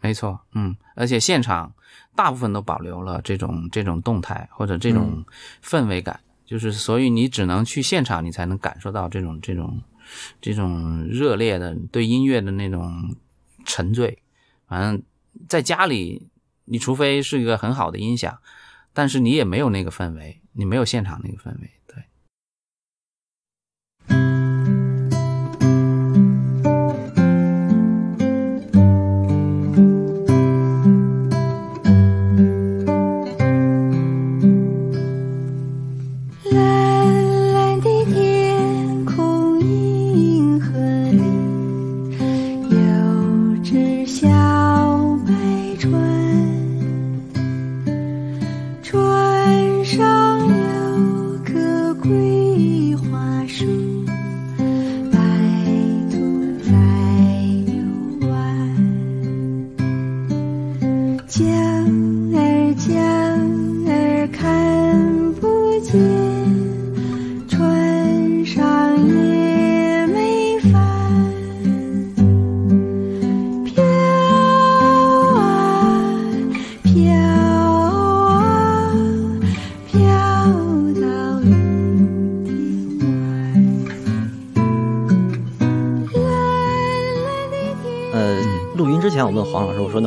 [0.00, 1.74] 没错，嗯，而且现场
[2.14, 5.24] 大部分都保留了这种这种动态或者这种
[5.64, 9.82] 氛围感，就是所以你只能去现场，你才能感受到这种这种
[10.40, 13.16] 这种热烈的对音乐的那种
[13.64, 14.16] 沉醉。
[14.68, 15.02] 反正
[15.48, 16.28] 在家里，
[16.66, 18.38] 你除非是一个很好的音响，
[18.92, 21.70] 但是你也没有那个氛围，你没有现场那个氛围，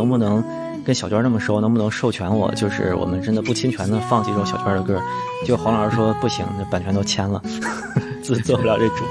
[0.07, 0.43] 能不能
[0.85, 5.01] 跟小娟那么熟，能不能授权我，就是我们真的不侵权的放几首小娟的歌？
[5.45, 7.41] 就黄老师说不行，那版权都签了，
[8.23, 9.03] 自做不了这主。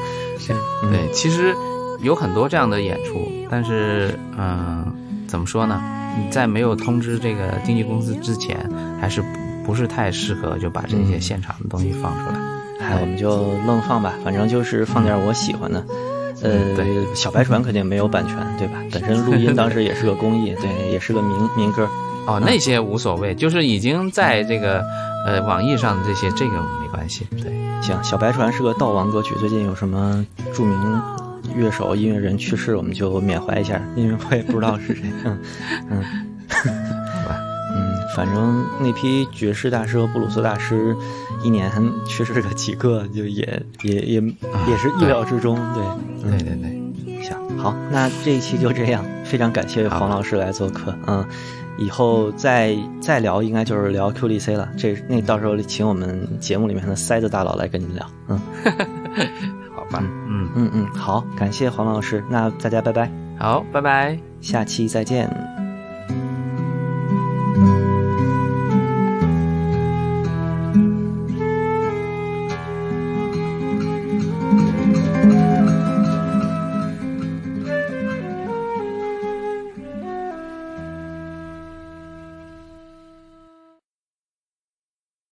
[0.82, 1.54] 嗯对，其实
[2.00, 4.86] 有很多这样的演出，但是嗯、
[5.26, 5.82] 怎么说呢？
[6.18, 8.56] 你在没有通知这个经纪公司之前，
[9.00, 9.28] 还是不
[9.66, 12.38] 不是太适合就把这些嗯现场的东西放出来。
[12.80, 15.84] 哎，我们就愣放吧，反正就是放点我喜欢的。
[16.46, 18.74] 呃，对小白船肯定没有版权，对吧？
[18.92, 21.88] 本身录音当时也是个公益， 对，也是个民民歌。
[22.26, 24.84] 哦，那些无所谓，就是已经在这个
[25.26, 27.26] 呃网易上的这些，这个没关系。
[27.40, 31.02] 对，行，小白船是个悼亡歌曲，最近有什么著名
[31.54, 35.04] 乐手、音乐人去世，我们就缅怀一下，因为我也不知道是谁。
[35.24, 35.38] 嗯
[35.90, 36.25] 嗯，嗯，
[38.16, 40.96] 反正那批爵士大师和布鲁斯大师，
[41.42, 41.70] 一年
[42.06, 45.54] 去世个几个，就也也也也是意料之中。
[45.74, 45.84] 对，
[46.24, 51.22] 嗯对对对，行，好，那这一期就这样，非常感谢黄老师来做客，嗯，
[51.76, 58.40] 以后再再聊，应该就是聊 QDC 了，这那到时候请我们节目里面的塞子大佬来跟您聊，嗯，
[59.74, 64.18] 好吧，嗯，嗯嗯，好，感谢黄老师，那大家拜拜，好，拜拜。
[64.40, 65.55] 下期再见。